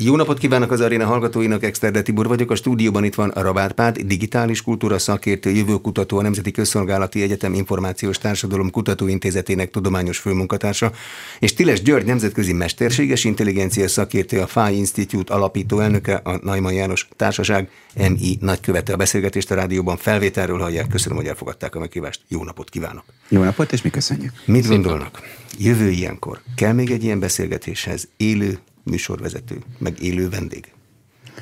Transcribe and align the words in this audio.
Jó 0.00 0.16
napot 0.16 0.38
kívánok 0.38 0.70
az 0.70 0.80
aréna 0.80 1.06
hallgatóinak, 1.06 1.62
Exterde 1.62 2.02
Tibor 2.02 2.26
vagyok. 2.26 2.50
A 2.50 2.54
stúdióban 2.54 3.04
itt 3.04 3.14
van 3.14 3.28
a 3.28 3.42
Rabát 3.42 4.06
digitális 4.06 4.62
kultúra 4.62 4.98
szakértő, 4.98 5.50
jövőkutató, 5.50 6.18
a 6.18 6.22
Nemzeti 6.22 6.50
Közszolgálati 6.50 7.22
Egyetem 7.22 7.54
Információs 7.54 8.18
Társadalom 8.18 8.70
Kutatóintézetének 8.70 9.70
tudományos 9.70 10.18
főmunkatársa, 10.18 10.92
és 11.38 11.54
Tiles 11.54 11.82
György 11.82 12.06
nemzetközi 12.06 12.52
mesterséges 12.52 13.24
intelligencia 13.24 13.88
szakértő, 13.88 14.40
a 14.40 14.46
FAI 14.46 14.76
Institute 14.76 15.34
alapító 15.34 15.80
elnöke, 15.80 16.14
a 16.14 16.38
Naiman 16.42 16.72
János 16.72 17.08
Társaság 17.16 17.70
MI 17.94 18.38
nagykövete. 18.40 18.92
A 18.92 18.96
beszélgetést 18.96 19.50
a 19.50 19.54
rádióban 19.54 19.96
felvételről 19.96 20.58
hallják. 20.58 20.88
Köszönöm, 20.88 21.18
hogy 21.18 21.26
elfogadták 21.26 21.74
a 21.74 21.78
meghívást. 21.78 22.20
Jó 22.28 22.44
napot 22.44 22.70
kívánok! 22.70 23.04
Jó 23.28 23.42
napot, 23.42 23.72
és 23.72 23.82
mi 23.82 23.90
köszönjük! 23.90 24.32
Mit 24.44 24.66
gondolnak? 24.66 25.22
Jövő 25.58 25.90
ilyenkor 25.90 26.40
kell 26.54 26.72
még 26.72 26.90
egy 26.90 27.04
ilyen 27.04 27.20
beszélgetéshez 27.20 28.08
élő 28.16 28.58
műsorvezető, 28.88 29.62
meg 29.78 30.02
élő 30.02 30.28
vendég? 30.28 30.72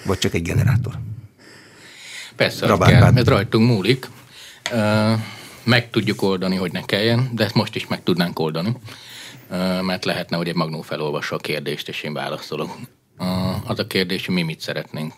Vagy 0.05 0.19
csak 0.19 0.35
egy 0.35 0.43
generátor? 0.43 0.99
Persze, 2.37 2.77
kell, 2.79 3.17
ez 3.17 3.27
rajtunk 3.27 3.69
múlik. 3.69 4.09
Meg 5.65 5.91
tudjuk 5.91 6.23
oldani, 6.23 6.57
hogy 6.57 6.73
ne 6.73 6.85
kelljen, 6.85 7.31
de 7.33 7.45
ezt 7.45 7.55
most 7.55 7.75
is 7.75 7.87
meg 7.87 8.03
tudnánk 8.03 8.39
oldani, 8.39 8.77
mert 9.83 10.05
lehetne, 10.05 10.37
hogy 10.37 10.49
egy 10.49 10.55
magnó 10.55 10.81
felolvassa 10.83 11.35
a 11.35 11.39
kérdést, 11.39 11.89
és 11.89 12.03
én 12.03 12.13
válaszolok. 12.13 12.77
Az 13.65 13.79
a 13.79 13.87
kérdés, 13.87 14.27
hogy 14.27 14.35
mi 14.35 14.43
mit 14.43 14.61
szeretnénk 14.61 15.15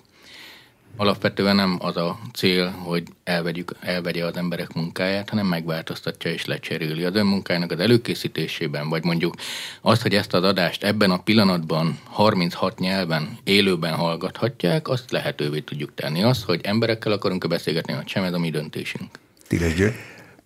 alapvetően 0.97 1.57
nem 1.57 1.77
az 1.81 1.97
a 1.97 2.19
cél, 2.35 2.71
hogy 2.71 3.03
elvegyük, 3.25 3.77
elvegye 3.81 4.25
az 4.25 4.37
emberek 4.37 4.73
munkáját, 4.73 5.31
hanem 5.31 5.47
megváltoztatja 5.47 6.31
és 6.31 6.45
lecseréli 6.45 7.05
az 7.05 7.15
önmunkájának 7.15 7.73
az 7.73 7.79
előkészítésében, 7.79 8.89
vagy 8.89 9.05
mondjuk 9.05 9.35
azt, 9.81 10.03
hogy 10.03 10.15
ezt 10.15 10.35
az 10.35 10.43
adást 10.43 10.85
ebben 10.85 11.11
a 11.11 11.23
pillanatban 11.23 11.99
36 12.05 12.79
nyelven 12.79 13.39
élőben 13.45 13.95
hallgathatják, 13.95 14.89
azt 14.89 15.11
lehetővé 15.11 15.61
tudjuk 15.61 15.95
tenni. 15.95 16.23
Az, 16.23 16.43
hogy 16.43 16.61
emberekkel 16.63 17.13
akarunk 17.13 17.49
beszélgetni, 17.49 17.95
vagy 17.95 18.09
sem, 18.09 18.25
ez 18.25 18.33
a 18.33 18.39
mi 18.39 18.51
döntésünk. 18.51 19.11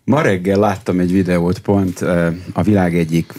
Ma 0.05 0.23
reggel 0.23 0.59
láttam 0.59 1.01
egy 1.01 1.13
videót 1.13 1.59
pont 1.59 2.01
a 2.53 2.63
világ 2.63 2.97
egyik 2.97 3.33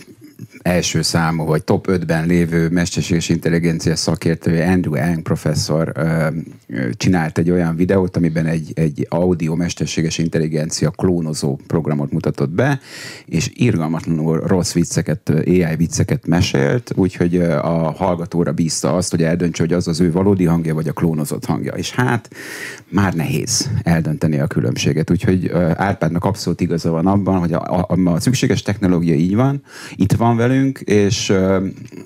első 0.64 1.02
számú, 1.02 1.46
vagy 1.46 1.64
top 1.64 1.88
5-ben 1.90 2.26
lévő 2.26 2.70
mesterséges 2.70 3.30
intelligencia 3.30 3.96
szakértője 3.96 4.72
Andrew 4.72 4.96
Yang 4.96 5.22
professzor 5.22 5.92
csinált 6.92 7.38
egy 7.38 7.52
olyan 7.52 7.76
videót, 7.76 8.18
amiben 8.18 8.46
egy, 8.46 8.72
egy 8.76 9.06
audio 9.10 9.56
mesterséges 9.56 10.18
intelligencia 10.18 10.90
klónozó 10.90 11.60
programot 11.68 12.12
mutatott 12.12 12.50
be, 12.50 12.80
és 13.26 13.52
irgalmatlanul 13.54 14.40
rossz 14.40 14.74
vicceket, 14.74 15.30
AI 15.30 15.76
vicceket 15.78 16.28
mesélt, 16.28 16.92
úgyhogy 16.96 17.36
a 17.42 17.92
hallgatóra 17.92 18.52
bízta 18.52 18.96
azt, 18.96 19.12
hogy 19.12 19.24
eldöntse, 19.24 19.64
hogy 19.64 19.74
az 19.74 19.88
az 19.88 20.00
ő 20.00 20.12
valódi 20.12 20.46
hangja, 20.46 20.74
vagy 20.74 20.88
a 20.88 20.94
klónozott 20.94 21.46
hangja. 21.46 21.74
És 21.74 21.92
hát 21.92 22.30
már 22.90 23.14
nehéz 23.14 23.70
eldönteni 23.84 24.40
a 24.40 24.48
különbséget. 24.48 25.12
Úgyhogy 25.12 25.52
Árpádnak 25.76 26.26
abszolút 26.26 26.62
igaza 26.62 26.92
van 26.92 27.08
abban, 27.08 27.40
hogy 27.40 27.54
a, 27.54 27.86
a, 27.88 27.96
a 28.06 28.20
szükséges 28.20 28.62
technológia 28.62 29.16
így 29.16 29.36
van, 29.36 29.64
itt 29.96 30.12
van 30.12 30.38
velünk, 30.38 30.52
és, 30.84 31.34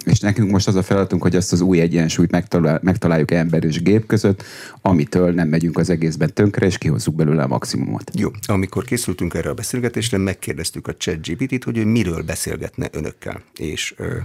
és 0.06 0.20
nekünk 0.20 0.52
most 0.52 0.68
az 0.68 0.76
a 0.76 0.84
feladatunk, 0.84 1.22
hogy 1.22 1.36
ezt 1.36 1.54
az 1.54 1.62
új 1.62 1.80
egyensúlyt 1.80 2.32
megtalál, 2.32 2.80
megtaláljuk 2.84 3.32
ember 3.32 3.64
és 3.64 3.82
gép 3.82 4.06
között, 4.06 4.44
amitől 4.82 5.34
nem 5.34 5.48
megyünk 5.48 5.78
az 5.78 5.90
egészben 5.90 6.34
tönkre, 6.34 6.66
és 6.66 6.78
kihozzuk 6.78 7.16
belőle 7.16 7.44
a 7.44 7.48
maximumot. 7.48 8.12
Jó, 8.14 8.30
amikor 8.46 8.84
készültünk 8.84 9.34
erre 9.34 9.50
a 9.50 9.54
beszélgetésre, 9.54 10.18
megkérdeztük 10.18 10.88
a 10.88 10.96
ChatGPT-t, 10.96 11.64
hogy 11.64 11.78
ő 11.78 11.86
miről 11.86 12.22
beszélgetne 12.22 12.88
önökkel, 12.92 13.42
és 13.58 13.94
ö, 13.98 14.16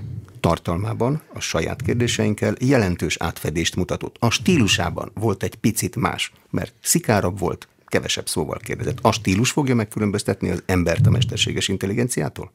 tartalmában, 0.40 1.20
a 1.34 1.40
saját 1.40 1.82
kérdéseinkkel 1.82 2.54
jelentős 2.60 3.16
átfedést 3.18 3.76
mutatott. 3.76 4.16
A 4.18 4.30
stílusában 4.30 5.10
volt 5.14 5.42
egy 5.42 5.54
picit 5.54 5.96
más, 5.96 6.32
mert 6.50 6.74
szikárabb 6.82 7.38
volt, 7.38 7.68
kevesebb 7.86 8.28
szóval 8.28 8.58
kérdezett. 8.62 8.98
A 9.02 9.12
stílus 9.12 9.50
fogja 9.50 9.74
megkülönböztetni 9.74 10.50
az 10.50 10.62
embert 10.66 11.06
a 11.06 11.10
mesterséges 11.10 11.68
intelligenciától? 11.68 12.52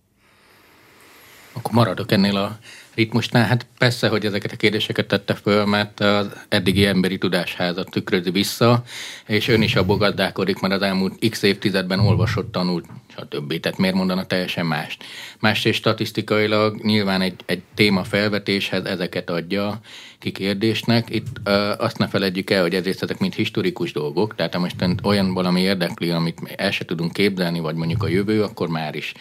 Akkor 1.57 1.73
maradok 1.73 2.11
ennél 2.11 2.35
a 2.37 2.57
ritmusnál. 2.95 3.45
Hát 3.45 3.65
persze, 3.77 4.07
hogy 4.07 4.25
ezeket 4.25 4.51
a 4.51 4.55
kérdéseket 4.55 5.07
tette 5.07 5.33
föl, 5.33 5.65
mert 5.65 5.99
az 5.99 6.27
eddigi 6.49 6.85
emberi 6.85 7.17
tudásházat 7.17 7.89
tükrözi 7.89 8.31
vissza, 8.31 8.83
és 9.27 9.47
ön 9.47 9.61
is 9.61 9.75
abból 9.75 9.97
gazdálkodik, 9.97 10.59
mert 10.59 10.73
az 10.73 10.81
elmúlt 10.81 11.29
x 11.29 11.41
évtizedben 11.41 11.99
olvasott, 11.99 12.51
tanult, 12.51 12.85
stb. 13.15 13.59
Tehát 13.59 13.77
miért 13.77 13.95
mondana 13.95 14.25
teljesen 14.25 14.65
mást? 14.65 15.03
Más 15.39 15.65
és 15.65 15.75
statisztikailag 15.75 16.81
nyilván 16.81 17.21
egy, 17.21 17.41
egy 17.45 17.61
téma 17.73 18.03
felvetéshez 18.03 18.85
ezeket 18.85 19.29
adja 19.29 19.79
ki 20.19 20.31
kérdésnek. 20.31 21.09
Itt 21.09 21.27
ö, 21.43 21.73
azt 21.77 21.97
ne 21.97 22.07
feledjük 22.07 22.49
el, 22.49 22.61
hogy 22.61 22.75
ezért 22.75 23.03
ezek 23.03 23.19
mind 23.19 23.33
historikus 23.33 23.91
dolgok, 23.91 24.35
tehát 24.35 24.53
ha 24.53 24.59
most 24.59 24.75
olyan 25.03 25.33
valami 25.33 25.61
érdekli, 25.61 26.09
amit 26.09 26.53
el 26.55 26.71
se 26.71 26.85
tudunk 26.85 27.13
képzelni, 27.13 27.59
vagy 27.59 27.75
mondjuk 27.75 28.03
a 28.03 28.07
jövő, 28.07 28.43
akkor 28.43 28.67
már 28.67 28.95
is 28.95 29.13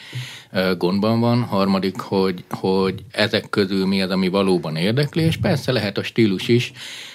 ö, 0.53 0.77
gondban 0.77 1.21
van. 1.21 1.43
Harmadik, 1.43 2.01
hogy, 2.01 2.45
hogy 2.51 3.05
ezek 3.11 3.51
közül 3.51 3.87
mi 3.87 4.03
az, 4.03 4.11
ami 4.11 4.29
valóban 4.29 4.77
érdekli, 4.77 5.23
és 5.23 5.37
persze 5.37 5.73
lehet 5.73 5.99
a 5.99 6.03
stílus 6.03 6.49
is, 6.49 6.73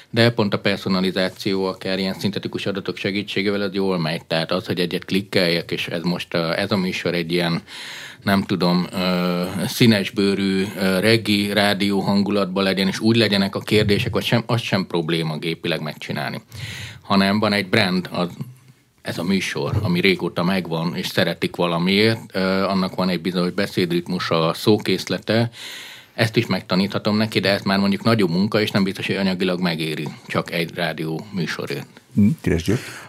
de 0.09 0.31
pont 0.31 0.53
a 0.53 0.59
personalizáció, 0.59 1.65
akár 1.65 1.99
ilyen 1.99 2.13
szintetikus 2.13 2.65
adatok 2.65 2.97
segítségével 2.97 3.61
az 3.61 3.73
jól 3.73 3.99
megy. 3.99 4.25
Tehát 4.25 4.51
az, 4.51 4.65
hogy 4.65 4.79
egyet 4.79 5.05
klikkeljek, 5.05 5.71
és 5.71 5.87
ez 5.87 6.01
most 6.01 6.33
a, 6.33 6.59
ez 6.59 6.71
a 6.71 6.77
műsor 6.77 7.13
egy 7.13 7.31
ilyen 7.31 7.61
nem 8.23 8.41
tudom, 8.41 8.87
színesbőrű 9.67 10.65
reggi 10.99 11.53
rádió 11.53 11.99
hangulatban 11.99 12.63
legyen, 12.63 12.87
és 12.87 12.99
úgy 12.99 13.15
legyenek 13.15 13.55
a 13.55 13.59
kérdések, 13.59 14.13
vagy 14.13 14.23
sem, 14.23 14.43
az 14.45 14.61
sem 14.61 14.87
probléma 14.87 15.37
gépileg 15.37 15.81
megcsinálni. 15.81 16.41
Hanem 17.01 17.39
van 17.39 17.53
egy 17.53 17.69
brand, 17.69 18.09
az 18.11 18.29
ez 19.01 19.17
a 19.17 19.23
műsor, 19.23 19.79
ami 19.81 19.99
régóta 19.99 20.43
megvan, 20.43 20.95
és 20.95 21.07
szeretik 21.07 21.55
valamiért, 21.55 22.35
annak 22.67 22.95
van 22.95 23.09
egy 23.09 23.21
bizonyos 23.21 23.51
beszédritmusa, 23.51 24.53
szókészlete, 24.53 25.49
ezt 26.13 26.35
is 26.35 26.45
megtaníthatom 26.45 27.17
neki, 27.17 27.39
de 27.39 27.49
ez 27.49 27.61
már 27.61 27.79
mondjuk 27.79 28.03
nagyobb 28.03 28.29
munka, 28.29 28.61
és 28.61 28.71
nem 28.71 28.83
biztos, 28.83 29.07
hogy 29.07 29.15
anyagilag 29.15 29.59
megéri 29.59 30.07
csak 30.27 30.51
egy 30.51 30.71
rádió 30.75 31.25
műsorért. 31.33 31.87
Hm, 32.15 32.27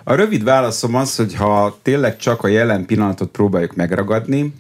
a 0.04 0.14
rövid 0.14 0.44
válaszom 0.44 0.94
az, 0.94 1.16
hogy 1.16 1.34
ha 1.34 1.78
tényleg 1.82 2.16
csak 2.16 2.42
a 2.42 2.48
jelen 2.48 2.86
pillanatot 2.86 3.30
próbáljuk 3.30 3.74
megragadni, 3.74 4.52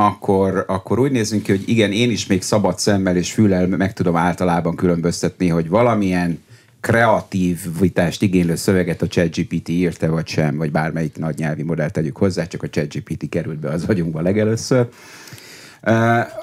akkor, 0.00 0.64
akkor 0.66 0.98
úgy 0.98 1.10
nézünk 1.10 1.42
ki, 1.42 1.50
hogy 1.50 1.62
igen, 1.66 1.92
én 1.92 2.10
is 2.10 2.26
még 2.26 2.42
szabad 2.42 2.78
szemmel 2.78 3.16
és 3.16 3.32
füllel 3.32 3.66
meg 3.66 3.92
tudom 3.92 4.16
általában 4.16 4.76
különböztetni, 4.76 5.48
hogy 5.48 5.68
valamilyen 5.68 6.42
kreativitást 6.80 8.22
igénylő 8.22 8.54
szöveget 8.54 9.02
a 9.02 9.06
ChatGPT 9.06 9.68
írta, 9.68 10.10
vagy 10.10 10.26
sem, 10.26 10.56
vagy 10.56 10.70
bármelyik 10.70 11.16
nagy 11.16 11.38
nyelvi 11.38 11.62
modellt 11.62 11.92
tegyük 11.92 12.16
hozzá, 12.16 12.46
csak 12.46 12.62
a 12.62 12.68
ChatGPT 12.68 13.28
került 13.28 13.58
be 13.58 13.70
az 13.70 13.84
agyunkba 13.84 14.20
legelőször. 14.20 14.88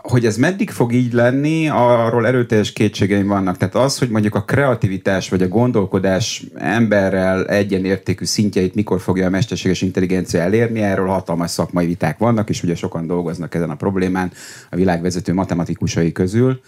Hogy 0.01 0.25
ez 0.25 0.37
meddig 0.37 0.69
fog 0.69 0.93
így 0.93 1.13
lenni, 1.13 1.69
arról 1.69 2.27
erőteljes 2.27 2.73
kétségeim 2.73 3.27
vannak. 3.27 3.57
Tehát 3.57 3.75
az, 3.75 3.97
hogy 3.97 4.09
mondjuk 4.09 4.35
a 4.35 4.43
kreativitás 4.43 5.29
vagy 5.29 5.41
a 5.41 5.47
gondolkodás 5.47 6.43
emberrel 6.55 7.47
egyenértékű 7.47 8.25
szintjeit 8.25 8.75
mikor 8.75 9.01
fogja 9.01 9.25
a 9.25 9.29
mesterséges 9.29 9.81
intelligencia 9.81 10.41
elérni, 10.41 10.81
erről 10.81 11.07
hatalmas 11.07 11.51
szakmai 11.51 11.85
viták 11.85 12.17
vannak, 12.17 12.49
és 12.49 12.63
ugye 12.63 12.75
sokan 12.75 13.07
dolgoznak 13.07 13.55
ezen 13.55 13.69
a 13.69 13.75
problémán 13.75 14.31
a 14.71 14.75
világvezető 14.75 15.33
matematikusai 15.33 16.11
közül 16.11 16.61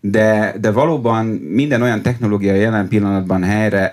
de, 0.00 0.54
de 0.60 0.70
valóban 0.70 1.26
minden 1.26 1.82
olyan 1.82 2.02
technológia 2.02 2.54
jelen 2.54 2.88
pillanatban 2.88 3.42
helyre 3.42 3.92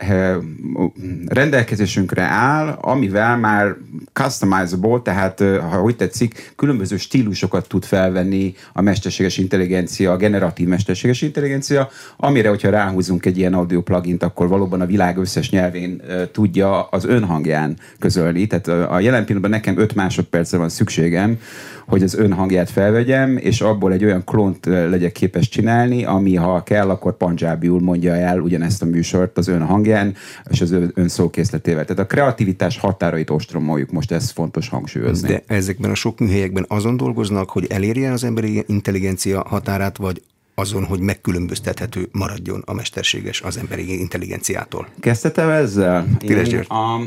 rendelkezésünkre 1.25 2.23
áll, 2.23 2.67
amivel 2.81 3.37
már 3.37 3.75
customizable, 4.13 4.99
tehát 5.03 5.39
ha 5.39 5.81
úgy 5.81 5.95
tetszik, 5.95 6.53
különböző 6.55 6.97
stílusokat 6.97 7.67
tud 7.67 7.85
felvenni 7.85 8.53
a 8.73 8.81
mesterséges 8.81 9.37
intelligencia, 9.37 10.11
a 10.11 10.17
generatív 10.17 10.67
mesterséges 10.67 11.21
intelligencia, 11.21 11.89
amire, 12.17 12.49
hogyha 12.49 12.69
ráhúzunk 12.69 13.25
egy 13.25 13.37
ilyen 13.37 13.53
audio 13.53 13.81
plugint, 13.81 14.23
akkor 14.23 14.47
valóban 14.47 14.81
a 14.81 14.85
világ 14.85 15.17
összes 15.17 15.49
nyelvén 15.49 16.01
tudja 16.31 16.83
az 16.83 17.05
önhangján 17.05 17.77
közölni. 17.99 18.47
Tehát 18.47 18.67
a 18.67 18.99
jelen 18.99 19.25
pillanatban 19.25 19.59
nekem 19.59 19.77
5 19.77 19.95
másodpercre 19.95 20.57
van 20.57 20.69
szükségem, 20.69 21.39
hogy 21.87 22.03
az 22.03 22.15
önhangját 22.15 22.69
felvegyem, 22.69 23.37
és 23.37 23.61
abból 23.61 23.93
egy 23.93 24.03
olyan 24.03 24.23
klónt 24.23 24.65
legyek 24.65 25.11
képes 25.11 25.49
csinálni, 25.49 26.05
ami 26.05 26.35
ha 26.35 26.63
kell, 26.63 26.89
akkor 26.89 27.17
panjábiul 27.17 27.79
mondja 27.79 28.15
el 28.15 28.39
ugyanezt 28.39 28.81
a 28.81 28.85
műsort 28.85 29.37
az 29.37 29.47
ön 29.47 29.65
hangján, 29.65 30.15
és 30.49 30.61
az 30.61 30.71
ön 30.71 31.07
szókészletével. 31.07 31.85
Tehát 31.85 32.03
a 32.03 32.05
kreativitás 32.05 32.77
határait 32.77 33.29
ostromoljuk, 33.29 33.91
most 33.91 34.11
ez 34.11 34.29
fontos 34.29 34.69
hangsúlyozni. 34.69 35.27
De 35.27 35.43
ezekben 35.47 35.91
a 35.91 35.95
sok 35.95 36.19
műhelyekben 36.19 36.65
azon 36.67 36.97
dolgoznak, 36.97 37.49
hogy 37.49 37.65
elérje 37.69 38.11
az 38.11 38.23
emberi 38.23 38.63
intelligencia 38.67 39.43
határát, 39.47 39.97
vagy 39.97 40.21
azon, 40.55 40.83
hogy 40.83 40.99
megkülönböztethető 40.99 42.09
maradjon 42.11 42.63
a 42.65 42.73
mesterséges 42.73 43.41
az 43.41 43.57
emberi 43.57 43.99
intelligenciától. 43.99 44.87
Kezdhetem 44.99 45.49
ezzel? 45.49 46.07
Én, 46.21 46.59
a, 46.67 47.01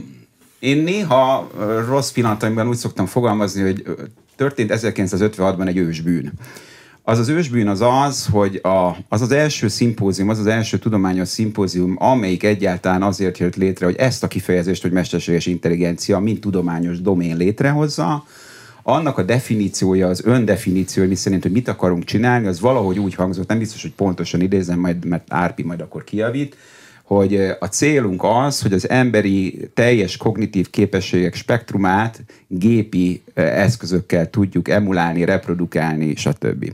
én 0.59 0.83
néha 0.83 1.51
rossz 1.89 2.11
pillanataimban 2.11 2.69
úgy 2.69 2.77
szoktam 2.77 3.07
fogalmazni, 3.07 3.63
hogy 3.63 3.83
történt 4.41 4.73
1956-ban 4.75 5.67
egy 5.67 5.77
ősbűn. 5.77 6.33
Az 7.03 7.19
az 7.19 7.29
ősbűn 7.29 7.69
az 7.69 7.81
az, 7.81 8.27
hogy 8.27 8.61
a, 8.63 8.97
az 9.09 9.21
az 9.21 9.31
első 9.31 9.69
szimpózium, 9.69 10.29
az 10.29 10.39
az 10.39 10.47
első 10.47 10.79
tudományos 10.79 11.29
szimpózium, 11.29 11.97
amelyik 11.99 12.43
egyáltalán 12.43 13.03
azért 13.03 13.39
jött 13.39 13.57
létre, 13.57 13.85
hogy 13.87 13.97
ezt 13.97 14.23
a 14.23 14.29
kifejezést, 14.29 14.83
hogy 14.83 14.91
mesterséges 14.91 15.47
intelligencia, 15.47 16.19
mint 16.19 16.41
tudományos 16.41 17.01
domén 17.01 17.37
létrehozza, 17.37 18.25
annak 18.83 19.19
a 19.19 19.23
definíciója, 19.23 20.09
az 20.09 20.25
öndefiníció, 20.25 21.07
mi 21.07 21.15
szerint, 21.15 21.43
hogy 21.43 21.53
mit 21.53 21.69
akarunk 21.69 22.05
csinálni, 22.05 22.47
az 22.47 22.61
valahogy 22.61 22.99
úgy 22.99 23.15
hangzott, 23.15 23.49
nem 23.49 23.59
biztos, 23.59 23.83
hogy 23.83 23.93
pontosan 23.93 24.41
idézem, 24.41 24.79
majd, 24.79 25.05
mert 25.05 25.25
Árpi 25.29 25.63
majd 25.63 25.81
akkor 25.81 26.05
kijavít, 26.05 26.57
hogy 27.15 27.35
a 27.59 27.67
célunk 27.67 28.25
az, 28.25 28.63
hogy 28.63 28.73
az 28.73 28.89
emberi 28.89 29.69
teljes 29.75 30.17
kognitív 30.17 30.71
képességek 30.71 31.35
spektrumát 31.35 32.21
gépi 32.49 33.23
eszközökkel 33.35 34.31
tudjuk 34.31 34.69
emulálni, 34.69 35.25
reprodukálni, 35.25 36.15
stb. 36.17 36.73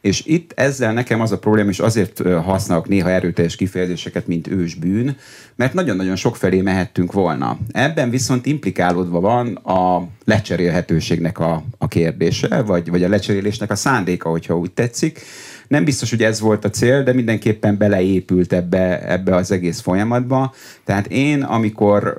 És 0.00 0.22
itt 0.26 0.52
ezzel 0.54 0.92
nekem 0.92 1.20
az 1.20 1.32
a 1.32 1.38
probléma, 1.38 1.68
és 1.70 1.78
azért 1.78 2.22
használok 2.28 2.88
néha 2.88 3.10
erőteljes 3.10 3.56
kifejezéseket, 3.56 4.26
mint 4.26 4.46
ősbűn, 4.46 5.16
mert 5.56 5.74
nagyon-nagyon 5.74 6.16
sok 6.16 6.36
felé 6.36 6.60
mehettünk 6.60 7.12
volna. 7.12 7.58
Ebben 7.72 8.10
viszont 8.10 8.46
implikálódva 8.46 9.20
van 9.20 9.54
a 9.54 10.08
lecserélhetőségnek 10.24 11.38
a, 11.38 11.62
a 11.78 11.88
kérdése, 11.88 12.62
vagy, 12.62 12.90
vagy 12.90 13.02
a 13.02 13.08
lecserélésnek 13.08 13.70
a 13.70 13.76
szándéka, 13.76 14.28
hogyha 14.28 14.58
úgy 14.58 14.70
tetszik. 14.70 15.20
Nem 15.68 15.84
biztos, 15.84 16.10
hogy 16.10 16.22
ez 16.22 16.40
volt 16.40 16.64
a 16.64 16.70
cél, 16.70 17.02
de 17.02 17.12
mindenképpen 17.12 17.76
beleépült 17.78 18.52
ebbe, 18.52 19.10
ebbe 19.10 19.34
az 19.34 19.50
egész 19.50 19.80
folyamatba. 19.80 20.54
Tehát 20.84 21.06
én, 21.06 21.42
amikor, 21.42 22.16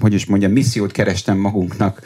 hogy 0.00 0.14
is 0.14 0.26
mondjam, 0.26 0.52
missziót 0.52 0.92
kerestem 0.92 1.38
magunknak 1.38 2.00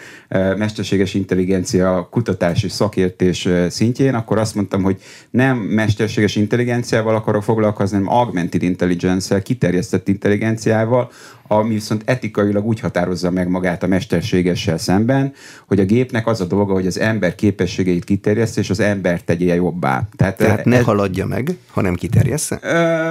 mesterséges 0.57 1.15
intelligencia 1.15 2.09
kutatási 2.11 2.69
szakértés 2.69 3.49
szintjén, 3.69 4.15
akkor 4.15 4.39
azt 4.39 4.55
mondtam, 4.55 4.83
hogy 4.83 5.01
nem 5.31 5.57
mesterséges 5.57 6.37
intelligenciával 6.37 7.15
akarok 7.15 7.43
foglalkozni, 7.43 7.97
hanem 7.97 8.13
augmented 8.13 8.63
intelligence-el, 8.63 9.43
kiterjesztett 9.43 10.09
intelligenciával, 10.09 11.11
ami 11.46 11.75
viszont 11.75 12.02
etikailag 12.05 12.67
úgy 12.67 12.81
határozza 12.81 13.31
meg 13.31 13.49
magát 13.49 13.82
a 13.82 13.87
mesterségessel 13.87 14.79
szemben, 14.79 15.32
hogy 15.67 15.81
a 15.81 15.85
gépnek 15.85 16.26
az 16.26 16.41
a 16.41 16.44
dolga, 16.44 16.73
hogy 16.73 16.87
az 16.87 16.99
ember 16.99 17.35
képességeit 17.35 18.05
kiterjeszt, 18.05 18.58
és 18.58 18.70
az 18.70 18.81
ember 18.81 19.23
tegye 19.23 19.55
jobbá. 19.55 20.08
Tehát, 20.17 20.37
Tehát 20.37 20.64
ne 20.64 20.76
ez... 20.76 20.85
haladja 20.85 21.26
meg, 21.26 21.56
hanem 21.70 21.94
kiterjessze? 21.94 22.58
Ö... 22.62 22.69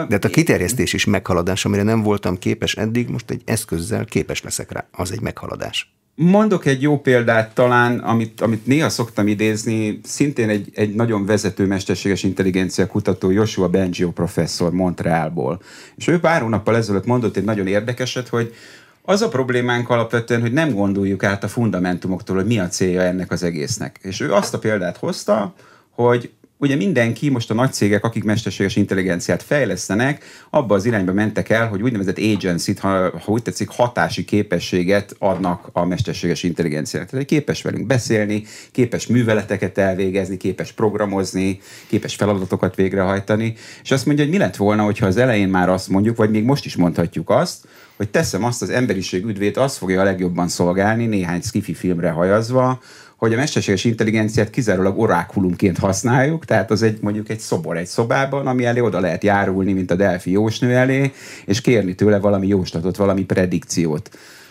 De 0.07 0.13
hát 0.13 0.25
a 0.25 0.29
kiterjesztés 0.29 0.93
is 0.93 1.05
meghaladás, 1.05 1.65
amire 1.65 1.83
nem 1.83 2.01
voltam 2.01 2.37
képes 2.37 2.75
eddig, 2.75 3.09
most 3.09 3.29
egy 3.29 3.41
eszközzel 3.45 4.05
képes 4.05 4.43
leszek 4.43 4.71
rá. 4.71 4.85
Az 4.91 5.11
egy 5.11 5.21
meghaladás. 5.21 5.93
Mondok 6.15 6.65
egy 6.65 6.81
jó 6.81 6.99
példát 6.99 7.53
talán, 7.53 7.99
amit, 7.99 8.41
amit 8.41 8.65
néha 8.65 8.89
szoktam 8.89 9.27
idézni, 9.27 9.99
szintén 10.03 10.49
egy, 10.49 10.69
egy 10.73 10.95
nagyon 10.95 11.25
vezető 11.25 11.65
mesterséges 11.65 12.23
intelligencia 12.23 12.87
kutató, 12.87 13.31
Joshua 13.31 13.67
Bengio 13.67 14.11
professzor 14.11 14.71
Montrealból. 14.71 15.61
És 15.95 16.07
ő 16.07 16.19
pár 16.19 16.41
hónappal 16.41 16.75
ezelőtt 16.75 17.05
mondott 17.05 17.37
egy 17.37 17.43
nagyon 17.43 17.67
érdekeset, 17.67 18.27
hogy 18.27 18.53
az 19.01 19.21
a 19.21 19.29
problémánk 19.29 19.89
alapvetően, 19.89 20.41
hogy 20.41 20.53
nem 20.53 20.73
gondoljuk 20.73 21.23
át 21.23 21.43
a 21.43 21.47
fundamentumoktól, 21.47 22.35
hogy 22.35 22.45
mi 22.45 22.59
a 22.59 22.67
célja 22.67 23.01
ennek 23.01 23.31
az 23.31 23.43
egésznek. 23.43 23.99
És 24.01 24.19
ő 24.19 24.33
azt 24.33 24.53
a 24.53 24.59
példát 24.59 24.97
hozta, 24.97 25.53
hogy 25.89 26.31
ugye 26.63 26.75
mindenki, 26.75 27.29
most 27.29 27.51
a 27.51 27.53
nagy 27.53 27.73
cégek, 27.73 28.03
akik 28.03 28.23
mesterséges 28.23 28.75
intelligenciát 28.75 29.43
fejlesztenek, 29.43 30.23
abba 30.49 30.75
az 30.75 30.85
irányba 30.85 31.13
mentek 31.13 31.49
el, 31.49 31.67
hogy 31.67 31.81
úgynevezett 31.81 32.17
agency 32.17 32.73
ha, 32.79 32.89
ha 33.19 33.31
úgy 33.31 33.41
tetszik, 33.41 33.69
hatási 33.69 34.25
képességet 34.25 35.15
adnak 35.19 35.69
a 35.71 35.85
mesterséges 35.85 36.43
intelligenciának. 36.43 37.09
Tehát 37.09 37.25
képes 37.25 37.61
velünk 37.61 37.87
beszélni, 37.87 38.43
képes 38.71 39.07
műveleteket 39.07 39.77
elvégezni, 39.77 40.37
képes 40.37 40.71
programozni, 40.71 41.59
képes 41.87 42.15
feladatokat 42.15 42.75
végrehajtani, 42.75 43.53
és 43.83 43.91
azt 43.91 44.05
mondja, 44.05 44.23
hogy 44.23 44.33
mi 44.33 44.39
lett 44.39 44.55
volna, 44.55 44.83
hogyha 44.83 45.05
az 45.05 45.17
elején 45.17 45.49
már 45.49 45.69
azt 45.69 45.89
mondjuk, 45.89 46.17
vagy 46.17 46.29
még 46.29 46.43
most 46.43 46.65
is 46.65 46.75
mondhatjuk 46.75 47.29
azt, 47.29 47.67
hogy 47.97 48.09
teszem 48.09 48.43
azt 48.43 48.61
az 48.61 48.69
emberiség 48.69 49.25
üdvét, 49.25 49.57
az 49.57 49.77
fogja 49.77 50.01
a 50.01 50.03
legjobban 50.03 50.47
szolgálni, 50.47 51.05
néhány 51.05 51.41
skifi 51.41 51.73
filmre 51.73 52.09
hajazva, 52.09 52.81
hogy 53.23 53.33
a 53.33 53.37
mesterséges 53.37 53.83
intelligenciát 53.83 54.49
kizárólag 54.49 54.99
orákulumként 54.99 55.77
használjuk, 55.77 56.45
tehát 56.45 56.71
az 56.71 56.81
egy 56.81 56.97
mondjuk 57.01 57.29
egy 57.29 57.39
szobor 57.39 57.77
egy 57.77 57.85
szobában, 57.85 58.47
ami 58.47 58.65
elé 58.65 58.79
oda 58.79 58.99
lehet 58.99 59.23
járulni, 59.23 59.73
mint 59.73 59.91
a 59.91 59.95
Delfi 59.95 60.31
jósnő 60.31 60.75
elé, 60.75 61.11
és 61.45 61.61
kérni 61.61 61.95
tőle 61.95 62.19
valami 62.19 62.47
jóslatot, 62.47 62.95
valami 62.95 63.23
predikciót. 63.23 64.09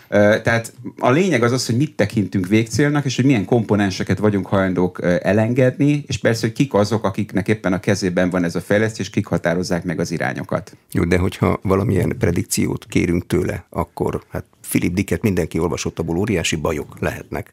Tehát 0.09 0.73
a 0.97 1.09
lényeg 1.09 1.43
az 1.43 1.51
az, 1.51 1.65
hogy 1.65 1.77
mit 1.77 1.95
tekintünk 1.95 2.47
végcélnak, 2.47 3.05
és 3.05 3.15
hogy 3.15 3.25
milyen 3.25 3.45
komponenseket 3.45 4.17
vagyunk 4.17 4.45
hajlandók 4.45 4.99
elengedni, 5.21 6.03
és 6.07 6.17
persze, 6.17 6.41
hogy 6.41 6.55
kik 6.55 6.73
azok, 6.73 7.03
akiknek 7.03 7.47
éppen 7.47 7.73
a 7.73 7.79
kezében 7.79 8.29
van 8.29 8.43
ez 8.43 8.55
a 8.55 8.61
fejlesztés, 8.61 9.09
kik 9.09 9.25
határozzák 9.25 9.83
meg 9.83 9.99
az 9.99 10.11
irányokat. 10.11 10.77
Jó, 10.91 11.03
de 11.03 11.17
hogyha 11.17 11.59
valamilyen 11.61 12.15
predikciót 12.19 12.85
kérünk 12.89 13.27
tőle, 13.27 13.65
akkor 13.69 14.23
hát 14.29 14.45
Philip 14.69 14.93
Dicket 14.93 15.21
mindenki 15.21 15.59
olvasott, 15.59 15.99
abból 15.99 16.17
óriási 16.17 16.55
bajok 16.55 16.99
lehetnek 16.99 17.51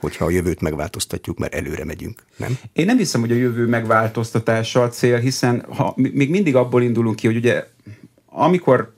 hogyha 0.00 0.24
a 0.24 0.30
jövőt 0.30 0.60
megváltoztatjuk, 0.60 1.38
mert 1.38 1.54
előre 1.54 1.84
megyünk, 1.84 2.22
nem? 2.36 2.58
Én 2.72 2.86
nem 2.86 2.96
hiszem, 2.96 3.20
hogy 3.20 3.32
a 3.32 3.34
jövő 3.34 3.66
megváltoztatása 3.66 4.82
a 4.82 4.88
cél, 4.88 5.18
hiszen 5.18 5.64
ha 5.68 5.92
még 5.96 6.30
mindig 6.30 6.56
abból 6.56 6.82
indulunk 6.82 7.16
ki, 7.16 7.26
hogy 7.26 7.36
ugye 7.36 7.64
amikor 8.26 8.94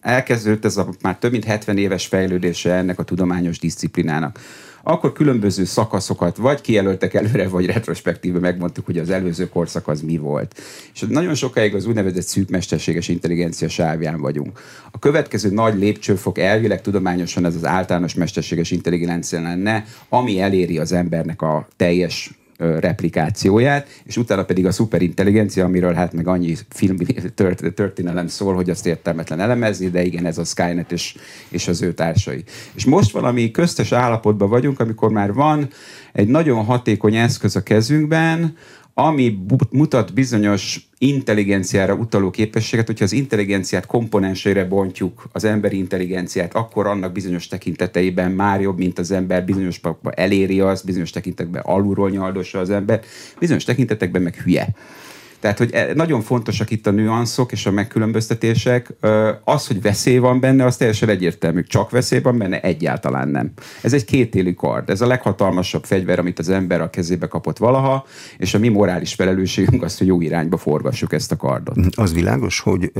elkezdődött 0.00 0.64
ez 0.64 0.76
a 0.76 0.88
már 1.02 1.18
több 1.18 1.30
mint 1.30 1.44
70 1.44 1.78
éves 1.78 2.06
fejlődése 2.06 2.72
ennek 2.72 2.98
a 2.98 3.02
tudományos 3.02 3.58
disziplinának, 3.58 4.40
akkor 4.82 5.12
különböző 5.12 5.64
szakaszokat 5.64 6.36
vagy 6.36 6.60
kijelöltek 6.60 7.14
előre, 7.14 7.48
vagy 7.48 7.66
retrospektíve 7.66 8.38
megmondtuk, 8.38 8.86
hogy 8.86 8.98
az 8.98 9.10
előző 9.10 9.48
korszak 9.48 9.88
az 9.88 10.00
mi 10.00 10.16
volt. 10.16 10.60
És 10.94 11.04
nagyon 11.08 11.34
sokáig 11.34 11.74
az 11.74 11.86
úgynevezett 11.86 12.26
szűkmesterséges 12.26 13.08
intelligencia 13.08 13.68
sávján 13.68 14.20
vagyunk. 14.20 14.60
A 14.90 14.98
következő 14.98 15.50
nagy 15.50 15.78
lépcsőfok 15.78 16.38
elvileg 16.38 16.80
tudományosan 16.80 17.44
ez 17.44 17.54
az 17.54 17.64
általános 17.64 18.14
mesterséges 18.14 18.70
intelligencia 18.70 19.40
lenne, 19.40 19.84
ami 20.08 20.40
eléri 20.40 20.78
az 20.78 20.92
embernek 20.92 21.42
a 21.42 21.68
teljes 21.76 22.41
replikációját, 22.80 23.88
és 24.04 24.16
utána 24.16 24.44
pedig 24.44 24.66
a 24.66 24.72
szuperintelligencia, 24.72 25.64
amiről 25.64 25.92
hát 25.92 26.12
meg 26.12 26.26
annyi 26.26 26.56
film 26.68 26.96
történelem 27.74 28.26
szól, 28.26 28.54
hogy 28.54 28.70
azt 28.70 28.86
értelmetlen 28.86 29.40
elemezni, 29.40 29.88
de 29.88 30.02
igen, 30.02 30.26
ez 30.26 30.38
a 30.38 30.44
Skynet 30.44 30.92
és, 30.92 31.14
és 31.48 31.68
az 31.68 31.82
ő 31.82 31.92
társai. 31.92 32.44
És 32.74 32.84
most 32.84 33.12
valami 33.12 33.50
köztes 33.50 33.92
állapotban 33.92 34.48
vagyunk, 34.48 34.80
amikor 34.80 35.10
már 35.10 35.32
van 35.32 35.68
egy 36.12 36.28
nagyon 36.28 36.64
hatékony 36.64 37.16
eszköz 37.16 37.56
a 37.56 37.62
kezünkben, 37.62 38.56
ami 38.94 39.38
mutat 39.70 40.14
bizonyos 40.14 40.88
intelligenciára 40.98 41.94
utaló 41.94 42.30
képességet, 42.30 42.86
hogyha 42.86 43.04
az 43.04 43.12
intelligenciát 43.12 43.86
komponenseire 43.86 44.64
bontjuk, 44.64 45.28
az 45.32 45.44
emberi 45.44 45.76
intelligenciát, 45.76 46.54
akkor 46.54 46.86
annak 46.86 47.12
bizonyos 47.12 47.46
tekinteteiben 47.46 48.30
már 48.30 48.60
jobb, 48.60 48.78
mint 48.78 48.98
az 48.98 49.10
ember, 49.10 49.44
bizonyos 49.44 49.80
eléri 50.10 50.60
az, 50.60 50.82
bizonyos 50.82 51.10
tekintetekben 51.10 51.62
alulról 51.62 52.10
nyaldossa 52.10 52.58
az 52.58 52.70
ember, 52.70 53.00
bizonyos 53.38 53.64
tekintetekben 53.64 54.22
meg 54.22 54.34
hülye. 54.34 54.68
Tehát, 55.42 55.58
hogy 55.58 55.72
e, 55.72 55.94
nagyon 55.94 56.20
fontosak 56.20 56.70
itt 56.70 56.86
a 56.86 56.90
nüanszok 56.90 57.52
és 57.52 57.66
a 57.66 57.70
megkülönböztetések. 57.70 58.92
Az, 59.44 59.66
hogy 59.66 59.82
veszély 59.82 60.18
van 60.18 60.40
benne, 60.40 60.64
az 60.64 60.76
teljesen 60.76 61.08
egyértelmű. 61.08 61.62
Csak 61.62 61.90
veszély 61.90 62.20
van 62.20 62.38
benne, 62.38 62.60
egyáltalán 62.60 63.28
nem. 63.28 63.52
Ez 63.80 63.92
egy 63.92 64.04
kétéli 64.04 64.54
kard. 64.54 64.90
Ez 64.90 65.00
a 65.00 65.06
leghatalmasabb 65.06 65.84
fegyver, 65.84 66.18
amit 66.18 66.38
az 66.38 66.48
ember 66.48 66.80
a 66.80 66.90
kezébe 66.90 67.26
kapott 67.26 67.58
valaha, 67.58 68.06
és 68.38 68.54
a 68.54 68.58
mi 68.58 68.68
morális 68.68 69.14
felelősségünk 69.14 69.82
az, 69.82 69.98
hogy 69.98 70.06
jó 70.06 70.20
irányba 70.20 70.56
forgassuk 70.56 71.12
ezt 71.12 71.32
a 71.32 71.36
kardot. 71.36 71.76
Az 71.94 72.14
világos, 72.14 72.60
hogy 72.60 72.92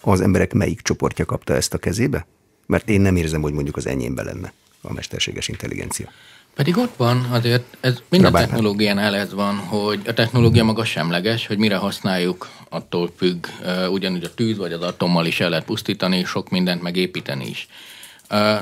az 0.00 0.20
emberek 0.20 0.52
melyik 0.52 0.80
csoportja 0.80 1.24
kapta 1.24 1.54
ezt 1.54 1.74
a 1.74 1.78
kezébe? 1.78 2.26
Mert 2.66 2.88
én 2.88 3.00
nem 3.00 3.16
érzem, 3.16 3.40
hogy 3.40 3.52
mondjuk 3.52 3.76
az 3.76 3.86
enyémben 3.86 4.24
lenne 4.24 4.52
a 4.82 4.92
mesterséges 4.92 5.48
intelligencia. 5.48 6.08
Pedig 6.58 6.76
ott 6.76 6.96
van, 6.96 7.26
azért 7.30 7.76
ez 7.80 8.02
minden 8.08 8.30
Rabán. 8.30 8.48
technológiánál 8.48 9.16
ez 9.16 9.34
van, 9.34 9.56
hogy 9.56 10.00
a 10.06 10.14
technológia 10.14 10.64
maga 10.64 10.84
semleges, 10.84 11.46
hogy 11.46 11.58
mire 11.58 11.76
használjuk, 11.76 12.48
attól 12.68 13.12
függ. 13.16 13.46
Ugyanúgy 13.90 14.24
a 14.24 14.34
tűz 14.34 14.56
vagy 14.56 14.72
az 14.72 14.82
atommal 14.82 15.26
is 15.26 15.40
el 15.40 15.48
lehet 15.48 15.64
pusztítani, 15.64 16.24
sok 16.24 16.50
mindent 16.50 16.82
megépíteni 16.82 17.46
is. 17.46 17.68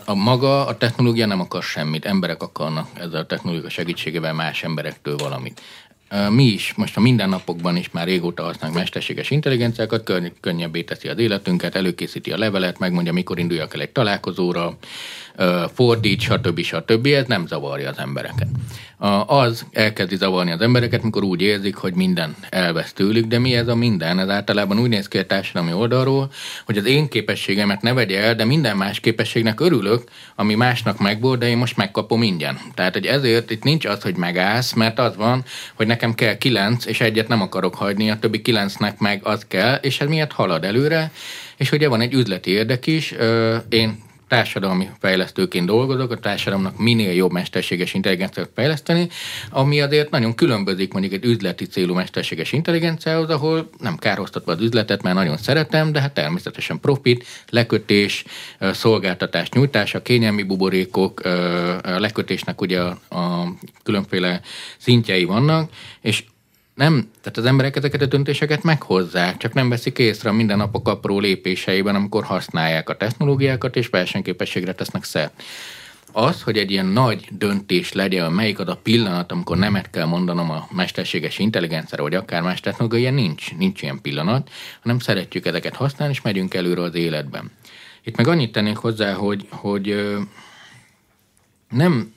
A 0.05 0.15
maga, 0.15 0.67
a 0.67 0.77
technológia 0.77 1.27
nem 1.27 1.41
akar 1.41 1.63
semmit, 1.63 2.05
emberek 2.05 2.43
akarnak 2.43 2.89
ezzel 2.95 3.21
a 3.21 3.27
technológia 3.27 3.69
segítségével 3.69 4.33
más 4.33 4.63
emberektől 4.63 5.17
valamit 5.17 5.61
mi 6.31 6.45
is 6.45 6.75
most 6.77 6.97
a 6.97 7.01
mindennapokban 7.01 7.77
is 7.77 7.91
már 7.91 8.07
régóta 8.07 8.43
használunk 8.43 8.79
mesterséges 8.79 9.31
intelligenciákat, 9.31 10.13
könnyebbé 10.41 10.83
teszi 10.83 11.09
az 11.09 11.19
életünket, 11.19 11.75
előkészíti 11.75 12.33
a 12.33 12.39
levelet, 12.39 12.79
megmondja, 12.79 13.13
mikor 13.13 13.39
induljak 13.39 13.75
el 13.75 13.81
egy 13.81 13.91
találkozóra, 13.91 14.77
fordít, 15.75 16.21
stb. 16.21 16.61
stb. 16.61 17.07
Ez 17.07 17.27
nem 17.27 17.47
zavarja 17.47 17.91
az 17.91 17.99
embereket. 17.99 18.49
az 19.27 19.67
elkezdi 19.73 20.17
zavarni 20.17 20.51
az 20.51 20.61
embereket, 20.61 21.03
mikor 21.03 21.23
úgy 21.23 21.43
érzik, 21.43 21.77
hogy 21.77 21.95
minden 21.95 22.37
elvesz 22.51 22.93
tőlük, 22.93 23.27
de 23.27 23.39
mi 23.39 23.55
ez 23.55 23.69
a 23.69 23.75
minden? 23.75 24.19
Ez 24.19 24.29
általában 24.29 24.79
úgy 24.79 24.89
néz 24.89 25.09
ki 25.09 25.19
a 25.19 25.27
társadalmi 25.27 25.73
oldalról, 25.73 26.31
hogy 26.65 26.77
az 26.77 26.87
én 26.87 27.09
képességemet 27.09 27.83
ne 27.83 27.93
vegye 27.93 28.21
el, 28.21 28.35
de 28.35 28.45
minden 28.45 28.77
más 28.77 29.01
képességnek 29.01 29.61
örülök, 29.61 30.03
ami 30.35 30.55
másnak 30.55 30.99
megvolt, 30.99 31.39
de 31.39 31.49
én 31.49 31.57
most 31.57 31.77
megkapom 31.77 32.23
ingyen. 32.23 32.59
Tehát, 32.75 32.93
hogy 32.93 33.07
ezért 33.07 33.51
itt 33.51 33.63
nincs 33.63 33.85
az, 33.85 34.03
hogy 34.03 34.17
megállsz, 34.17 34.73
mert 34.73 34.99
az 34.99 35.17
van, 35.17 35.45
hogy 35.75 35.87
nekem 35.87 36.15
kell 36.15 36.37
kilenc, 36.39 36.87
és 36.87 37.01
egyet 37.01 37.29
nem 37.29 37.43
akarok 37.43 37.75
hagyni, 37.75 38.11
a 38.11 38.19
többi 38.19 38.43
kilencnek 38.43 38.99
meg 38.99 39.21
az 39.25 39.45
kell, 39.49 39.75
és 39.75 40.01
ez 40.01 40.09
miatt 40.09 40.33
halad 40.33 40.65
előre, 40.65 41.11
és 41.57 41.73
ugye 41.73 41.89
van 41.89 42.01
egy 42.01 42.15
üzleti 42.15 42.51
érdek 42.51 42.87
is, 42.87 43.15
én 43.69 44.05
társadalmi 44.29 44.89
fejlesztőként 44.99 45.67
dolgozok, 45.67 46.11
a 46.11 46.19
társadalomnak 46.19 46.79
minél 46.79 47.13
jobb 47.13 47.33
mesterséges 47.33 47.95
intelligenciát 47.95 48.51
fejleszteni, 48.55 49.09
ami 49.51 49.81
azért 49.81 50.11
nagyon 50.11 50.35
különbözik 50.35 50.93
mondjuk 50.93 51.15
egy 51.15 51.25
üzleti 51.25 51.65
célú 51.67 51.95
mesterséges 51.95 52.53
intelligenciához, 52.53 53.31
ahol 53.31 53.69
nem 53.79 53.97
kárhoztatva 53.97 54.53
az 54.53 54.61
üzletet, 54.61 55.03
mert 55.03 55.17
nagyon 55.17 55.37
szeretem, 55.37 55.93
de 55.93 56.01
hát 56.01 56.15
természetesen 56.15 56.81
profit, 56.81 57.27
lekötés, 57.49 58.25
szolgáltatás 58.61 59.49
nyújtása, 59.49 60.03
kényelmi 60.03 60.43
buborékok, 60.43 61.23
lekötésnek 61.83 62.61
ugye 62.61 62.81
a, 62.81 62.99
a 63.09 63.53
különféle 63.83 64.41
szintjei 64.79 65.25
vannak, 65.25 65.71
és 66.01 66.25
nem, 66.77 67.11
tehát 67.21 67.39
az 67.39 67.45
emberek 67.45 67.77
ezeket 67.77 68.03
a 68.03 68.07
döntéseket 68.07 68.63
meghozzák, 68.63 69.37
csak 69.37 69.53
nem 69.53 69.69
veszik 69.69 69.99
észre 69.99 70.31
a 70.31 70.71
apró 70.83 71.19
lépéseiben, 71.19 71.95
amikor 71.95 72.25
használják 72.25 72.89
a 72.89 72.97
technológiákat, 72.97 73.77
és 73.77 73.89
versenyképességre 73.89 74.73
tesznek 74.73 75.05
szert. 75.05 75.43
Az, 76.13 76.43
hogy 76.43 76.59
egy 76.59 76.71
ilyen 76.71 76.87
nagy 76.87 77.29
döntés 77.31 77.93
legyen, 77.93 78.33
melyik 78.33 78.59
az 78.59 78.69
a 78.69 78.81
pillanat, 78.83 79.33
amikor 79.33 79.57
nemet 79.57 79.91
kell 79.91 80.05
mondanom 80.05 80.51
a 80.51 80.69
mesterséges 80.71 81.39
intelligenciára, 81.39 82.03
vagy 82.03 82.15
akár 82.15 82.43
más 82.43 82.61
technológia, 82.61 83.11
nincs, 83.11 83.55
nincs 83.57 83.83
ilyen 83.83 84.01
pillanat, 84.01 84.51
hanem 84.83 84.99
szeretjük 84.99 85.47
ezeket 85.47 85.75
használni, 85.75 86.15
és 86.15 86.23
megyünk 86.23 86.55
előre 86.55 86.83
az 86.83 86.95
életben. 86.95 87.51
Itt 88.05 88.17
meg 88.17 88.27
annyit 88.27 88.53
tennék 88.53 88.77
hozzá, 88.77 89.13
hogy, 89.13 89.47
hogy 89.51 90.17
nem 91.71 92.15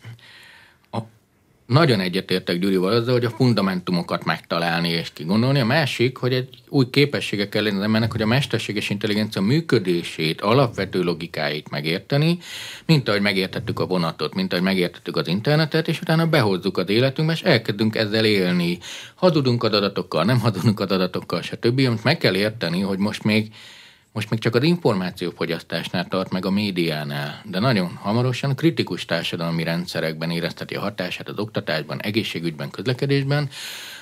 nagyon 1.69 1.99
egyetértek 1.99 2.59
Gyurival 2.59 2.91
azzal, 2.91 3.13
hogy 3.13 3.25
a 3.25 3.29
fundamentumokat 3.29 4.25
megtalálni 4.25 4.89
és 4.89 5.11
kigondolni. 5.13 5.59
A 5.59 5.65
másik, 5.65 6.17
hogy 6.17 6.33
egy 6.33 6.49
új 6.69 6.89
képessége 6.89 7.49
kell 7.49 7.65
az 7.65 7.81
embernek, 7.81 8.11
hogy 8.11 8.21
a 8.21 8.25
mesterséges 8.25 8.89
intelligencia 8.89 9.41
működését, 9.41 10.41
alapvető 10.41 11.03
logikáit 11.03 11.69
megérteni, 11.69 12.37
mint 12.85 13.09
ahogy 13.09 13.21
megértettük 13.21 13.79
a 13.79 13.85
vonatot, 13.85 14.33
mint 14.33 14.51
ahogy 14.51 14.65
megértettük 14.65 15.17
az 15.17 15.27
internetet, 15.27 15.87
és 15.87 16.01
utána 16.01 16.25
behozzuk 16.27 16.77
az 16.77 16.89
életünkbe, 16.89 17.33
és 17.33 17.41
elkezdünk 17.41 17.95
ezzel 17.95 18.25
élni. 18.25 18.77
Hazudunk 19.15 19.63
az 19.63 19.73
adatokkal, 19.73 20.23
nem 20.23 20.39
hazudunk 20.39 20.79
az 20.79 20.91
adatokkal, 20.91 21.41
stb. 21.41 21.79
Amit 21.79 22.03
meg 22.03 22.17
kell 22.17 22.35
érteni, 22.35 22.81
hogy 22.81 22.97
most 22.97 23.23
még 23.23 23.51
most 24.19 24.31
még 24.31 24.39
csak 24.39 24.55
az 24.55 24.63
információfogyasztásnál 24.63 26.07
tart 26.07 26.31
meg 26.31 26.45
a 26.45 26.49
médiánál, 26.49 27.41
de 27.45 27.59
nagyon 27.59 27.95
hamarosan 27.95 28.55
kritikus 28.55 29.05
társadalmi 29.05 29.63
rendszerekben 29.63 30.31
érezteti 30.31 30.75
a 30.75 30.79
hatását 30.79 31.29
az 31.29 31.37
oktatásban, 31.37 32.01
egészségügyben, 32.01 32.69
közlekedésben, 32.69 33.49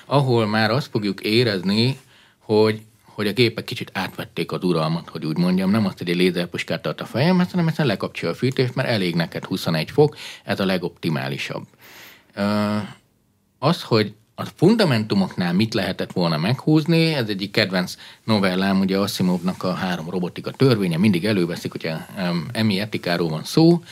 ahol 0.04 0.46
már 0.46 0.70
azt 0.70 0.86
fogjuk 0.90 1.20
érezni, 1.20 1.98
hogy 2.38 2.82
hogy 3.04 3.26
a 3.26 3.32
gépek 3.32 3.64
kicsit 3.64 3.90
átvették 3.92 4.52
az 4.52 4.64
uralmat, 4.64 5.08
hogy 5.08 5.26
úgy 5.26 5.36
mondjam, 5.36 5.70
nem 5.70 5.86
azt, 5.86 5.98
hogy 5.98 6.08
egy 6.08 6.16
lézerpuskát 6.16 6.82
tart 6.82 7.00
a 7.00 7.04
fejem, 7.04 7.38
hanem 7.50 7.66
egyszerűen 7.66 7.94
lekapcsolja 7.94 8.34
a 8.34 8.38
fűtést, 8.38 8.74
mert 8.74 8.88
elég 8.88 9.14
neked 9.14 9.44
21 9.44 9.90
fok, 9.90 10.16
ez 10.44 10.60
a 10.60 10.64
legoptimálisabb. 10.64 11.66
Az, 13.58 13.82
hogy 13.82 14.14
a 14.40 14.44
fundamentumoknál 14.56 15.52
mit 15.52 15.74
lehetett 15.74 16.12
volna 16.12 16.36
meghúzni, 16.36 17.14
ez 17.14 17.28
egyik 17.28 17.50
kedvenc 17.50 17.94
novellám, 18.24 18.80
ugye 18.80 18.98
Asimovnak 18.98 19.62
a 19.62 19.72
három 19.72 20.10
robotika 20.10 20.50
törvénye, 20.50 20.96
mindig 20.98 21.24
előveszik, 21.24 21.70
hogyha 21.70 22.06
emi 22.52 22.80
etikáról 22.80 23.28
van 23.28 23.44
szó, 23.44 23.82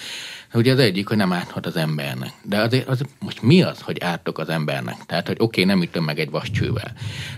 Ugye 0.55 0.73
az 0.73 0.79
egyik, 0.79 1.09
hogy 1.09 1.17
nem 1.17 1.33
árthat 1.33 1.67
az 1.67 1.77
embernek. 1.77 2.33
De 2.43 2.59
azért 2.59 2.89
az, 2.89 3.01
most 3.21 3.43
mi 3.43 3.63
az, 3.63 3.81
hogy 3.81 4.01
ártok 4.01 4.39
az 4.39 4.49
embernek? 4.49 4.97
Tehát, 5.07 5.27
hogy 5.27 5.37
oké, 5.39 5.63
okay, 5.63 5.75
nem 5.75 5.83
ütöm 5.83 6.05
meg 6.05 6.19
egy 6.19 6.31
vascsővel. 6.31 6.93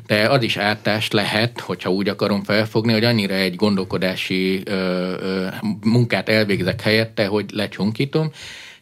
De 0.07 0.29
az 0.29 0.43
is 0.43 0.57
ártás 0.57 1.11
lehet, 1.11 1.61
hogyha 1.61 1.91
úgy 1.91 2.09
akarom 2.09 2.43
felfogni, 2.43 2.93
hogy 2.93 3.05
annyira 3.05 3.35
egy 3.35 3.55
gondolkodási 3.55 4.63
ö, 4.65 4.73
ö, 5.21 5.47
munkát 5.83 6.29
elvégzek 6.29 6.81
helyette, 6.81 7.27
hogy 7.27 7.51
lecsonkítom, 7.51 8.31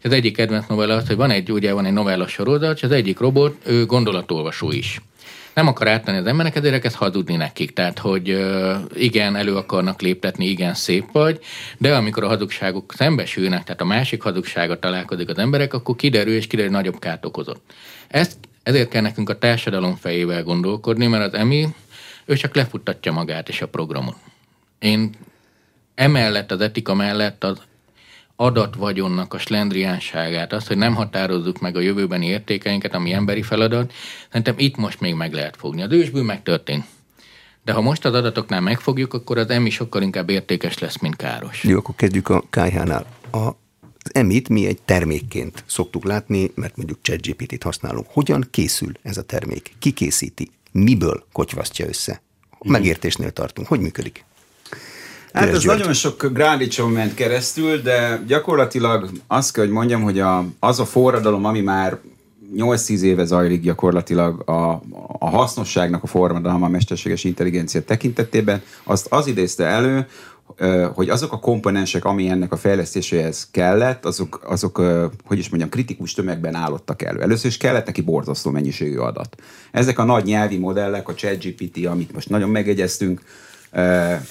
az 0.06 0.12
egyik 0.12 0.36
kedvenc 0.36 0.66
novella 0.66 0.94
az, 0.94 1.06
hogy 1.06 1.16
van 1.16 1.30
egy, 1.30 1.52
ugye 1.52 1.72
van 1.72 1.84
egy 1.84 1.92
novella 1.92 2.26
sorozat, 2.26 2.76
és 2.76 2.82
az 2.82 2.90
egyik 2.90 3.18
robot, 3.18 3.56
ő 3.64 3.86
gondolatolvasó 3.86 4.70
is 4.70 5.00
nem 5.56 5.66
akar 5.66 5.88
áttenni 5.88 6.18
az 6.18 6.26
emberek, 6.26 6.56
ezért 6.56 6.84
ezt 6.84 6.94
hazudni 6.94 7.36
nekik. 7.36 7.72
Tehát, 7.72 7.98
hogy 7.98 8.46
igen, 8.94 9.36
elő 9.36 9.56
akarnak 9.56 10.00
léptetni, 10.00 10.46
igen, 10.46 10.74
szép 10.74 11.04
vagy, 11.12 11.38
de 11.78 11.96
amikor 11.96 12.24
a 12.24 12.28
hazugságok 12.28 12.92
szembesülnek, 12.96 13.64
tehát 13.64 13.80
a 13.80 13.84
másik 13.84 14.22
hazugsága 14.22 14.78
találkozik 14.78 15.28
az 15.28 15.38
emberek, 15.38 15.74
akkor 15.74 15.96
kiderül, 15.96 16.34
és 16.34 16.46
kiderül, 16.46 16.72
hogy 16.72 16.82
nagyobb 16.82 17.00
kárt 17.00 17.24
okozott. 17.26 17.72
Ezt, 18.08 18.36
ezért 18.62 18.88
kell 18.88 19.02
nekünk 19.02 19.28
a 19.28 19.38
társadalom 19.38 19.94
fejével 19.94 20.42
gondolkodni, 20.42 21.06
mert 21.06 21.32
az 21.32 21.38
EMI, 21.40 21.66
ő 22.24 22.34
csak 22.34 22.54
lefuttatja 22.54 23.12
magát 23.12 23.48
és 23.48 23.62
a 23.62 23.68
programot. 23.68 24.16
Én 24.78 25.10
emellett, 25.94 26.50
az 26.50 26.60
etika 26.60 26.94
mellett 26.94 27.44
az 27.44 27.58
adatvagyonnak 28.36 29.34
a 29.34 29.38
slendriánságát, 29.38 30.52
azt, 30.52 30.66
hogy 30.66 30.76
nem 30.76 30.94
határozzuk 30.94 31.60
meg 31.60 31.76
a 31.76 31.80
jövőbeni 31.80 32.26
értékeinket, 32.26 32.94
ami 32.94 33.12
emberi 33.12 33.42
feladat, 33.42 33.92
szerintem 34.26 34.54
itt 34.58 34.76
most 34.76 35.00
még 35.00 35.14
meg 35.14 35.32
lehet 35.32 35.56
fogni. 35.56 35.82
Az 35.82 35.92
ősből 35.92 36.22
megtörtént. 36.22 36.84
De 37.64 37.72
ha 37.72 37.80
most 37.80 38.04
az 38.04 38.14
adatoknál 38.14 38.60
megfogjuk, 38.60 39.14
akkor 39.14 39.38
az 39.38 39.50
EMI 39.50 39.70
sokkal 39.70 40.02
inkább 40.02 40.30
értékes 40.30 40.78
lesz, 40.78 40.98
mint 41.00 41.16
káros. 41.16 41.64
Jó, 41.64 41.78
akkor 41.78 41.94
kezdjük 41.94 42.28
a 42.28 42.40
KH-nál. 42.50 43.06
A, 43.30 43.38
az 43.38 44.14
EMI-t 44.14 44.48
mi 44.48 44.66
egy 44.66 44.78
termékként 44.84 45.64
szoktuk 45.66 46.04
látni, 46.04 46.50
mert 46.54 46.76
mondjuk 46.76 46.98
ChatGPT-t 47.02 47.62
használunk. 47.62 48.06
Hogyan 48.10 48.46
készül 48.50 48.92
ez 49.02 49.16
a 49.16 49.22
termék? 49.22 49.74
Ki 49.78 49.90
készíti? 49.90 50.50
Miből 50.72 51.26
kotyvasztja 51.32 51.86
össze? 51.86 52.22
Megértésnél 52.64 53.30
tartunk. 53.30 53.68
Hogy 53.68 53.80
működik? 53.80 54.24
Hát 55.36 55.48
ez 55.48 55.62
nagyon 55.62 55.92
sok 55.92 56.26
grádicson 56.32 56.90
ment 56.90 57.14
keresztül, 57.14 57.82
de 57.82 58.22
gyakorlatilag 58.26 59.10
azt 59.26 59.52
kell, 59.52 59.64
hogy 59.64 59.72
mondjam, 59.72 60.02
hogy 60.02 60.20
a, 60.20 60.44
az 60.58 60.80
a 60.80 60.84
forradalom, 60.84 61.44
ami 61.44 61.60
már 61.60 61.98
8-10 62.56 63.00
éve 63.00 63.24
zajlik 63.24 63.62
gyakorlatilag 63.62 64.48
a, 64.48 64.82
a 65.18 65.30
hasznosságnak 65.30 66.02
a 66.02 66.06
forradalom 66.06 66.62
a 66.62 66.68
mesterséges 66.68 67.24
intelligencia 67.24 67.82
tekintetében, 67.82 68.62
azt 68.84 69.06
az 69.10 69.26
idézte 69.26 69.64
elő, 69.64 70.06
hogy 70.94 71.08
azok 71.08 71.32
a 71.32 71.38
komponensek, 71.38 72.04
ami 72.04 72.28
ennek 72.28 72.52
a 72.52 72.56
fejlesztéséhez 72.56 73.48
kellett, 73.50 74.04
azok, 74.04 74.40
azok 74.44 74.82
hogy 75.24 75.38
is 75.38 75.48
mondjam, 75.48 75.70
kritikus 75.70 76.12
tömegben 76.14 76.54
állottak 76.54 77.02
elő. 77.02 77.20
Először 77.20 77.50
is 77.50 77.56
kellett 77.56 77.86
neki 77.86 78.00
borzasztó 78.00 78.50
mennyiségű 78.50 78.96
adat. 78.96 79.36
Ezek 79.70 79.98
a 79.98 80.04
nagy 80.04 80.24
nyelvi 80.24 80.58
modellek, 80.58 81.08
a 81.08 81.14
ChatGPT, 81.14 81.86
amit 81.86 82.12
most 82.12 82.28
nagyon 82.28 82.50
megegyeztünk, 82.50 83.20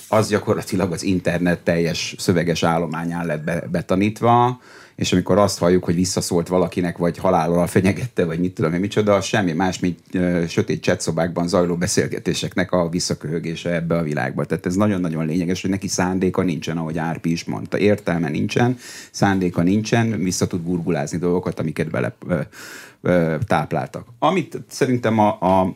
az 0.07 0.29
gyakorlatilag 0.29 0.91
az 0.91 1.03
internet 1.03 1.59
teljes 1.59 2.15
szöveges 2.17 2.63
állományán 2.63 3.25
lett 3.25 3.69
betanítva, 3.69 4.59
és 4.95 5.13
amikor 5.13 5.37
azt 5.37 5.59
halljuk, 5.59 5.83
hogy 5.83 5.95
visszaszólt 5.95 6.47
valakinek, 6.47 6.97
vagy 6.97 7.17
halálról 7.17 7.67
fenyegette, 7.67 8.25
vagy 8.25 8.39
mit 8.39 8.53
tudom 8.53 8.73
én, 8.73 8.79
micsoda, 8.79 9.21
semmi 9.21 9.51
más, 9.51 9.79
mint 9.79 9.99
sötét 10.47 10.81
csetszobákban 10.81 11.47
zajló 11.47 11.75
beszélgetéseknek 11.75 12.71
a 12.71 12.89
visszaköhögése 12.89 13.73
ebbe 13.73 13.97
a 13.97 14.03
világba. 14.03 14.45
Tehát 14.45 14.65
ez 14.65 14.75
nagyon-nagyon 14.75 15.25
lényeges, 15.25 15.61
hogy 15.61 15.69
neki 15.69 15.87
szándéka 15.87 16.41
nincsen, 16.41 16.77
ahogy 16.77 16.97
Árpi 16.97 17.31
is 17.31 17.43
mondta. 17.43 17.77
Értelme 17.77 18.29
nincsen, 18.29 18.77
szándéka 19.11 19.61
nincsen, 19.61 20.17
vissza 20.23 20.47
tud 20.47 20.61
burgulázni 20.61 21.17
dolgokat, 21.17 21.59
amiket 21.59 21.89
bele 21.89 22.15
ö, 22.27 22.39
ö, 23.01 23.35
tápláltak. 23.47 24.07
Amit 24.19 24.57
szerintem 24.67 25.19
a, 25.19 25.27
a 25.27 25.75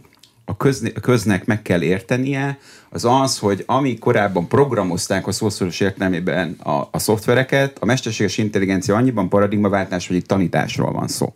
a, 0.49 0.57
közni, 0.57 0.91
a 0.95 0.99
köznek 0.99 1.45
meg 1.45 1.61
kell 1.61 1.81
értenie, 1.81 2.57
az 2.89 3.05
az, 3.05 3.37
hogy 3.37 3.63
ami 3.65 3.97
korábban 3.97 4.47
programozták 4.47 5.27
a 5.27 5.31
szószoros 5.31 5.79
értelmében 5.79 6.55
a, 6.63 6.87
a 6.91 6.99
szoftvereket, 6.99 7.77
a 7.79 7.85
mesterséges 7.85 8.37
intelligencia 8.37 8.95
annyiban 8.95 9.29
paradigmaváltás, 9.29 10.07
hogy 10.07 10.15
itt 10.15 10.27
tanításról 10.27 10.91
van 10.91 11.07
szó. 11.07 11.33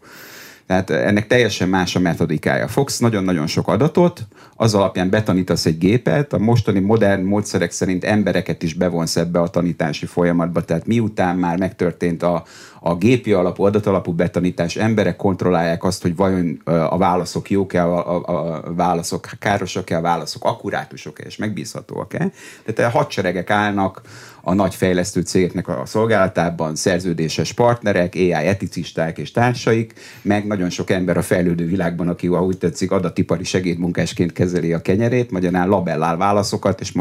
Tehát 0.82 1.06
ennek 1.06 1.28
teljesen 1.28 1.70
más 1.70 1.96
a 1.96 2.00
metodikája. 2.00 2.68
Fogsz 2.68 3.00
nagyon-nagyon 3.00 3.48
sok 3.48 3.68
adatot, 3.68 4.28
az 4.56 4.74
alapján 4.74 5.10
betanítasz 5.10 5.66
egy 5.66 5.78
gépet, 5.78 6.34
a 6.34 6.38
mostani 6.38 6.80
modern 6.80 7.24
módszerek 7.24 7.72
szerint 7.72 8.04
embereket 8.04 8.64
is 8.64 8.74
bevonsz 8.74 9.16
ebbe 9.16 9.40
a 9.40 9.48
tanítási 9.48 10.06
folyamatba, 10.06 10.62
tehát 10.62 10.88
miután 10.88 11.36
már 11.36 11.58
megtörtént 11.58 12.24
a, 12.24 12.44
a 12.80 12.96
gépi 12.96 13.34
alapú, 13.34 13.64
adatalapú 13.64 14.12
betanítás, 14.12 14.76
emberek 14.76 15.16
kontrollálják 15.16 15.84
azt, 15.84 16.02
hogy 16.02 16.16
vajon 16.16 16.62
a 16.66 16.98
válaszok 16.98 17.50
jók-e, 17.50 17.84
a, 17.84 18.16
a, 18.16 18.64
a 18.66 18.74
válaszok 18.74 19.30
károsak-e, 19.40 19.98
a 19.98 20.02
válaszok 20.02 20.46
akkurátusok-e 20.46 21.24
és 21.24 21.38
megbízhatóak-e. 21.38 22.32
Tehát 22.66 22.94
a 22.94 22.98
hadseregek 22.98 23.50
állnak 23.50 24.02
a 24.46 24.54
nagy 24.54 24.76
fejlesztő 24.76 25.22
cégeknek 25.22 25.68
a 25.68 25.82
szolgálatában, 25.86 26.76
szerződéses 26.76 27.54
partnerek, 27.54 28.14
AI 28.16 28.32
eticisták 28.32 29.18
és 29.18 29.32
társaik, 29.32 29.94
meg 30.22 30.48
nagyon 30.48 30.70
sok 30.70 30.90
ember 30.90 31.18
a 31.18 31.22
fejlődő 31.22 31.66
világban, 31.66 32.08
aki 32.08 32.28
ahogy 32.28 32.58
tetszik 32.58 32.92
adatipari 32.92 33.44
segédmunkásként 33.44 34.34
kezeli 34.34 34.74
a 34.74 34.82
kenyerét, 34.82 35.32
magyarán 35.32 35.68
labellál 35.68 36.18
válaszokat, 36.18 36.80
és 36.80 36.94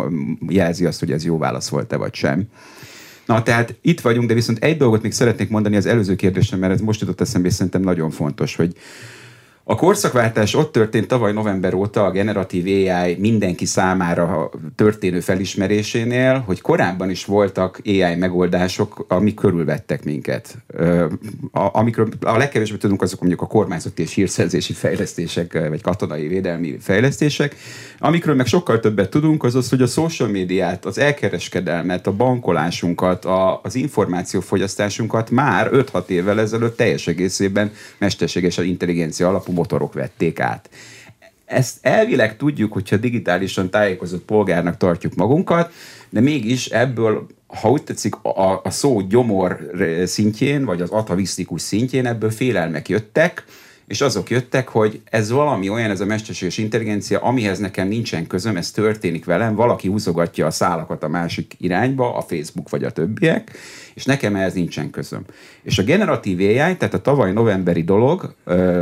jelzi 0.49 0.85
azt, 0.85 1.01
hogy 1.01 1.13
ez 1.13 1.25
jó 1.25 1.39
válasz 1.39 1.69
volt-e 1.69 1.97
vagy 1.97 2.15
sem. 2.15 2.45
Na, 3.27 3.43
tehát 3.43 3.75
itt 3.81 4.01
vagyunk, 4.01 4.29
de 4.29 4.35
viszont 4.35 4.65
egy 4.65 4.77
dolgot 4.77 5.03
még 5.03 5.13
szeretnék 5.13 5.49
mondani 5.49 5.77
az 5.77 5.87
előző 5.87 6.15
kérdésre, 6.15 6.57
mert 6.57 6.73
ez 6.73 6.81
most 6.81 7.01
jutott 7.01 7.21
eszembe, 7.21 7.49
és 7.49 7.55
szerintem 7.55 7.83
nagyon 7.83 8.11
fontos, 8.11 8.57
hogy 8.57 8.77
a 9.65 9.75
korszakváltás 9.75 10.55
ott 10.55 10.73
történt 10.73 11.07
tavaly 11.07 11.33
november 11.33 11.75
óta 11.75 12.05
a 12.05 12.11
generatív 12.11 12.65
AI 12.67 13.17
mindenki 13.19 13.65
számára 13.65 14.51
történő 14.77 15.21
felismerésénél, 15.21 16.39
hogy 16.47 16.61
korábban 16.61 17.11
is 17.11 17.25
voltak 17.25 17.81
AI 17.85 18.15
megoldások, 18.15 19.05
amik 19.09 19.35
körülvettek 19.35 20.05
minket. 20.05 20.59
Amikről 21.53 22.09
a 22.21 22.37
legkevésbé 22.37 22.77
tudunk, 22.77 23.03
azok 23.03 23.19
mondjuk 23.21 23.43
a 23.43 23.47
kormányzati 23.47 24.03
és 24.03 24.15
hírszerzési 24.15 24.73
fejlesztések, 24.73 25.69
vagy 25.69 25.83
katonai 25.83 26.29
védelmi 26.29 26.77
fejlesztések. 26.81 27.57
Amikről 27.99 28.35
meg 28.35 28.47
sokkal 28.47 28.81
többet 28.81 29.11
tudunk, 29.11 29.45
az 29.45 29.55
az, 29.55 29.69
hogy 29.69 29.83
a 29.83 29.87
social 29.87 30.29
médiát, 30.29 30.85
az 30.85 30.99
elkereskedelmet, 30.99 32.07
a 32.07 32.13
bankolásunkat, 32.13 33.25
a, 33.25 33.61
az 33.63 33.75
információfogyasztásunkat 33.75 35.31
már 35.31 35.71
5-6 35.73 36.09
évvel 36.09 36.41
ezelőtt 36.41 36.77
teljes 36.77 37.07
egészében 37.07 37.73
mesterséges 37.99 38.59
intelligencia 38.59 39.29
alapú 39.29 39.52
motorok 39.53 39.93
vették 39.93 40.41
át. 40.41 40.71
Ezt 41.45 41.79
elvileg 41.81 42.37
tudjuk, 42.37 42.73
hogyha 42.73 42.97
digitálisan 42.97 43.71
tájékozott 43.71 44.25
polgárnak 44.25 44.77
tartjuk 44.77 45.15
magunkat, 45.15 45.73
de 46.11 46.21
mégis 46.21 46.67
ebből, 46.67 47.27
ha 47.47 47.71
úgy 47.71 47.83
tetszik, 47.83 48.15
a, 48.15 48.61
a 48.65 48.71
szó 48.71 49.01
gyomor 49.01 49.71
szintjén, 50.05 50.65
vagy 50.65 50.81
az 50.81 50.91
atavisztikus 50.91 51.63
szintjén 51.63 52.07
ebből 52.07 52.31
félelmek 52.31 52.89
jöttek, 52.89 53.45
és 53.93 54.01
azok 54.01 54.31
jöttek, 54.31 54.69
hogy 54.69 55.01
ez 55.05 55.31
valami 55.31 55.69
olyan, 55.69 55.91
ez 55.91 56.01
a 56.01 56.05
mesterséges 56.05 56.59
intelligencia, 56.59 57.19
amihez 57.19 57.59
nekem 57.59 57.89
nincsen 57.89 58.27
közöm, 58.27 58.57
ez 58.57 58.71
történik 58.71 59.25
velem, 59.25 59.55
valaki 59.55 59.89
húzogatja 59.89 60.47
a 60.47 60.51
szálakat 60.51 61.03
a 61.03 61.09
másik 61.09 61.55
irányba, 61.59 62.17
a 62.17 62.21
Facebook 62.21 62.69
vagy 62.69 62.85
a 62.85 62.91
többiek, 62.91 63.51
és 63.95 64.05
nekem 64.05 64.37
ehhez 64.37 64.55
nincsen 64.55 64.91
közöm. 64.91 65.25
És 65.63 65.79
a 65.79 65.83
generatív 65.83 66.39
AI, 66.39 66.55
tehát 66.55 66.95
a 66.95 67.01
tavaly 67.01 67.33
novemberi 67.33 67.83
dolog, 67.83 68.35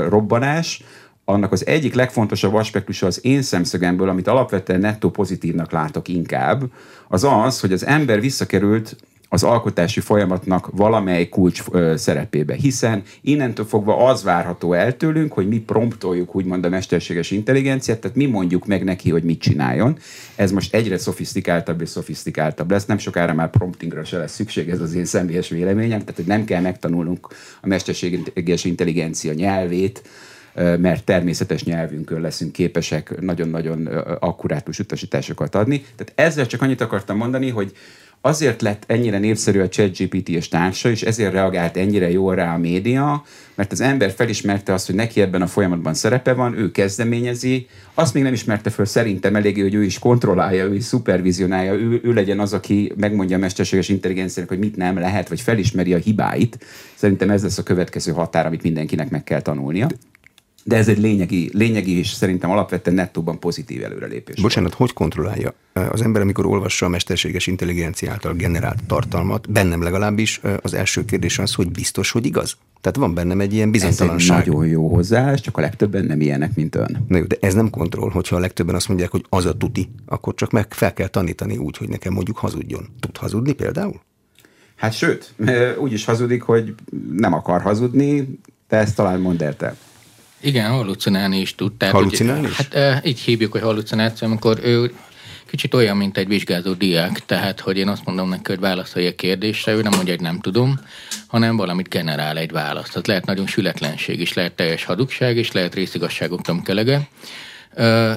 robbanás, 0.09 0.83
annak 1.25 1.53
az 1.53 1.67
egyik 1.67 1.95
legfontosabb 1.95 2.55
aspektusa 2.55 3.07
az 3.07 3.25
én 3.25 3.43
szemszögemből, 3.43 4.09
amit 4.09 4.29
alapvetően 4.29 4.81
nettó 4.81 5.11
pozitívnak 5.11 5.73
látok 5.73 6.09
inkább, 6.09 6.63
az 7.09 7.25
az, 7.25 7.61
hogy 7.61 7.73
az 7.73 7.87
ember 7.87 8.21
visszakerült 8.21 8.97
az 9.33 9.43
alkotási 9.43 10.01
folyamatnak 10.01 10.69
valamely 10.73 11.29
kulcs 11.29 11.63
ö, 11.71 11.95
szerepébe. 11.97 12.55
Hiszen 12.55 13.03
innentől 13.21 13.67
fogva 13.67 13.97
az 13.97 14.23
várható 14.23 14.73
el 14.73 14.97
tőlünk, 14.97 15.33
hogy 15.33 15.49
mi 15.49 15.59
promptoljuk 15.59 16.35
úgymond 16.35 16.65
a 16.65 16.69
mesterséges 16.69 17.31
intelligenciát, 17.31 18.01
tehát 18.01 18.17
mi 18.17 18.27
mondjuk 18.27 18.67
meg 18.67 18.85
neki, 18.85 19.11
hogy 19.11 19.23
mit 19.23 19.41
csináljon. 19.41 19.99
Ez 20.37 20.53
most 20.53 20.75
egyre 20.75 20.99
szofisztikáltabb 20.99 21.81
és 21.81 21.89
szofisztikáltabb 21.89 22.71
lesz, 22.71 22.87
nem 22.87 22.99
sokára 22.99 23.35
már 23.35 23.51
promptingra 23.51 24.05
se 24.05 24.19
lesz 24.19 24.35
szükség, 24.35 24.69
ez 24.69 24.81
az 24.81 24.95
én 24.95 25.05
személyes 25.05 25.49
véleményem, 25.49 25.99
tehát 25.99 26.17
hogy 26.17 26.27
nem 26.27 26.45
kell 26.45 26.61
megtanulnunk 26.61 27.29
a 27.61 27.67
mesterséges 27.67 28.65
intelligencia 28.65 29.33
nyelvét, 29.33 30.03
mert 30.55 31.05
természetes 31.05 31.65
nyelvünkön 31.65 32.21
leszünk 32.21 32.53
képesek 32.53 33.21
nagyon-nagyon 33.21 33.87
akkurátus 34.21 34.79
utasításokat 34.79 35.55
adni. 35.55 35.85
Tehát 35.97 36.13
ezzel 36.15 36.47
csak 36.47 36.63
annyit 36.63 36.81
akartam 36.81 37.17
mondani, 37.17 37.49
hogy 37.49 37.73
azért 38.21 38.63
lett 38.63 38.85
ennyire 38.87 39.19
népszerű 39.19 39.61
a 39.61 39.69
ChatGPT 39.69 40.29
és 40.29 40.49
társa, 40.49 40.91
és 40.91 41.03
ezért 41.03 41.33
reagált 41.33 41.77
ennyire 41.77 42.11
jól 42.11 42.35
rá 42.35 42.55
a 42.55 42.59
média, 42.59 43.25
mert 43.55 43.73
az 43.73 43.81
ember 43.81 44.11
felismerte 44.11 44.73
azt, 44.73 44.87
hogy 44.87 44.95
neki 44.95 45.21
ebben 45.21 45.43
a 45.43 45.47
folyamatban 45.47 45.95
szerepe 45.95 46.33
van, 46.33 46.59
ő 46.59 46.71
kezdeményezi, 46.71 47.67
azt 47.95 48.15
még 48.15 48.23
nem 48.23 48.33
ismerte 48.33 48.71
föl 48.71 48.85
szerintem 48.85 49.37
eléggé, 49.37 49.61
hogy 49.61 49.75
ő 49.75 49.85
is 49.85 49.99
kontrollálja, 49.99 50.65
ő 50.65 50.75
is 50.75 50.85
szupervizionálja, 50.85 51.73
ő, 51.73 52.01
ő 52.03 52.13
legyen 52.13 52.41
az, 52.41 52.53
aki 52.53 52.93
megmondja 52.97 53.37
a 53.37 53.41
mesterséges 53.41 53.89
intelligenciának, 53.89 54.51
hogy 54.51 54.61
mit 54.61 54.77
nem 54.77 54.99
lehet, 54.99 55.29
vagy 55.29 55.41
felismeri 55.41 55.95
a 55.95 55.99
hibáit. 55.99 56.65
Szerintem 56.95 57.31
ez 57.31 57.43
lesz 57.43 57.59
a 57.59 57.63
következő 57.63 58.13
határ, 58.13 58.47
amit 58.47 58.63
mindenkinek 58.63 59.11
meg 59.11 59.25
kell 59.25 59.41
tanulnia 59.41 59.89
de 60.65 60.77
ez 60.77 60.89
egy 60.89 60.99
lényegi, 60.99 61.51
lényegi 61.53 61.99
és 61.99 62.09
szerintem 62.09 62.51
alapvetően 62.51 62.97
nettóban 62.97 63.39
pozitív 63.39 63.85
előrelépés. 63.85 64.41
Bocsánat, 64.41 64.75
hogy 64.75 64.93
kontrollálja 64.93 65.55
az 65.73 66.03
ember, 66.03 66.23
amikor 66.23 66.47
olvassa 66.47 66.87
a 66.87 66.89
mesterséges 66.89 67.47
intelligencia 67.47 68.11
által 68.11 68.35
generált 68.35 68.85
tartalmat? 68.87 69.51
Bennem 69.51 69.83
legalábbis 69.83 70.41
az 70.63 70.75
első 70.75 71.05
kérdés 71.05 71.39
az, 71.39 71.55
hogy 71.55 71.71
biztos, 71.71 72.11
hogy 72.11 72.27
igaz? 72.27 72.57
Tehát 72.81 72.99
van 72.99 73.15
bennem 73.15 73.41
egy 73.41 73.55
ilyen 73.55 73.71
bizonytalanság. 73.71 74.39
Ez 74.39 74.47
egy 74.47 74.53
nagyon 74.53 74.67
jó 74.67 74.89
hozzáállás, 74.89 75.41
csak 75.41 75.57
a 75.57 75.61
legtöbben 75.61 76.05
nem 76.05 76.21
ilyenek, 76.21 76.55
mint 76.55 76.75
ön. 76.75 77.05
Na 77.09 77.17
jó, 77.17 77.25
de 77.25 77.37
ez 77.41 77.55
nem 77.55 77.71
kontroll, 77.71 78.11
hogyha 78.11 78.37
a 78.37 78.39
legtöbben 78.39 78.75
azt 78.75 78.89
mondják, 78.89 79.11
hogy 79.11 79.25
az 79.29 79.47
a 79.47 79.57
tuti, 79.57 79.91
akkor 80.07 80.35
csak 80.35 80.51
meg 80.51 80.75
fel 80.75 80.93
kell 80.93 81.09
tanítani 81.09 81.57
úgy, 81.57 81.77
hogy 81.77 81.89
nekem 81.89 82.13
mondjuk 82.13 82.37
hazudjon. 82.37 82.89
Tud 83.01 83.17
hazudni 83.17 83.53
például? 83.53 84.01
Hát 84.77 84.93
sőt, 84.93 85.35
úgy 85.79 85.93
is 85.93 86.05
hazudik, 86.05 86.43
hogy 86.43 86.75
nem 87.17 87.33
akar 87.33 87.61
hazudni, 87.61 88.39
de 88.69 88.77
ezt 88.77 88.97
talán 88.97 89.21
mondd 89.21 89.43
el. 89.43 89.77
Igen, 90.41 90.71
hallucinálni 90.71 91.41
is 91.41 91.55
tud. 91.55 91.73
Tehát, 91.73 91.95
hallucinálni 91.95 92.41
hogy, 92.41 92.51
is? 92.51 92.57
Hát 92.57 93.07
így 93.07 93.21
hívjuk, 93.21 93.53
hogy 93.53 93.61
hallucináció, 93.61 94.27
amikor 94.27 94.59
ő 94.63 94.93
kicsit 95.51 95.75
olyan, 95.75 95.97
mint 95.97 96.17
egy 96.17 96.29
vizsgázó 96.29 96.73
diák, 96.73 97.27
tehát, 97.27 97.61
hogy 97.61 97.77
én 97.77 97.89
azt 97.89 98.05
mondom 98.05 98.29
neki, 98.29 98.43
hogy 98.45 98.61
válaszolj 98.61 99.07
a 99.07 99.15
kérdésre, 99.15 99.73
ő 99.73 99.83
nem 99.83 99.93
mondja, 99.95 100.13
hogy 100.13 100.23
nem 100.23 100.41
tudom, 100.41 100.81
hanem 101.27 101.57
valamit 101.57 101.89
generál 101.89 102.39
egy 102.39 102.51
választ. 102.51 102.89
Tehát 102.93 103.07
lehet 103.07 103.27
nagyon 103.27 103.47
sületlenség 103.47 104.21
is, 104.21 104.33
lehet 104.33 104.53
teljes 104.53 104.85
hadugság 104.85 105.37
is, 105.37 105.53
lehet 105.53 105.75
részigasságok 105.75 106.43
tömkelege, 106.43 107.09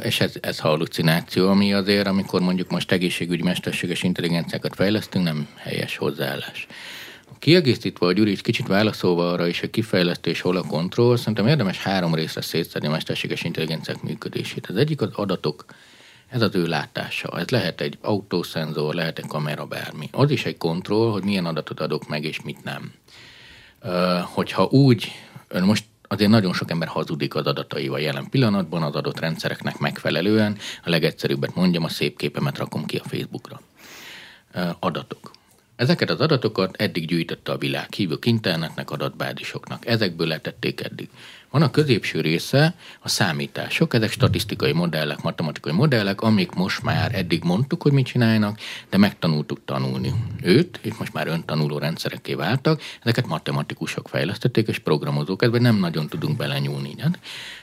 és 0.04 0.20
ez, 0.20 0.34
ez 0.42 0.60
hallucináció, 0.60 1.50
ami 1.50 1.74
azért, 1.74 2.08
amikor 2.08 2.42
mondjuk 2.42 2.70
most 2.70 2.92
egészségügyi 2.92 3.44
mesterséges 3.44 4.04
intelligenciákat 4.04 4.76
fejlesztünk, 4.76 5.26
nem 5.26 5.48
helyes 5.56 5.98
hozzáállás. 5.98 6.68
Kiegészítve 7.44 8.06
a 8.06 8.12
Gyuri, 8.12 8.36
kicsit 8.36 8.68
válaszolva 8.68 9.32
arra 9.32 9.48
is, 9.48 9.60
hogy 9.60 9.70
kifejlesztő 9.70 10.30
és 10.30 10.42
hol 10.42 10.58
a 10.58 10.62
kontroll, 10.62 11.16
szerintem 11.18 11.48
érdemes 11.48 11.78
három 11.78 12.16
részre 12.16 12.42
szétszedni 12.42 12.88
a 12.88 12.92
mesterséges 12.92 13.44
intelligenciák 13.44 14.02
működését. 14.02 14.68
Az 14.68 14.76
egyik 14.76 15.02
az 15.02 15.10
adatok, 15.14 15.66
ez 16.28 16.42
az 16.42 16.56
ő 16.56 16.66
látása. 16.66 17.40
Ez 17.40 17.50
lehet 17.50 17.82
egy 17.82 17.98
autószenzor, 18.02 18.94
lehet 18.94 19.20
egy 19.20 19.28
kamera, 19.28 19.66
bármi. 19.66 20.10
Az 20.12 20.32
is 20.32 20.46
egy 20.46 20.58
kontroll, 20.58 21.12
hogy 21.12 21.24
milyen 21.24 21.46
adatot 21.46 21.80
adok 21.80 22.08
meg, 22.08 22.24
és 22.24 22.42
mit 22.42 22.64
nem. 22.64 22.92
Hogyha 24.24 24.64
úgy, 24.64 25.12
most 25.64 25.86
azért 26.08 26.30
nagyon 26.30 26.54
sok 26.54 26.72
ember 26.72 26.88
hazudik 26.88 27.36
az 27.36 27.46
adataival 27.46 28.00
jelen 28.00 28.30
pillanatban, 28.30 28.84
az 28.84 28.96
adott 28.96 29.20
rendszereknek 29.20 29.78
megfelelően. 29.78 30.58
A 30.84 30.90
legegyszerűbbet 30.90 31.56
mondjam, 31.56 31.84
a 31.84 31.90
szép 31.90 32.18
képemet 32.18 32.58
rakom 32.58 32.86
ki 32.86 32.98
a 32.98 33.08
Facebookra. 33.08 33.62
Adatok. 34.80 35.32
Ezeket 35.76 36.10
az 36.10 36.20
adatokat 36.20 36.76
eddig 36.76 37.08
gyűjtötte 37.08 37.52
a 37.52 37.58
világ, 37.58 37.94
hívjuk 37.94 38.26
internetnek, 38.26 38.92
adatbázisoknak. 38.92 39.86
Ezekből 39.88 40.28
letették 40.28 40.82
eddig. 40.82 41.10
Van 41.50 41.62
a 41.62 41.72
középső 41.72 42.22
része 42.22 42.76
a 43.00 43.10
számítások, 43.10 43.94
ezek 43.94 44.12
statisztikai 44.12 44.72
modellek, 44.72 45.22
matematikai 45.22 45.74
modellek, 45.74 46.22
amik 46.22 46.52
most 46.52 46.84
már 46.84 47.16
eddig 47.16 47.44
mondtuk, 47.44 47.82
hogy 47.82 47.92
mit 47.92 48.06
csinálnak, 48.06 48.60
de 48.90 48.98
megtanultuk 48.98 49.60
tanulni 49.66 50.14
őt, 50.42 50.80
és 50.82 50.94
most 50.94 51.14
már 51.14 51.28
öntanuló 51.28 51.78
rendszerekké 51.78 52.34
váltak, 52.34 52.82
ezeket 53.02 53.28
matematikusok 53.28 54.08
fejlesztették, 54.08 54.68
és 54.68 54.80
programozók, 54.80 55.44
ebben 55.44 55.62
nem 55.62 55.76
nagyon 55.76 56.08
tudunk 56.08 56.38
belenyúlni. 56.38 56.96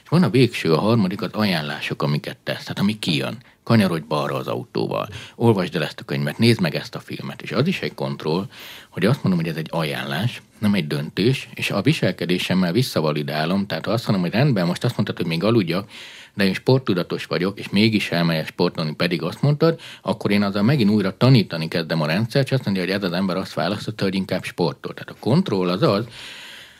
van 0.11 0.23
a 0.23 0.29
végső, 0.29 0.73
a 0.73 0.79
harmadik, 0.79 1.21
az 1.21 1.29
ajánlások, 1.31 2.01
amiket 2.01 2.37
tesz, 2.43 2.61
tehát 2.61 2.79
ami 2.79 2.99
kijön. 2.99 3.37
Kanyarodj 3.63 4.05
balra 4.07 4.35
az 4.35 4.47
autóval, 4.47 5.07
olvasd 5.35 5.75
el 5.75 5.83
ezt 5.83 5.99
a 5.99 6.03
könyvet, 6.03 6.37
nézd 6.37 6.61
meg 6.61 6.75
ezt 6.75 6.95
a 6.95 6.99
filmet. 6.99 7.41
És 7.41 7.51
az 7.51 7.67
is 7.67 7.81
egy 7.81 7.93
kontroll, 7.93 8.45
hogy 8.89 9.05
azt 9.05 9.23
mondom, 9.23 9.41
hogy 9.41 9.51
ez 9.51 9.57
egy 9.57 9.67
ajánlás, 9.69 10.41
nem 10.59 10.73
egy 10.73 10.87
döntés, 10.87 11.49
és 11.53 11.71
a 11.71 11.81
viselkedésemmel 11.81 12.71
visszavalidálom, 12.71 13.65
tehát 13.65 13.87
azt 13.87 14.07
mondom, 14.07 14.25
hogy 14.25 14.33
rendben, 14.33 14.65
most 14.65 14.83
azt 14.83 14.95
mondtad, 14.95 15.17
hogy 15.17 15.25
még 15.25 15.43
aludjak, 15.43 15.89
de 16.33 16.45
én 16.45 16.53
sporttudatos 16.53 17.25
vagyok, 17.25 17.59
és 17.59 17.69
mégis 17.69 18.11
elmegyek 18.11 18.47
sportolni, 18.47 18.93
pedig 18.93 19.21
azt 19.21 19.41
mondtad, 19.41 19.79
akkor 20.01 20.31
én 20.31 20.43
azzal 20.43 20.63
megint 20.63 20.89
újra 20.89 21.17
tanítani 21.17 21.67
kezdem 21.67 22.01
a 22.01 22.05
rendszert, 22.05 22.45
és 22.45 22.51
azt 22.51 22.65
mondja, 22.65 22.83
hogy 22.83 22.91
ez 22.91 23.03
az 23.03 23.11
ember 23.11 23.37
azt 23.37 23.53
választotta, 23.53 24.03
hogy 24.03 24.15
inkább 24.15 24.43
sportol. 24.43 24.93
Tehát 24.93 25.09
a 25.09 25.19
kontroll 25.19 25.69
az 25.69 25.81
az, 25.81 26.05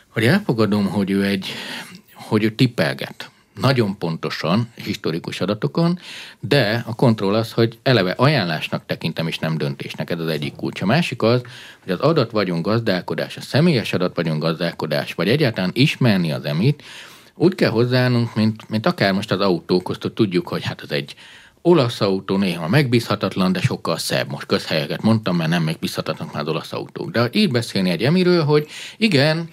hogy 0.08 0.24
elfogadom, 0.24 0.86
hogy 0.86 1.10
ő 1.10 1.24
egy, 1.24 1.46
hogy 2.28 2.44
ő 2.44 2.50
tippelget 2.50 3.30
nagyon 3.60 3.98
pontosan 3.98 4.68
historikus 4.74 5.40
adatokon, 5.40 5.98
de 6.40 6.84
a 6.86 6.94
kontroll 6.94 7.34
az, 7.34 7.52
hogy 7.52 7.78
eleve 7.82 8.10
ajánlásnak 8.10 8.86
tekintem, 8.86 9.26
és 9.26 9.38
nem 9.38 9.56
döntésnek, 9.56 10.10
ez 10.10 10.18
az 10.18 10.28
egyik 10.28 10.56
kulcs. 10.56 10.82
A 10.82 10.86
másik 10.86 11.22
az, 11.22 11.40
hogy 11.82 11.92
az 11.92 12.00
adat 12.00 12.30
vagyunk 12.30 12.66
gazdálkodás, 12.66 13.36
a 13.36 13.40
személyes 13.40 13.92
adat 13.92 14.16
vagyunk 14.16 14.42
gazdálkodás, 14.42 15.14
vagy 15.14 15.28
egyáltalán 15.28 15.70
ismerni 15.74 16.32
az 16.32 16.44
emit, 16.44 16.82
úgy 17.34 17.54
kell 17.54 17.70
hozzáállnunk, 17.70 18.34
mint, 18.34 18.68
mint 18.68 18.86
akár 18.86 19.12
most 19.12 19.30
az 19.32 19.40
autókhoz, 19.40 19.98
tudjuk, 20.14 20.48
hogy 20.48 20.62
hát 20.62 20.82
ez 20.82 20.90
egy 20.90 21.14
olasz 21.62 22.00
autó 22.00 22.36
néha 22.36 22.68
megbízhatatlan, 22.68 23.52
de 23.52 23.60
sokkal 23.60 23.98
szebb. 23.98 24.30
Most 24.30 24.46
közhelyeket 24.46 25.02
mondtam, 25.02 25.36
mert 25.36 25.50
nem 25.50 25.62
megbízhatatlan 25.62 26.30
már 26.32 26.42
az 26.42 26.48
olasz 26.48 26.72
autók. 26.72 27.10
De 27.10 27.28
így 27.32 27.50
beszélni 27.50 27.90
egy 27.90 28.02
emiről, 28.02 28.44
hogy 28.44 28.68
igen, 28.96 29.48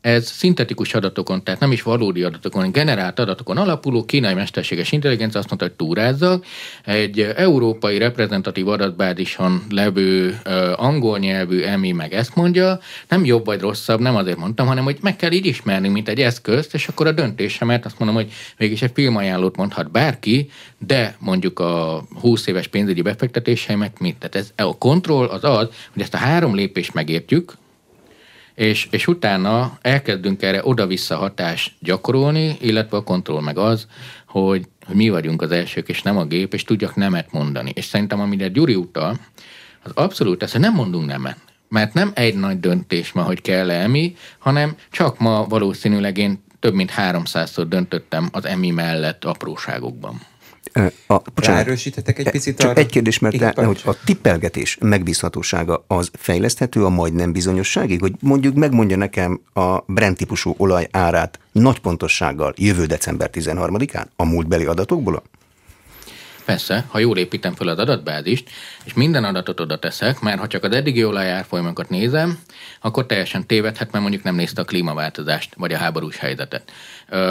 ez 0.00 0.30
szintetikus 0.30 0.94
adatokon, 0.94 1.42
tehát 1.42 1.60
nem 1.60 1.72
is 1.72 1.82
valódi 1.82 2.22
adatokon, 2.22 2.72
generált 2.72 3.18
adatokon 3.18 3.56
alapuló 3.56 4.04
kínai 4.04 4.34
mesterséges 4.34 4.92
intelligencia 4.92 5.40
azt 5.40 5.48
mondta, 5.48 5.66
hogy 5.66 5.76
túrázzak. 5.76 6.44
Egy 6.84 7.20
európai 7.20 7.98
reprezentatív 7.98 8.68
adatbázison 8.68 9.62
levő 9.70 10.40
uh, 10.46 10.84
angol 10.84 11.18
nyelvű 11.18 11.62
EMI 11.62 11.92
meg 11.92 12.12
ezt 12.12 12.34
mondja, 12.34 12.80
nem 13.08 13.24
jobb 13.24 13.44
vagy 13.44 13.60
rosszabb, 13.60 14.00
nem 14.00 14.16
azért 14.16 14.38
mondtam, 14.38 14.66
hanem 14.66 14.84
hogy 14.84 14.98
meg 15.00 15.16
kell 15.16 15.32
így 15.32 15.46
ismerni, 15.46 15.88
mint 15.88 16.08
egy 16.08 16.20
eszközt, 16.20 16.74
és 16.74 16.88
akkor 16.88 17.06
a 17.06 17.12
döntésemet 17.12 17.84
azt 17.84 17.98
mondom, 17.98 18.16
hogy 18.16 18.32
mégis 18.58 18.82
egy 18.82 18.90
filmajánlót 18.94 19.56
mondhat 19.56 19.90
bárki, 19.90 20.50
de 20.78 21.16
mondjuk 21.18 21.58
a 21.58 22.04
20 22.20 22.46
éves 22.46 22.66
pénzügyi 22.66 23.02
befektetéseimet 23.02 23.98
mit? 23.98 24.16
Tehát 24.16 24.34
ez 24.34 24.64
a 24.66 24.78
kontroll 24.78 25.26
az 25.26 25.44
az, 25.44 25.68
hogy 25.92 26.02
ezt 26.02 26.14
a 26.14 26.18
három 26.18 26.54
lépést 26.54 26.94
megértjük, 26.94 27.52
és, 28.60 28.88
és 28.90 29.06
utána 29.06 29.78
elkezdünk 29.80 30.42
erre 30.42 30.60
oda-vissza 30.64 31.16
hatást 31.16 31.72
gyakorolni, 31.78 32.56
illetve 32.60 32.96
a 32.96 33.02
kontroll 33.02 33.40
meg 33.40 33.58
az, 33.58 33.86
hogy, 34.26 34.66
hogy 34.86 34.94
mi 34.94 35.08
vagyunk 35.08 35.42
az 35.42 35.50
elsők, 35.50 35.88
és 35.88 36.02
nem 36.02 36.16
a 36.16 36.24
gép, 36.24 36.54
és 36.54 36.64
tudjak 36.64 36.94
nemet 36.94 37.32
mondani. 37.32 37.72
És 37.74 37.84
szerintem, 37.84 38.20
amire 38.20 38.48
Gyuri 38.48 38.74
utal, 38.74 39.16
az 39.82 39.90
abszolút 39.94 40.42
ez, 40.42 40.52
hogy 40.52 40.60
nem 40.60 40.74
mondunk 40.74 41.06
nemet. 41.06 41.36
Mert 41.68 41.94
nem 41.94 42.10
egy 42.14 42.34
nagy 42.34 42.60
döntés 42.60 43.12
ma, 43.12 43.22
hogy 43.22 43.40
kell-e 43.40 43.80
emi, 43.80 44.16
hanem 44.38 44.76
csak 44.90 45.18
ma 45.18 45.44
valószínűleg 45.44 46.18
én 46.18 46.42
több 46.58 46.74
mint 46.74 46.92
300-szor 46.96 47.64
döntöttem 47.68 48.28
az 48.32 48.44
emi 48.44 48.70
mellett 48.70 49.24
apróságokban. 49.24 50.20
A, 51.06 51.20
Ráerősíthetek 51.34 52.18
egy 52.18 52.30
picit 52.30 52.58
Csak 52.58 52.70
arra? 52.70 52.80
egy 52.80 52.86
kérdés, 52.86 53.18
mert 53.18 53.38
te, 53.38 53.64
hogy 53.64 53.82
a 53.84 53.96
tippelgetés 54.04 54.78
megbízhatósága 54.80 55.84
az 55.86 56.10
fejleszthető 56.12 56.84
a 56.84 56.88
majdnem 56.88 57.32
bizonyosságig, 57.32 58.00
hogy 58.00 58.12
mondjuk 58.20 58.54
megmondja 58.54 58.96
nekem 58.96 59.40
a 59.52 59.78
Brent 59.86 60.16
típusú 60.16 60.54
olaj 60.56 60.88
árát 60.90 61.38
nagy 61.52 61.78
pontossággal 61.78 62.54
jövő 62.56 62.86
december 62.86 63.30
13-án 63.32 64.04
a 64.16 64.24
múltbeli 64.24 64.64
adatokból? 64.64 65.22
Persze, 66.50 66.84
ha 66.88 66.98
jól 66.98 67.18
építem 67.18 67.54
fel 67.54 67.68
az 67.68 67.78
adatbázist, 67.78 68.50
és 68.84 68.94
minden 68.94 69.24
adatot 69.24 69.60
oda 69.60 69.78
teszek, 69.78 70.20
mert 70.20 70.38
ha 70.38 70.46
csak 70.46 70.64
az 70.64 70.72
eddigi 70.72 71.04
olajárfolyamokat 71.04 71.88
nézem, 71.88 72.38
akkor 72.80 73.06
teljesen 73.06 73.46
tévedhet, 73.46 73.90
mert 73.90 74.02
mondjuk 74.02 74.22
nem 74.24 74.34
nézte 74.34 74.60
a 74.60 74.64
klímaváltozást, 74.64 75.54
vagy 75.56 75.72
a 75.72 75.76
háborús 75.76 76.16
helyzetet. 76.16 76.72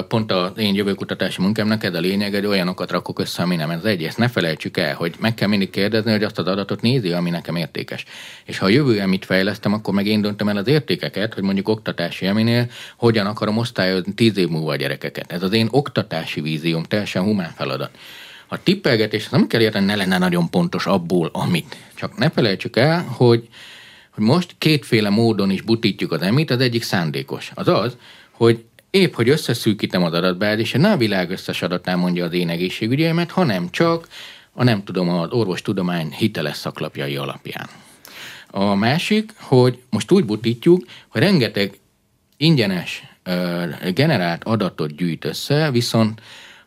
Pont 0.08 0.32
az 0.32 0.52
én 0.56 0.76
jövőkutatási 0.76 1.42
munkámnak 1.42 1.84
ez 1.84 1.94
a 1.94 2.00
lényeg, 2.00 2.34
hogy 2.34 2.46
olyanokat 2.46 2.92
rakok 2.92 3.20
össze, 3.20 3.44
ami 3.44 3.56
nem 3.56 3.70
ez 3.70 3.84
egy. 3.84 4.04
Ezt 4.04 4.18
ne 4.18 4.28
felejtsük 4.28 4.78
el, 4.78 4.96
hogy 4.96 5.16
meg 5.20 5.34
kell 5.34 5.48
mindig 5.48 5.70
kérdezni, 5.70 6.12
hogy 6.12 6.24
azt 6.24 6.40
az 6.40 6.48
adatot 6.48 6.82
nézi, 6.82 7.12
ami 7.12 7.30
nekem 7.30 7.56
értékes. 7.56 8.06
És 8.46 8.58
ha 8.58 8.66
a 8.66 8.70
jövő 8.70 9.00
amit 9.00 9.26
fejlesztem, 9.26 9.74
akkor 9.74 9.94
meg 9.94 10.06
én 10.06 10.22
döntöm 10.22 10.50
el 10.50 10.58
az 10.58 10.68
értékeket, 10.68 11.34
hogy 11.34 11.44
mondjuk 11.44 11.68
oktatási 11.68 12.26
eminél 12.26 12.70
hogyan 12.98 13.26
akarom 13.26 13.58
osztályozni 13.58 14.14
tíz 14.14 14.38
év 14.38 14.48
múlva 14.48 14.72
a 14.72 14.76
gyerekeket. 14.76 15.32
Ez 15.32 15.44
az 15.44 15.54
én 15.54 15.68
oktatási 15.72 16.42
vízióm, 16.42 16.84
teljesen 16.84 17.24
humán 17.24 17.54
feladat. 17.56 17.92
A 18.52 18.64
tippelgetés 18.64 19.30
nem 19.30 19.48
kell 19.48 19.62
érteni, 19.62 19.86
ne 19.86 19.96
lenne 19.96 20.18
nagyon 20.18 20.50
pontos 20.50 20.86
abból, 20.86 21.30
amit. 21.34 21.78
Csak 21.96 22.18
ne 22.18 22.30
felejtsük 22.30 22.76
el, 22.76 23.04
hogy, 23.04 23.48
hogy 24.10 24.24
most 24.24 24.56
kétféle 24.58 25.10
módon 25.10 25.50
is 25.50 25.62
butítjuk 25.62 26.12
az 26.12 26.22
emit, 26.22 26.52
az 26.52 26.60
egyik 26.60 26.84
szándékos. 26.84 27.52
Az 27.54 27.68
az, 27.68 27.98
hogy 28.32 28.64
épp, 28.90 29.14
hogy 29.14 29.30
összeszűkítem 29.30 30.04
az 30.04 30.14
adatbázis, 30.14 30.72
ne 30.72 30.92
a 30.92 30.98
világ 30.98 31.30
összes 31.30 31.62
adatán 31.62 32.00
mondja 32.00 32.26
az 32.26 32.34
én 32.34 32.50
egészségügyemet, 32.50 33.32
hanem 33.32 33.70
csak 33.70 34.08
a 34.54 34.64
nem 34.64 34.84
tudom, 34.84 35.10
az 35.10 35.32
orvostudomány 35.32 36.12
hiteles 36.12 36.58
szaklapjai 36.58 37.16
alapján. 37.16 37.70
A 38.52 38.76
másik, 38.76 39.32
hogy 39.36 39.80
most 39.90 40.12
úgy 40.12 40.26
butítjuk, 40.26 40.86
hogy 41.08 41.22
rengeteg 41.22 41.80
ingyenes 42.38 43.04
generált 43.94 44.44
adatot 44.44 44.96
gyűjt 44.96 45.26
össze, 45.26 45.72
viszont 45.72 46.22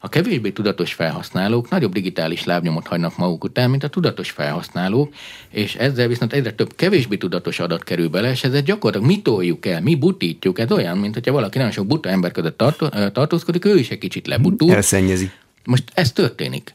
a 0.05 0.09
kevésbé 0.09 0.51
tudatos 0.51 0.93
felhasználók 0.93 1.71
nagyobb 1.71 1.93
digitális 1.93 2.45
lábnyomot 2.45 2.87
hagynak 2.87 3.17
maguk 3.17 3.45
után, 3.45 3.71
mint 3.71 3.85
a 3.85 3.89
tudatos 3.89 4.31
felhasználók, 4.31 5.15
és 5.51 5.75
ezzel 5.75 6.09
viszont 6.09 6.33
egyre 6.33 6.53
több 6.53 6.75
kevésbé 6.77 7.17
tudatos 7.17 7.61
adat 7.61 7.85
kerül 7.85 8.09
bele, 8.09 8.31
és 8.31 8.45
ezzel 8.45 8.61
gyakorlatilag 8.61 9.15
mi 9.15 9.23
toljuk 9.23 9.67
el, 9.67 9.81
mi 9.81 9.95
butítjuk. 9.95 10.59
Ez 10.59 10.73
olyan, 10.73 10.99
mint 10.99 11.15
hogyha 11.15 11.33
valaki 11.33 11.57
nagyon 11.57 11.73
sok 11.73 11.87
buta 11.87 12.09
ember 12.09 12.33
között 12.33 12.57
tartó, 12.57 12.89
tartózkodik, 12.89 13.65
ő 13.65 13.79
is 13.79 13.91
egy 13.91 13.99
kicsit 13.99 14.27
lebutul. 14.27 14.73
Elszennyezi. 14.73 15.31
Most 15.65 15.85
ez 15.95 16.13
történik. 16.13 16.73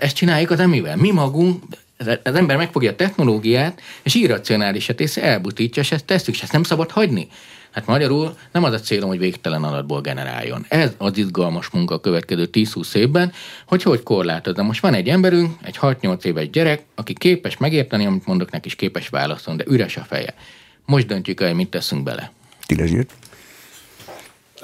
Ezt 0.00 0.16
csináljuk 0.16 0.50
az 0.50 0.60
emivel. 0.60 0.96
Mi 0.96 1.10
magunk, 1.10 1.62
az 2.22 2.34
ember 2.34 2.56
megfogja 2.56 2.90
a 2.90 2.96
technológiát, 2.96 3.80
és 4.02 4.14
irracionálisat 4.14 5.00
és 5.00 5.16
elbutítja, 5.16 5.82
és 5.82 5.92
ezt 5.92 6.04
tesszük, 6.04 6.34
és 6.34 6.42
ezt 6.42 6.52
nem 6.52 6.62
szabad 6.62 6.90
hagyni. 6.90 7.28
Hát 7.74 7.86
magyarul 7.86 8.36
nem 8.52 8.64
az 8.64 8.72
a 8.72 8.80
célom, 8.80 9.08
hogy 9.08 9.18
végtelen 9.18 9.64
adatból 9.64 10.00
generáljon. 10.00 10.64
Ez 10.68 10.90
az 10.98 11.16
izgalmas 11.16 11.70
munka 11.70 11.94
a 11.94 12.00
következő 12.00 12.48
10-20 12.52 12.94
évben, 12.94 13.32
hogy 13.66 13.82
hogy 13.82 14.02
korlátozom. 14.02 14.66
Most 14.66 14.80
van 14.80 14.94
egy 14.94 15.08
emberünk, 15.08 15.56
egy 15.62 15.78
6-8 15.80 16.24
éves 16.24 16.50
gyerek, 16.50 16.82
aki 16.94 17.12
képes 17.12 17.56
megérteni, 17.56 18.06
amit 18.06 18.26
mondok 18.26 18.50
neki, 18.50 18.66
is 18.66 18.74
képes 18.74 19.08
válaszolni, 19.08 19.62
de 19.62 19.72
üres 19.72 19.96
a 19.96 20.04
feje. 20.08 20.34
Most 20.84 21.06
döntjük 21.06 21.40
el, 21.40 21.54
mit 21.54 21.68
teszünk 21.68 22.02
bele. 22.02 22.32
Tiles 22.66 22.90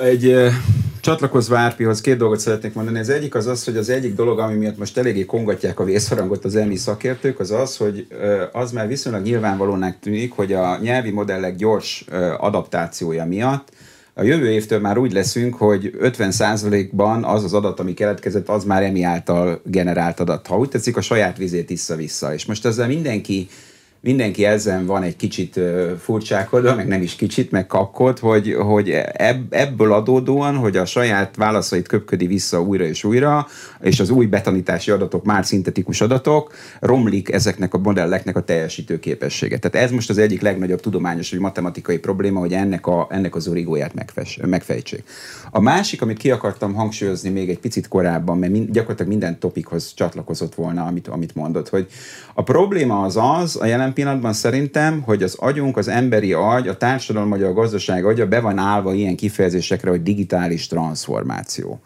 egy 0.01 0.27
uh, 0.27 0.53
csatlakozva 1.01 1.59
Árpihoz 1.59 2.01
két 2.01 2.17
dolgot 2.17 2.41
szeretnék 2.41 2.75
mondani. 2.75 2.99
Az 2.99 3.09
egyik 3.09 3.35
az 3.35 3.47
az, 3.47 3.65
hogy 3.65 3.77
az 3.77 3.89
egyik 3.89 4.15
dolog, 4.15 4.39
ami 4.39 4.55
miatt 4.55 4.79
most 4.79 4.99
eléggé 4.99 5.25
kongatják 5.25 5.81
a 5.81 5.85
vészharangot 5.85 6.45
az 6.45 6.57
EMI 6.57 6.77
szakértők, 6.77 7.41
az 7.41 7.51
az, 7.51 7.77
hogy 7.77 8.07
az 8.53 8.73
már 8.73 8.89
viszonylag 8.89 9.23
nyilvánvalónak 9.23 9.99
tűnik, 10.01 10.33
hogy 10.33 10.53
a 10.53 10.79
nyelvi 10.83 11.11
modellek 11.11 11.57
gyors 11.57 12.05
adaptációja 12.39 13.25
miatt 13.25 13.69
a 14.15 14.23
jövő 14.23 14.51
évtől 14.51 14.81
már 14.81 14.99
úgy 14.99 15.13
leszünk, 15.13 15.55
hogy 15.55 15.91
50%-ban 16.01 17.25
az 17.25 17.45
az 17.45 17.55
adat, 17.55 17.81
ami 17.81 17.95
keletkezett, 17.95 18.49
az 18.49 18.65
már 18.65 18.83
EMI 18.83 19.03
által 19.03 19.61
generált 19.65 20.21
adat. 20.21 20.47
Ha 20.47 20.59
úgy 20.59 20.69
tetszik, 20.69 20.97
a 20.97 21.01
saját 21.01 21.37
vizét 21.37 21.71
issza 21.71 21.97
vissza. 21.97 22.35
És 22.35 22.47
most 22.47 22.67
ezzel 22.67 22.87
mindenki 22.87 23.49
mindenki 24.03 24.45
ezen 24.45 24.87
van 24.87 25.03
egy 25.03 25.17
kicsit 25.17 25.61
furcsákodva, 25.99 26.75
meg 26.75 26.89
nem 26.89 27.03
is 27.03 27.17
kicsit, 27.17 27.51
meg 27.51 27.67
kakkod, 27.67 28.19
hogy, 28.19 28.55
hogy 28.55 28.91
ebből 29.51 29.93
adódóan, 29.93 30.57
hogy 30.57 30.77
a 30.77 30.85
saját 30.85 31.37
válaszait 31.37 31.89
köpködi 31.89 32.27
vissza 32.27 32.63
újra 32.63 32.85
és 32.85 33.05
újra, 33.05 33.47
és 33.81 34.01
az 34.01 34.11
új 34.11 34.27
betanítási 34.27 34.91
adatok 34.91 35.25
már 35.25 35.47
szintetikus 35.47 36.01
adatok, 36.01 36.55
romlik 36.81 37.33
ezeknek 37.33 37.75
a 37.75 37.79
modelleknek 37.79 38.37
a 38.37 38.43
teljesítő 38.43 38.99
képessége. 38.99 39.59
Tehát 39.59 39.87
ez 39.87 39.95
most 39.95 40.11
az 40.11 40.19
egyik 40.19 40.41
legnagyobb 40.41 40.81
tudományos 40.81 41.31
vagy 41.31 41.41
matematikai 41.41 41.99
probléma, 41.99 42.41
hogy 42.41 42.53
ennek, 42.53 42.87
a, 42.87 43.07
ennek 43.11 43.35
az 43.35 43.49
origóját 43.49 43.93
megfejtsék. 44.47 45.05
A 45.51 45.61
másik, 45.61 46.03
amit 46.03 46.19
ki 46.19 46.31
akartam 46.31 46.75
hangsúlyozni 46.75 47.31
még 47.31 47.49
egy 47.51 47.59
picit 47.59 47.89
korábban, 47.89 48.39
mert 48.39 48.53
mind, 48.53 48.71
gyakorlatilag 48.71 49.11
minden 49.11 49.39
topikhoz 49.39 49.95
csatlakozott 49.95 50.55
volna, 50.55 50.85
amit, 50.85 51.09
amit 51.09 51.35
mondott, 51.35 51.69
hogy 51.69 51.87
a 52.35 52.43
probléma 52.43 53.03
az 53.03 53.19
az, 53.21 53.57
a 53.61 53.67
jelen 53.67 53.90
pillanatban 53.93 54.33
szerintem, 54.33 55.01
hogy 55.01 55.23
az 55.23 55.35
agyunk, 55.35 55.77
az 55.77 55.89
emberi 55.89 56.33
agy, 56.33 56.69
a 56.69 56.77
társadalom 56.77 57.29
vagy 57.29 57.43
a 57.43 57.53
gazdaság 57.53 58.05
agya 58.05 58.27
be 58.27 58.41
van 58.41 58.59
állva 58.59 58.95
ilyen 58.95 59.17
kifejezésekre, 59.17 59.91
hogy 59.91 60.03
digitális 60.03 60.67
transformáció. 60.67 61.81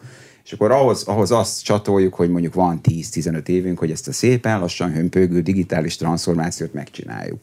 És 0.45 0.51
akkor 0.51 0.71
ahhoz, 0.71 1.03
ahhoz 1.03 1.31
azt 1.31 1.63
csatoljuk, 1.63 2.13
hogy 2.13 2.29
mondjuk 2.29 2.53
van 2.53 2.79
10-15 2.83 3.47
évünk, 3.47 3.79
hogy 3.79 3.91
ezt 3.91 4.07
a 4.07 4.13
szépen 4.13 4.59
lassan 4.59 4.91
hömpögő 4.91 5.41
digitális 5.41 5.95
transformációt 5.95 6.73
megcsináljuk 6.73 7.39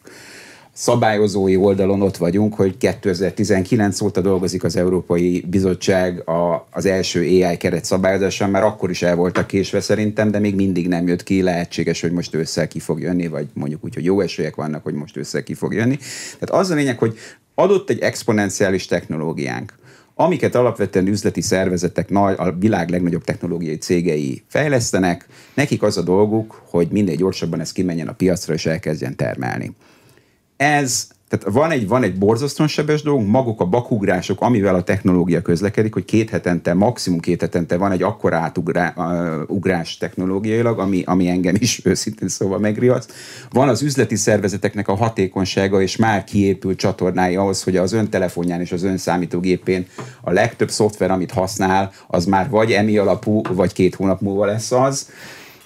szabályozói 0.75 1.57
oldalon 1.57 2.03
ott 2.03 2.17
vagyunk, 2.17 2.55
hogy 2.55 2.77
2019 2.77 4.01
óta 4.01 4.21
dolgozik 4.21 4.65
az 4.65 4.77
Európai 4.77 5.45
Bizottság 5.49 6.29
a, 6.29 6.67
az 6.71 6.87
első 6.87 7.21
AI 7.21 7.57
keret 7.57 7.85
szabályozáson, 7.85 8.51
mert 8.51 8.65
akkor 8.65 8.91
is 8.91 9.03
el 9.03 9.17
voltak 9.17 9.47
késve 9.47 9.81
szerintem, 9.81 10.31
de 10.31 10.39
még 10.39 10.55
mindig 10.55 10.89
nem 10.89 11.07
jött 11.07 11.23
ki, 11.23 11.43
lehetséges, 11.43 12.01
hogy 12.01 12.13
most 12.13 12.35
ősszel 12.35 12.69
ki 12.69 12.79
fog 12.79 13.01
jönni, 13.01 13.27
vagy 13.27 13.47
mondjuk 13.53 13.85
úgy, 13.85 13.95
hogy 13.95 14.05
jó 14.05 14.21
esélyek 14.21 14.55
vannak, 14.55 14.83
hogy 14.83 14.95
most 14.95 15.17
ősszel 15.17 15.43
ki 15.43 15.55
fog 15.55 15.75
jönni. 15.75 15.97
Tehát 16.39 16.63
az 16.63 16.71
a 16.71 16.75
lényeg, 16.75 16.99
hogy 16.99 17.19
adott 17.55 17.91
egy 17.91 18.01
exponenciális 18.01 18.87
technológiánk, 18.87 19.73
amiket 20.15 20.55
alapvetően 20.55 21.07
üzleti 21.07 21.41
szervezetek, 21.41 22.11
a 22.11 22.53
világ 22.59 22.91
legnagyobb 22.91 23.25
technológiai 23.25 23.77
cégei 23.77 24.43
fejlesztenek, 24.47 25.27
nekik 25.55 25.83
az 25.83 25.97
a 25.97 26.03
dolguk, 26.03 26.63
hogy 26.65 26.89
minél 26.91 27.17
gyorsabban 27.17 27.61
ez 27.61 27.73
kimenjen 27.73 28.09
a 28.09 28.13
piacra 28.13 28.55
és 28.55 28.67
elkezdjen 28.67 29.17
termelni 29.17 29.75
ez, 30.63 31.09
tehát 31.29 31.55
van 31.55 31.71
egy, 31.71 31.89
van 31.89 32.03
egy 32.03 32.19
borzasztóan 32.19 32.69
sebes 32.69 33.03
dolog, 33.03 33.27
maguk 33.27 33.61
a 33.61 33.65
bakugrások, 33.65 34.41
amivel 34.41 34.75
a 34.75 34.83
technológia 34.83 35.43
közlekedik, 35.43 35.93
hogy 35.93 36.05
két 36.05 36.31
hetente, 36.31 36.75
maximum 36.75 37.21
két 37.21 37.41
hetente 37.41 37.77
van 37.77 37.93
egy 37.93 38.03
akkora 38.03 38.37
átugrás 38.37 39.97
technológiailag, 39.97 40.79
ami, 40.79 41.03
ami 41.07 41.29
engem 41.29 41.55
is 41.59 41.81
őszintén 41.85 42.29
szóval 42.29 42.59
megriaszt. 42.59 43.13
Van 43.51 43.69
az 43.69 43.83
üzleti 43.83 44.17
szervezeteknek 44.17 44.89
a 44.89 44.95
hatékonysága, 44.95 45.83
és 45.83 45.97
már 45.97 46.25
kiépült 46.25 46.79
csatornái 46.79 47.37
ahhoz, 47.37 47.63
hogy 47.63 47.77
az 47.77 47.93
ön 47.93 48.09
telefonján 48.09 48.61
és 48.61 48.73
az 48.73 48.83
ön 48.83 48.97
számítógépén 48.97 49.87
a 50.21 50.31
legtöbb 50.31 50.71
szoftver, 50.71 51.11
amit 51.11 51.31
használ, 51.31 51.93
az 52.07 52.25
már 52.25 52.51
vagy 52.51 52.73
emi 52.73 52.99
alapú, 52.99 53.41
vagy 53.51 53.73
két 53.73 53.95
hónap 53.95 54.21
múlva 54.21 54.47
lesz 54.47 54.73
az 54.73 55.07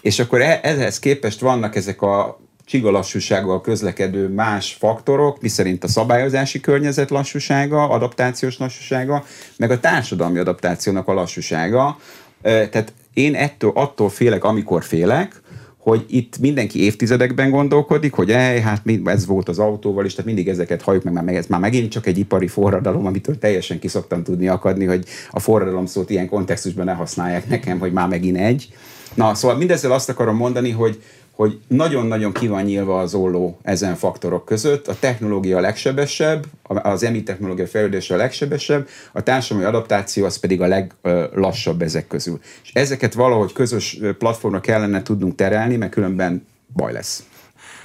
és 0.07 0.19
akkor 0.19 0.41
e, 0.41 0.61
ehhez 0.63 0.99
képest 0.99 1.41
vannak 1.41 1.77
ezek 1.77 2.03
a 2.03 2.41
csigalassúsággal 2.67 3.61
közlekedő 3.61 4.29
más 4.29 4.77
faktorok, 4.79 5.41
miszerint 5.41 5.85
a 5.85 5.89
szabályozási 5.89 6.61
környezet 6.61 7.11
lassúsága, 7.11 7.89
adaptációs 7.89 8.59
lassúsága, 8.59 9.25
meg 9.57 9.71
a 9.71 9.81
társadalmi 9.81 10.39
adaptációnak 10.39 11.09
a 11.09 11.13
lassúsága. 11.13 11.99
Tehát 12.43 12.93
én 13.15 13.35
ettől, 13.35 13.71
attól 13.75 14.09
félek, 14.09 14.45
amikor 14.45 14.85
félek, 14.85 15.41
hogy 15.79 16.05
itt 16.09 16.39
mindenki 16.39 16.83
évtizedekben 16.85 17.51
gondolkodik, 17.51 18.13
hogy 18.13 18.31
ej, 18.31 18.61
hát 18.61 18.83
ez 19.05 19.27
volt 19.27 19.49
az 19.49 19.59
autóval 19.59 20.05
is, 20.05 20.11
tehát 20.11 20.27
mindig 20.27 20.49
ezeket 20.49 20.83
halljuk 20.83 21.05
meg, 21.05 21.13
már, 21.13 21.35
ez 21.35 21.47
már 21.47 21.61
megint 21.61 21.91
csak 21.91 22.07
egy 22.07 22.19
ipari 22.19 22.49
forradalom, 22.49 23.07
amitől 23.07 23.39
teljesen 23.39 23.79
kiszoktam 23.79 24.23
tudni 24.23 24.49
akadni, 24.49 24.85
hogy 24.85 25.05
a 25.31 25.41
forradalom 25.41 25.87
szót 25.87 26.11
ilyen 26.11 26.29
kontextusban 26.29 26.85
ne 26.85 26.93
használják 26.93 27.49
nekem, 27.49 27.79
hogy 27.79 27.93
már 27.93 28.09
megint 28.09 28.37
egy. 28.37 28.69
Na, 29.15 29.35
szóval 29.35 29.57
mindezzel 29.57 29.93
azt 29.93 30.09
akarom 30.09 30.37
mondani, 30.37 30.71
hogy, 30.71 31.03
hogy 31.37 31.61
nagyon-nagyon 31.69 32.33
ki 32.33 32.49
van 32.49 32.63
nyílva 32.63 33.01
az 33.01 33.15
olló 33.15 33.59
ezen 33.63 33.95
faktorok 33.95 34.45
között. 34.45 34.89
A 34.89 34.99
technológia 34.99 35.57
a 35.57 35.61
legsebesebb, 35.61 36.45
az 36.63 37.03
EMI 37.03 37.23
technológia 37.23 37.67
fejlődése 37.67 38.15
a 38.15 38.17
legsebesebb, 38.17 38.89
a 39.13 39.23
társadalmi 39.23 39.69
adaptáció 39.69 40.25
az 40.25 40.39
pedig 40.39 40.61
a 40.61 40.67
leglassabb 40.67 41.83
ezek 41.83 42.07
közül. 42.07 42.41
És 42.63 42.71
ezeket 42.73 43.15
valahogy 43.15 43.53
közös 43.53 44.01
platformra 44.19 44.61
kellene 44.61 45.03
tudnunk 45.03 45.35
terelni, 45.35 45.77
mert 45.77 45.93
különben 45.93 46.47
baj 46.75 46.93
lesz. 46.93 47.25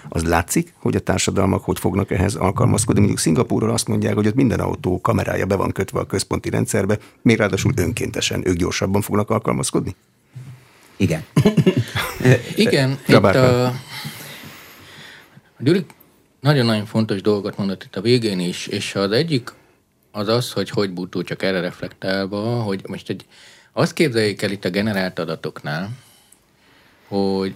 Az 0.09 0.23
látszik, 0.23 0.73
hogy 0.79 0.95
a 0.95 0.99
társadalmak 0.99 1.63
hogy 1.63 1.79
fognak 1.79 2.11
ehhez 2.11 2.35
alkalmazkodni. 2.35 2.99
Mondjuk 2.99 3.21
Szingapúrról 3.21 3.69
azt 3.69 3.87
mondják, 3.87 4.13
hogy 4.13 4.27
ott 4.27 4.35
minden 4.35 4.59
autó 4.59 5.01
kamerája 5.01 5.45
be 5.45 5.55
van 5.55 5.71
kötve 5.71 5.99
a 5.99 6.05
központi 6.05 6.49
rendszerbe, 6.49 6.97
még 7.21 7.37
ráadásul 7.37 7.71
önkéntesen 7.75 8.47
ők 8.47 8.55
gyorsabban 8.55 9.01
fognak 9.01 9.29
alkalmazkodni? 9.29 9.95
Igen. 11.01 11.25
Igen, 12.55 12.99
itt 13.07 13.15
a... 13.15 13.73
Gyuri 15.59 15.85
nagyon-nagyon 16.39 16.85
fontos 16.85 17.21
dolgot 17.21 17.57
mondott 17.57 17.83
itt 17.83 17.95
a 17.95 18.01
végén 18.01 18.39
is, 18.39 18.67
és 18.67 18.95
az 18.95 19.11
egyik 19.11 19.53
az 20.11 20.27
az, 20.27 20.51
hogy 20.51 20.69
hogy 20.69 20.91
bútó 20.91 21.21
csak 21.21 21.43
erre 21.43 21.59
reflektálva, 21.59 22.61
hogy 22.61 22.81
most 22.87 23.09
egy, 23.09 23.25
azt 23.71 23.93
képzeljék 23.93 24.41
el 24.41 24.51
itt 24.51 24.65
a 24.65 24.69
generált 24.69 25.19
adatoknál, 25.19 25.89
hogy 27.07 27.53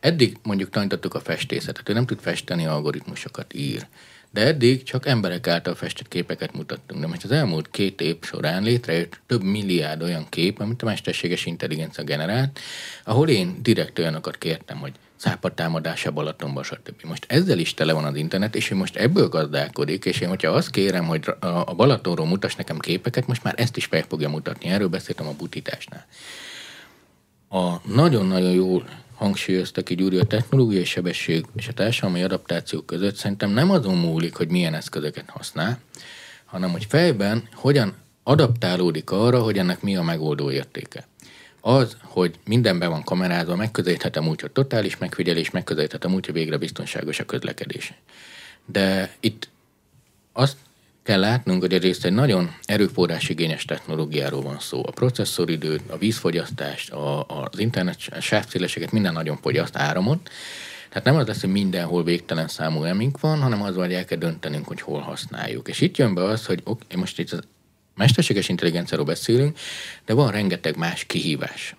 eddig 0.00 0.36
mondjuk 0.42 0.70
tanítottuk 0.70 1.14
a 1.14 1.20
festészetet, 1.20 1.88
ő 1.88 1.92
nem 1.92 2.06
tud 2.06 2.20
festeni, 2.20 2.66
algoritmusokat 2.66 3.54
ír. 3.54 3.86
De 4.30 4.46
eddig 4.46 4.82
csak 4.82 5.06
emberek 5.06 5.46
által 5.46 5.74
festett 5.74 6.08
képeket 6.08 6.52
mutattunk. 6.52 7.00
De 7.00 7.06
most 7.06 7.24
az 7.24 7.30
elmúlt 7.30 7.70
két 7.70 8.00
év 8.00 8.16
során 8.20 8.62
létrejött 8.62 9.20
több 9.26 9.42
milliárd 9.42 10.02
olyan 10.02 10.26
kép, 10.28 10.60
amit 10.60 10.82
a 10.82 10.86
mesterséges 10.86 11.46
intelligencia 11.46 12.04
generált, 12.04 12.58
ahol 13.04 13.28
én 13.28 13.58
direkt 13.62 13.98
olyanokat 13.98 14.38
kértem, 14.38 14.78
hogy 14.78 14.92
szápa 15.16 15.54
támadása 15.54 16.10
Balatonban, 16.10 16.62
stb. 16.62 17.02
Most 17.04 17.24
ezzel 17.28 17.58
is 17.58 17.74
tele 17.74 17.92
van 17.92 18.04
az 18.04 18.16
internet, 18.16 18.54
és 18.54 18.70
ő 18.70 18.74
most 18.74 18.96
ebből 18.96 19.28
gazdálkodik, 19.28 20.04
és 20.04 20.20
én, 20.20 20.28
hogyha 20.28 20.50
azt 20.50 20.70
kérem, 20.70 21.06
hogy 21.06 21.24
a 21.40 21.74
Balatonról 21.74 22.26
mutass 22.26 22.54
nekem 22.54 22.78
képeket, 22.78 23.26
most 23.26 23.42
már 23.42 23.54
ezt 23.56 23.76
is 23.76 23.84
fel 23.84 24.04
fogja 24.08 24.28
mutatni. 24.28 24.68
Erről 24.68 24.88
beszéltem 24.88 25.26
a 25.26 25.34
butításnál. 25.38 26.06
A 27.48 27.92
nagyon-nagyon 27.92 28.52
jó 28.52 28.82
hangsúlyozta 29.18 29.82
ki 29.82 29.94
Gyuri 29.94 30.18
a 30.18 30.24
technológiai 30.24 30.84
sebesség 30.84 31.46
és 31.56 31.68
a 31.68 31.72
társadalmi 31.72 32.22
adaptáció 32.22 32.80
között 32.80 33.14
szerintem 33.14 33.50
nem 33.50 33.70
azon 33.70 33.96
múlik, 33.96 34.34
hogy 34.34 34.48
milyen 34.48 34.74
eszközöket 34.74 35.30
használ, 35.30 35.78
hanem 36.44 36.70
hogy 36.70 36.84
fejben 36.84 37.48
hogyan 37.54 37.94
adaptálódik 38.22 39.10
arra, 39.10 39.42
hogy 39.42 39.58
ennek 39.58 39.82
mi 39.82 39.96
a 39.96 40.02
megoldó 40.02 40.50
értéke. 40.50 41.06
Az, 41.60 41.96
hogy 42.02 42.38
mindenben 42.44 42.90
van 42.90 43.04
kamerázva, 43.04 43.56
megközelíthetem 43.56 44.28
úgy, 44.28 44.40
hogy 44.40 44.50
totális 44.50 44.98
megfigyelés, 44.98 45.50
megközelíthetem 45.50 46.14
úgy, 46.14 46.24
hogy 46.24 46.34
végre 46.34 46.56
biztonságos 46.56 47.20
a 47.20 47.24
közlekedés. 47.24 47.92
De 48.66 49.14
itt 49.20 49.48
azt 50.32 50.56
kell 51.08 51.20
látnunk, 51.20 51.60
hogy 51.60 51.72
egyrészt 51.72 52.04
egy 52.04 52.12
nagyon 52.12 52.54
erőforrásigényes 52.64 53.64
technológiáról 53.64 54.42
van 54.42 54.58
szó. 54.58 54.82
A 54.86 54.90
processzoridőt, 54.90 55.90
a 55.90 55.98
vízfogyasztást, 55.98 56.90
a, 56.90 57.26
az 57.26 57.58
internet 57.58 57.98
sávszélességet 58.20 58.92
minden 58.92 59.12
nagyon 59.12 59.36
fogyaszt 59.36 59.76
áramot. 59.76 60.30
Tehát 60.88 61.04
nem 61.04 61.16
az 61.16 61.26
lesz, 61.26 61.40
hogy 61.40 61.50
mindenhol 61.50 62.04
végtelen 62.04 62.48
számú 62.48 62.82
emink 62.84 63.20
van, 63.20 63.40
hanem 63.40 63.62
az, 63.62 63.74
hogy 63.74 63.92
el 63.92 64.04
kell 64.04 64.18
döntenünk, 64.18 64.66
hogy 64.66 64.80
hol 64.80 65.00
használjuk. 65.00 65.68
És 65.68 65.80
itt 65.80 65.96
jön 65.96 66.14
be 66.14 66.24
az, 66.24 66.46
hogy 66.46 66.60
oké, 66.64 66.96
most 66.96 67.18
itt 67.18 67.32
a 67.32 67.40
mesterséges 67.94 68.48
intelligenciáról 68.48 69.06
beszélünk, 69.06 69.58
de 70.06 70.14
van 70.14 70.30
rengeteg 70.30 70.76
más 70.76 71.04
kihívás. 71.04 71.76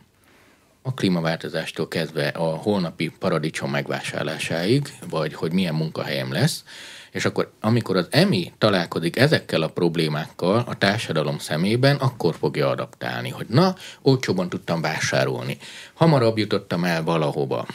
A 0.81 0.93
klímaváltozástól 0.93 1.87
kezdve 1.87 2.27
a 2.27 2.55
holnapi 2.55 3.11
paradicsom 3.19 3.71
megvásárlásáig, 3.71 4.93
vagy 5.09 5.33
hogy 5.33 5.51
milyen 5.51 5.75
munkahelyem 5.75 6.31
lesz, 6.31 6.63
és 7.11 7.25
akkor 7.25 7.51
amikor 7.61 7.95
az 7.95 8.07
EMI 8.09 8.53
találkozik 8.57 9.17
ezekkel 9.17 9.61
a 9.61 9.67
problémákkal 9.67 10.63
a 10.67 10.77
társadalom 10.77 11.37
szemében, 11.37 11.95
akkor 11.95 12.35
fogja 12.39 12.69
adaptálni, 12.69 13.29
hogy 13.29 13.45
na, 13.49 13.75
olcsóban 14.01 14.49
tudtam 14.49 14.81
vásárolni, 14.81 15.57
hamarabb 15.93 16.37
jutottam 16.37 16.83
el 16.83 17.03
valahova. 17.03 17.65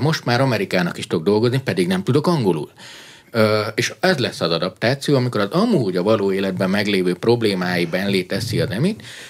Most 0.00 0.24
már 0.24 0.40
Amerikának 0.40 0.98
is 0.98 1.06
tudok 1.06 1.24
dolgozni, 1.24 1.60
pedig 1.60 1.86
nem 1.86 2.02
tudok 2.02 2.26
angolul. 2.26 2.70
És 3.74 3.94
ez 4.00 4.18
lesz 4.18 4.40
az 4.40 4.50
adaptáció, 4.50 5.16
amikor 5.16 5.40
az 5.40 5.50
amúgy 5.50 5.96
a 5.96 6.02
való 6.02 6.32
életben 6.32 6.70
meglévő 6.70 7.14
problémái 7.14 7.86
benlé 7.86 8.22
teszi 8.22 8.60
az 8.60 8.68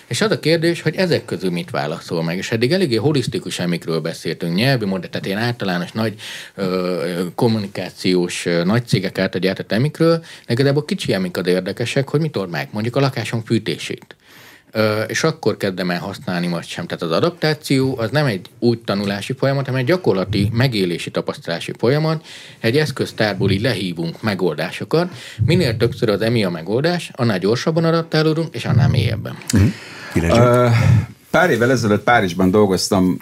és 0.06 0.20
az 0.20 0.30
a 0.30 0.40
kérdés, 0.40 0.80
hogy 0.82 0.96
ezek 0.96 1.24
közül 1.24 1.50
mit 1.50 1.70
válaszol 1.70 2.22
meg. 2.22 2.36
És 2.36 2.50
eddig 2.50 2.72
eléggé 2.72 2.94
holisztikus 2.94 3.58
emikről 3.58 4.00
beszéltünk, 4.00 4.54
nyelvi 4.54 4.84
modell, 4.84 5.10
tehát 5.10 5.26
én 5.26 5.36
általános 5.36 5.92
nagy 5.92 6.14
ö, 6.54 7.24
kommunikációs 7.34 8.46
ö, 8.46 8.64
nagy 8.64 8.86
cégek 8.86 9.18
által 9.18 9.40
gyártott 9.40 9.72
emikről, 9.72 10.18
de 10.46 10.52
igazából 10.52 10.84
kicsi 10.84 11.12
emik 11.12 11.36
az 11.36 11.46
érdekesek, 11.46 12.08
hogy 12.08 12.20
mit 12.20 12.36
old 12.36 12.50
mondjuk 12.70 12.96
a 12.96 13.00
lakásom 13.00 13.44
fűtését 13.44 14.16
és 15.06 15.24
akkor 15.24 15.56
kezdem 15.56 15.90
el 15.90 15.98
használni, 15.98 16.48
vagy 16.48 16.66
sem. 16.66 16.86
Tehát 16.86 17.02
az 17.02 17.10
adaptáció 17.10 17.98
az 17.98 18.10
nem 18.10 18.26
egy 18.26 18.46
úgy 18.58 18.78
tanulási 18.78 19.32
folyamat, 19.32 19.64
hanem 19.64 19.80
egy 19.80 19.86
gyakorlati 19.86 20.50
megélési 20.52 21.10
tapasztalási 21.10 21.72
folyamat. 21.78 22.24
Egy 22.60 22.76
eszköztárból 22.76 23.50
így 23.50 23.60
lehívunk 23.60 24.22
megoldásokat. 24.22 25.12
Minél 25.44 25.76
többször 25.76 26.08
az 26.08 26.20
emi 26.20 26.44
a 26.44 26.50
megoldás, 26.50 27.10
annál 27.14 27.38
gyorsabban 27.38 27.84
adaptálódunk, 27.84 28.54
és 28.54 28.64
annál 28.64 28.88
mélyebben. 28.88 29.36
Uh, 30.14 30.70
pár 31.30 31.50
évvel 31.50 31.70
ezelőtt 31.70 32.02
Párizsban 32.02 32.50
dolgoztam 32.50 33.18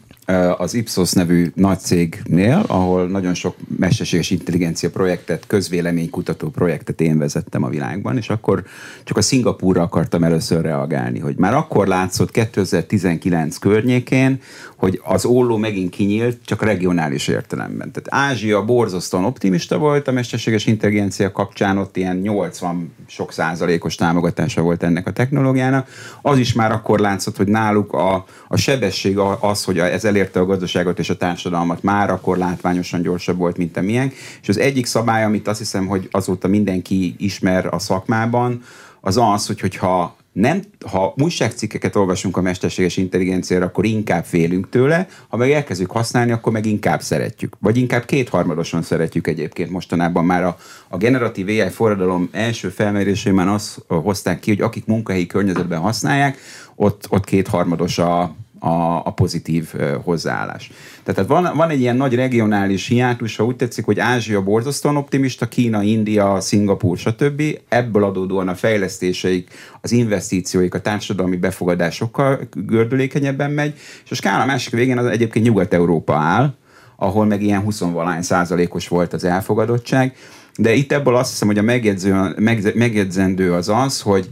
az 0.57 0.75
Ipsos 0.75 1.13
nevű 1.13 1.51
nagy 1.55 1.79
cégnél, 1.79 2.65
ahol 2.67 3.07
nagyon 3.07 3.35
sok 3.35 3.57
mesterséges 3.79 4.31
intelligencia 4.31 4.91
projektet, 4.91 5.47
közvéleménykutató 5.47 6.49
projektet 6.49 7.01
én 7.01 7.19
vezettem 7.19 7.63
a 7.63 7.69
világban, 7.69 8.17
és 8.17 8.29
akkor 8.29 8.65
csak 9.05 9.17
a 9.17 9.23
Szingapúra 9.23 9.83
akartam 9.83 10.25
először 10.25 10.61
reagálni, 10.61 11.19
hogy 11.19 11.37
már 11.37 11.55
akkor 11.55 11.87
látszott 11.87 12.31
2019 12.31 13.57
környékén, 13.57 14.41
hogy 14.79 15.01
az 15.05 15.25
olló 15.25 15.57
megint 15.57 15.91
kinyílt, 15.91 16.39
csak 16.45 16.63
regionális 16.63 17.29
értelemben. 17.29 17.93
Tehát 17.93 18.31
Ázsia 18.31 18.65
borzasztóan 18.65 19.25
optimista 19.25 19.79
volt 19.79 20.09
a 20.09 20.13
mesterséges 20.13 20.67
intelligencia 20.67 21.33
kapcsán, 21.33 21.79
ott 21.79 21.97
ilyen 21.97 22.17
80 22.17 22.95
sok 23.07 23.33
százalékos 23.33 23.95
támogatása 23.95 24.63
volt 24.63 24.83
ennek 24.83 25.07
a 25.07 25.13
technológiának. 25.13 25.89
Az 26.23 26.39
is 26.39 26.53
már 26.53 26.73
akkor 26.73 26.99
látszott, 26.99 27.37
hogy 27.37 27.49
náluk 27.49 27.93
a, 27.93 28.25
a 28.49 28.57
sebesség 28.57 29.19
az, 29.41 29.65
hogy 29.65 29.79
ez 29.79 30.05
elérte 30.05 30.41
a 30.41 30.47
gazdaságot 30.47 30.99
és 30.99 31.11
a 31.11 31.17
társadalmat, 31.17 31.83
már 31.83 32.11
akkor 32.11 32.37
látványosan 32.37 33.03
gyorsabb 33.03 33.37
volt, 33.37 33.57
mint 33.57 33.77
a 33.77 33.81
miénk. 33.81 34.15
És 34.43 34.49
az 34.49 34.59
egyik 34.59 34.87
szabály, 34.87 35.25
amit 35.25 35.49
azt 35.49 35.59
hiszem, 35.59 35.87
hogy 35.87 36.09
azóta 36.11 36.49
mindenki 36.49 37.15
ismer 37.19 37.67
a 37.75 37.79
szakmában, 37.79 38.63
az 39.01 39.17
az, 39.17 39.47
hogy 39.47 39.61
hogyha 39.61 40.17
nem, 40.39 40.63
ha 40.91 41.15
újságcikkeket 41.17 41.97
olvasunk 41.97 42.37
a 42.37 42.41
mesterséges 42.41 42.97
intelligenciára, 42.97 43.65
akkor 43.65 43.85
inkább 43.85 44.25
félünk 44.25 44.69
tőle, 44.69 45.09
ha 45.29 45.37
meg 45.37 45.51
elkezdjük 45.51 45.91
használni, 45.91 46.33
akkor 46.33 46.53
meg 46.53 46.67
inkább 46.67 47.01
szeretjük. 47.01 47.57
Vagy 47.61 47.77
inkább 47.77 48.05
kétharmadosan 48.05 48.83
szeretjük 48.83 49.27
egyébként 49.27 49.71
mostanában 49.71 50.25
már 50.25 50.45
a, 50.45 50.57
a 50.89 50.97
generatív 50.97 51.49
AI 51.49 51.69
forradalom 51.71 52.29
első 52.33 52.69
felmérésében 52.69 53.49
azt 53.49 53.85
hozták 53.87 54.41
ki, 54.41 54.51
hogy 54.51 54.61
akik 54.61 54.87
munkahelyi 54.87 55.27
környezetben 55.27 55.81
használják, 55.81 56.39
ott, 56.75 57.07
ott 57.09 57.25
kétharmados 57.25 57.99
a, 57.99 58.37
a, 58.59 58.97
a 59.05 59.13
pozitív 59.15 59.73
hozzáállás. 60.05 60.71
Tehát 61.03 61.29
van, 61.29 61.57
van 61.57 61.71
egy 61.71 61.81
ilyen 61.81 61.97
nagy 61.97 62.15
regionális 62.15 62.87
hiátus, 62.87 63.37
ha 63.37 63.45
úgy 63.45 63.57
tetszik, 63.57 63.85
hogy 63.85 63.99
Ázsia 63.99 64.43
borzasztóan 64.43 64.97
optimista, 64.97 65.49
Kína, 65.49 65.83
India, 65.83 66.41
Szingapúr, 66.41 66.99
stb. 66.99 67.43
Ebből 67.69 68.05
adódóan 68.05 68.49
a 68.49 68.55
fejlesztéseik, 68.55 69.51
az 69.81 69.93
investícióik, 69.93 70.75
a 70.75 70.81
társadalmi 70.81 71.37
befogadás 71.37 71.95
sokkal 71.95 72.41
gördülékenyebben 72.55 73.51
megy, 73.51 73.75
és 74.05 74.11
a 74.11 74.15
skála 74.15 74.45
másik 74.45 74.73
végén 74.73 74.99
az 74.99 75.07
egyébként 75.07 75.45
Nyugat-Európa 75.45 76.15
áll, 76.15 76.55
ahol 76.97 77.27
meg 77.27 77.43
ilyen 77.43 77.61
20 77.61 77.83
százalékos 78.21 78.89
volt 78.89 79.13
az 79.13 79.25
elfogadottság, 79.25 80.17
de 80.57 80.73
itt 80.73 80.93
ebből 80.93 81.17
azt 81.17 81.31
hiszem, 81.31 81.49
hogy 81.49 81.59
a 81.59 81.63
megjegyző, 81.63 82.35
megjegyzendő 82.75 83.53
az 83.53 83.69
az, 83.69 84.01
hogy 84.01 84.29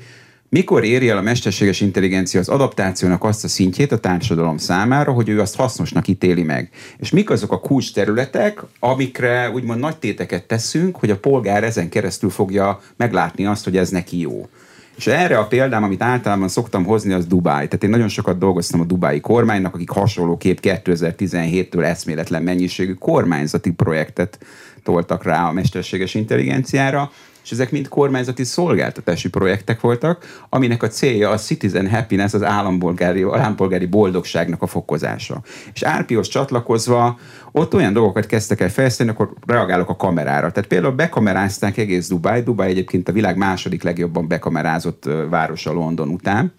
mikor 0.48 0.84
éri 0.84 1.08
el 1.08 1.16
a 1.16 1.22
mesterséges 1.22 1.80
intelligencia 1.80 2.40
az 2.40 2.48
adaptációnak 2.48 3.24
azt 3.24 3.44
a 3.44 3.48
szintjét 3.48 3.92
a 3.92 3.98
társadalom 3.98 4.56
számára, 4.56 5.12
hogy 5.12 5.28
ő 5.28 5.40
azt 5.40 5.56
hasznosnak 5.56 6.08
ítéli 6.08 6.42
meg? 6.42 6.70
És 6.98 7.10
mik 7.10 7.30
azok 7.30 7.52
a 7.52 7.60
kulcs 7.60 7.92
területek, 7.92 8.62
amikre 8.78 9.50
úgymond 9.50 9.80
nagy 9.80 9.96
téteket 9.96 10.46
teszünk, 10.46 10.96
hogy 10.96 11.10
a 11.10 11.18
polgár 11.18 11.64
ezen 11.64 11.88
keresztül 11.88 12.30
fogja 12.30 12.80
meglátni 12.96 13.46
azt, 13.46 13.64
hogy 13.64 13.76
ez 13.76 13.90
neki 13.90 14.20
jó? 14.20 14.48
És 14.96 15.06
erre 15.06 15.38
a 15.38 15.46
példám, 15.46 15.82
amit 15.82 16.02
általában 16.02 16.48
szoktam 16.48 16.84
hozni, 16.84 17.12
az 17.12 17.26
Dubáj. 17.26 17.64
Tehát 17.64 17.84
én 17.84 17.90
nagyon 17.90 18.08
sokat 18.08 18.38
dolgoztam 18.38 18.80
a 18.80 18.84
dubái 18.84 19.20
kormánynak, 19.20 19.74
akik 19.74 19.90
hasonlóképp 19.90 20.58
2017-től 20.62 21.84
eszméletlen 21.84 22.42
mennyiségű 22.42 22.92
kormányzati 22.92 23.70
projektet 23.70 24.38
toltak 24.82 25.24
rá 25.24 25.48
a 25.48 25.52
mesterséges 25.52 26.14
intelligenciára, 26.14 27.10
és 27.46 27.52
ezek 27.52 27.70
mind 27.70 27.88
kormányzati 27.88 28.44
szolgáltatási 28.44 29.28
projektek 29.28 29.80
voltak, 29.80 30.44
aminek 30.48 30.82
a 30.82 30.88
célja 30.88 31.30
a 31.30 31.36
citizen 31.36 31.90
happiness, 31.90 32.34
az 32.34 32.42
állampolgári, 32.42 33.22
állampolgári 33.22 33.86
boldogságnak 33.86 34.62
a 34.62 34.66
fokozása. 34.66 35.42
És 35.74 35.82
Árpihoz 35.82 36.28
csatlakozva 36.28 37.18
ott 37.52 37.74
olyan 37.74 37.92
dolgokat 37.92 38.26
kezdtek 38.26 38.60
el 38.60 38.70
fejleszteni, 38.70 39.10
akkor 39.10 39.32
reagálok 39.46 39.88
a 39.88 39.96
kamerára. 39.96 40.52
Tehát 40.52 40.68
például 40.68 40.94
bekamerázták 40.94 41.76
egész 41.76 42.08
Dubai. 42.08 42.42
Dubai 42.42 42.70
egyébként 42.70 43.08
a 43.08 43.12
világ 43.12 43.36
második 43.36 43.82
legjobban 43.82 44.28
bekamerázott 44.28 45.08
városa 45.28 45.72
London 45.72 46.08
után 46.08 46.52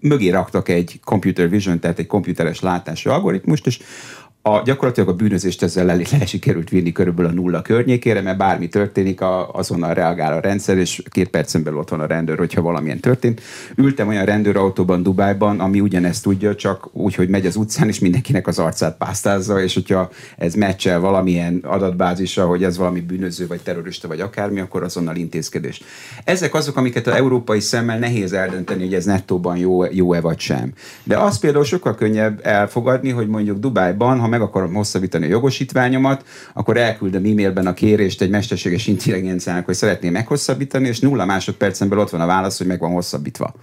mögé 0.00 0.28
raktak 0.30 0.68
egy 0.68 1.00
computer 1.04 1.48
vision, 1.48 1.78
tehát 1.80 1.98
egy 1.98 2.06
komputeres 2.06 2.60
látású 2.60 3.10
algoritmust, 3.10 3.66
és 3.66 3.80
a, 4.42 4.62
gyakorlatilag 4.64 5.08
a 5.08 5.14
bűnözést 5.14 5.62
ezzel 5.62 5.84
le, 5.84 5.94
le 5.94 6.26
sikerült 6.26 6.68
vinni 6.68 6.92
körülbelül 6.92 7.30
a 7.30 7.34
nulla 7.34 7.62
környékére, 7.62 8.20
mert 8.20 8.38
bármi 8.38 8.68
történik, 8.68 9.20
a, 9.20 9.50
azonnal 9.50 9.94
reagál 9.94 10.32
a 10.32 10.40
rendszer, 10.40 10.76
és 10.76 11.02
két 11.10 11.28
percen 11.28 11.62
belül 11.62 11.78
ott 11.78 11.88
van 11.88 12.00
a 12.00 12.06
rendőr, 12.06 12.38
hogyha 12.38 12.62
valamilyen 12.62 13.00
történt. 13.00 13.40
Ültem 13.76 14.08
olyan 14.08 14.24
rendőrautóban 14.24 15.02
Dubájban, 15.02 15.60
ami 15.60 15.80
ugyanezt 15.80 16.22
tudja, 16.22 16.54
csak 16.54 16.88
úgy, 16.92 17.14
hogy 17.14 17.28
megy 17.28 17.46
az 17.46 17.56
utcán, 17.56 17.88
és 17.88 17.98
mindenkinek 17.98 18.46
az 18.46 18.58
arcát 18.58 18.96
pásztázza, 18.96 19.62
és 19.62 19.74
hogyha 19.74 20.10
ez 20.36 20.54
meccsel 20.54 21.00
valamilyen 21.00 21.60
adatbázisra, 21.64 22.46
hogy 22.46 22.64
ez 22.64 22.76
valami 22.76 23.00
bűnöző, 23.00 23.46
vagy 23.46 23.60
terrorista, 23.60 24.08
vagy 24.08 24.20
akármi, 24.20 24.60
akkor 24.60 24.82
azonnal 24.82 25.16
intézkedés. 25.16 25.82
Ezek 26.24 26.54
azok, 26.54 26.76
amiket 26.76 27.06
a 27.06 27.14
európai 27.14 27.60
szemmel 27.60 27.98
nehéz 27.98 28.32
eldönteni, 28.32 28.82
hogy 28.82 28.94
ez 28.94 29.04
nettóban 29.04 29.56
jó, 29.56 29.84
jó-e 29.84 30.20
vagy 30.20 30.38
sem. 30.38 30.72
De 31.04 31.18
az 31.18 31.38
például 31.38 31.64
sokkal 31.64 31.94
könnyebb 31.94 32.40
elfogadni, 32.42 33.10
hogy 33.10 33.28
mondjuk 33.28 33.58
Dubájban, 33.58 34.18
ha 34.18 34.28
meg 34.38 34.48
akarom 34.48 34.74
hosszabbítani 34.74 35.24
a 35.24 35.28
jogosítványomat, 35.28 36.24
akkor 36.54 36.76
elküldöm 36.76 37.24
e-mailben 37.24 37.66
a 37.66 37.74
kérést 37.74 38.22
egy 38.22 38.30
mesterséges 38.30 38.86
intelligenciának, 38.86 39.64
hogy 39.64 39.74
szeretném 39.74 40.12
meghosszabbítani, 40.12 40.88
és 40.88 41.00
nulla 41.00 41.24
másodpercen 41.24 41.88
belül 41.88 42.04
ott 42.04 42.10
van 42.10 42.20
a 42.20 42.26
válasz, 42.26 42.58
hogy 42.58 42.66
meg 42.66 42.80
van 42.80 42.92
hosszabbítva. 42.92 43.54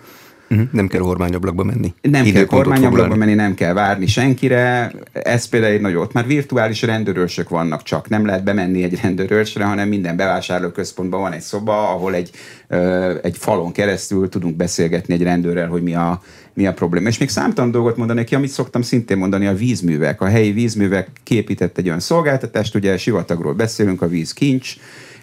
Uh-huh. 0.49 0.67
Nem 0.71 0.87
kell 0.87 1.01
kormányablakba 1.01 1.63
menni. 1.63 1.93
Nem 2.01 2.23
kell 2.23 2.45
kormányablakba 2.45 3.15
menni, 3.15 3.33
nem 3.33 3.53
kell 3.53 3.73
várni 3.73 4.07
senkire. 4.07 4.91
Ez 5.11 5.45
például 5.45 5.73
egy 5.73 5.81
nagy 5.81 5.95
ott. 5.95 6.13
Már 6.13 6.25
virtuális 6.27 6.81
rendőrőrsök 6.81 7.49
vannak 7.49 7.83
csak. 7.83 8.09
Nem 8.09 8.25
lehet 8.25 8.43
bemenni 8.43 8.83
egy 8.83 8.99
rendőrőrsre, 9.01 9.63
hanem 9.63 9.87
minden 9.87 10.15
bevásárlóközpontban 10.15 11.21
van 11.21 11.31
egy 11.31 11.41
szoba, 11.41 11.89
ahol 11.89 12.13
egy, 12.13 12.29
ö, 12.67 13.13
egy 13.23 13.37
falon 13.37 13.71
keresztül 13.71 14.29
tudunk 14.29 14.55
beszélgetni 14.55 15.13
egy 15.13 15.23
rendőrrel, 15.23 15.67
hogy 15.67 15.83
mi 15.83 15.95
a, 15.95 16.21
mi 16.55 16.67
a 16.67 16.73
probléma. 16.73 17.07
És 17.07 17.17
még 17.17 17.29
számtalan 17.29 17.71
dolgot 17.71 17.97
mondani 17.97 18.23
ki, 18.23 18.35
amit 18.35 18.49
szoktam 18.49 18.81
szintén 18.81 19.17
mondani, 19.17 19.47
a 19.47 19.53
vízművek. 19.53 20.21
A 20.21 20.25
helyi 20.25 20.51
vízművek 20.51 21.07
képített 21.23 21.77
egy 21.77 21.87
olyan 21.87 21.99
szolgáltatást, 21.99 22.75
ugye 22.75 22.97
sivatagról 22.97 23.53
beszélünk, 23.53 24.01
a 24.01 24.07
víz 24.07 24.33
kincs, 24.33 24.75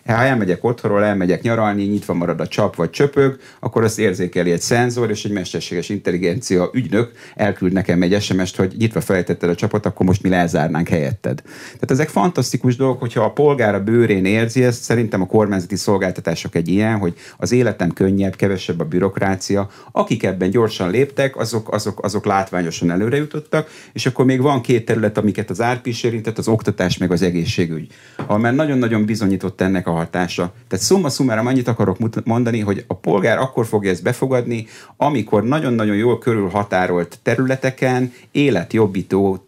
ha 0.06 0.22
elmegyek 0.22 0.64
otthonról, 0.64 1.04
elmegyek 1.04 1.42
nyaralni, 1.42 1.84
nyitva 1.84 2.14
marad 2.14 2.40
a 2.40 2.46
csap 2.46 2.76
vagy 2.76 2.90
csöpög, 2.90 3.38
akkor 3.60 3.84
azt 3.84 3.98
érzékeli 3.98 4.50
egy 4.50 4.60
szenzor, 4.60 5.10
és 5.10 5.24
egy 5.24 5.32
mesterséges 5.32 5.88
intelligencia 5.88 6.70
ügynök 6.72 7.10
elküld 7.34 7.72
nekem 7.72 8.02
egy 8.02 8.22
SMS-t, 8.22 8.56
hogy 8.56 8.74
nyitva 8.78 9.00
felejtetted 9.00 9.50
a 9.50 9.54
csapot, 9.54 9.86
akkor 9.86 10.06
most 10.06 10.22
mi 10.22 10.28
lezárnánk 10.28 10.88
helyetted. 10.88 11.42
Tehát 11.64 11.90
ezek 11.90 12.08
fantasztikus 12.08 12.76
dolgok, 12.76 13.00
hogyha 13.00 13.24
a 13.24 13.32
polgár 13.32 13.74
a 13.74 13.82
bőrén 13.82 14.24
érzi 14.24 14.64
ezt, 14.64 14.82
szerintem 14.82 15.20
a 15.20 15.26
kormányzati 15.26 15.76
szolgáltatások 15.76 16.54
egy 16.54 16.68
ilyen, 16.68 16.98
hogy 16.98 17.14
az 17.36 17.52
életem 17.52 17.92
könnyebb, 17.92 18.36
kevesebb 18.36 18.80
a 18.80 18.84
bürokrácia. 18.84 19.70
Akik 19.92 20.22
ebben 20.22 20.50
gyorsan 20.50 20.90
léptek, 20.90 21.36
azok, 21.36 21.72
azok, 21.72 22.04
azok 22.04 22.24
látványosan 22.24 22.90
előre 22.90 23.16
jutottak, 23.16 23.68
és 23.92 24.06
akkor 24.06 24.24
még 24.24 24.40
van 24.40 24.60
két 24.60 24.84
terület, 24.84 25.18
amiket 25.18 25.50
az 25.50 25.60
árpis 25.60 26.02
érintett, 26.02 26.38
az 26.38 26.48
oktatás 26.48 26.98
meg 26.98 27.12
az 27.12 27.22
egészségügy. 27.22 27.92
Már 28.38 28.54
nagyon-nagyon 28.54 29.04
bizonyított 29.04 29.60
ennek 29.60 29.86
a 29.86 29.91
a 29.92 29.96
hatása. 29.96 30.55
Tehát 30.68 30.85
szumma 30.85 31.09
szumára 31.09 31.40
annyit 31.40 31.68
akarok 31.68 32.24
mondani, 32.24 32.61
hogy 32.61 32.85
a 32.87 32.94
polgár 32.94 33.38
akkor 33.38 33.66
fogja 33.66 33.90
ezt 33.90 34.02
befogadni, 34.02 34.66
amikor 34.96 35.44
nagyon-nagyon 35.44 35.96
jól 35.96 36.18
körülhatárolt 36.18 37.18
területeken 37.22 38.12
életjobbító 38.31 39.46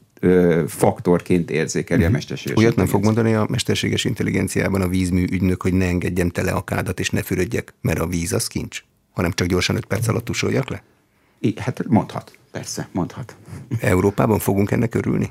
faktorként 0.66 1.50
érzékeli 1.50 2.00
uh-huh. 2.00 2.04
a 2.04 2.08
mhm. 2.08 2.12
mesterséges 2.12 2.58
Olyat 2.58 2.76
nem 2.76 2.86
fog 2.86 3.04
mondani 3.04 3.34
a 3.34 3.46
mesterséges 3.50 4.04
intelligenciában 4.04 4.80
a 4.80 4.88
vízmű 4.88 5.24
ügynök, 5.30 5.62
hogy 5.62 5.72
ne 5.72 5.86
engedjem 5.86 6.28
tele 6.28 6.50
a 6.50 6.64
kádat 6.64 7.00
és 7.00 7.10
ne 7.10 7.22
fürödjek, 7.22 7.74
mert 7.80 7.98
a 7.98 8.06
víz 8.06 8.32
az 8.32 8.46
kincs, 8.46 8.84
hanem 9.12 9.32
csak 9.32 9.46
gyorsan 9.46 9.76
5 9.76 9.84
perc 9.84 10.08
alatt 10.08 10.24
tusoljak 10.24 10.70
le? 10.70 10.82
I, 11.38 11.54
hát 11.56 11.84
mondhat, 11.88 12.38
persze, 12.50 12.88
mondhat. 12.92 13.36
Európában 13.80 14.38
fogunk 14.38 14.70
ennek 14.70 14.94
örülni? 14.94 15.30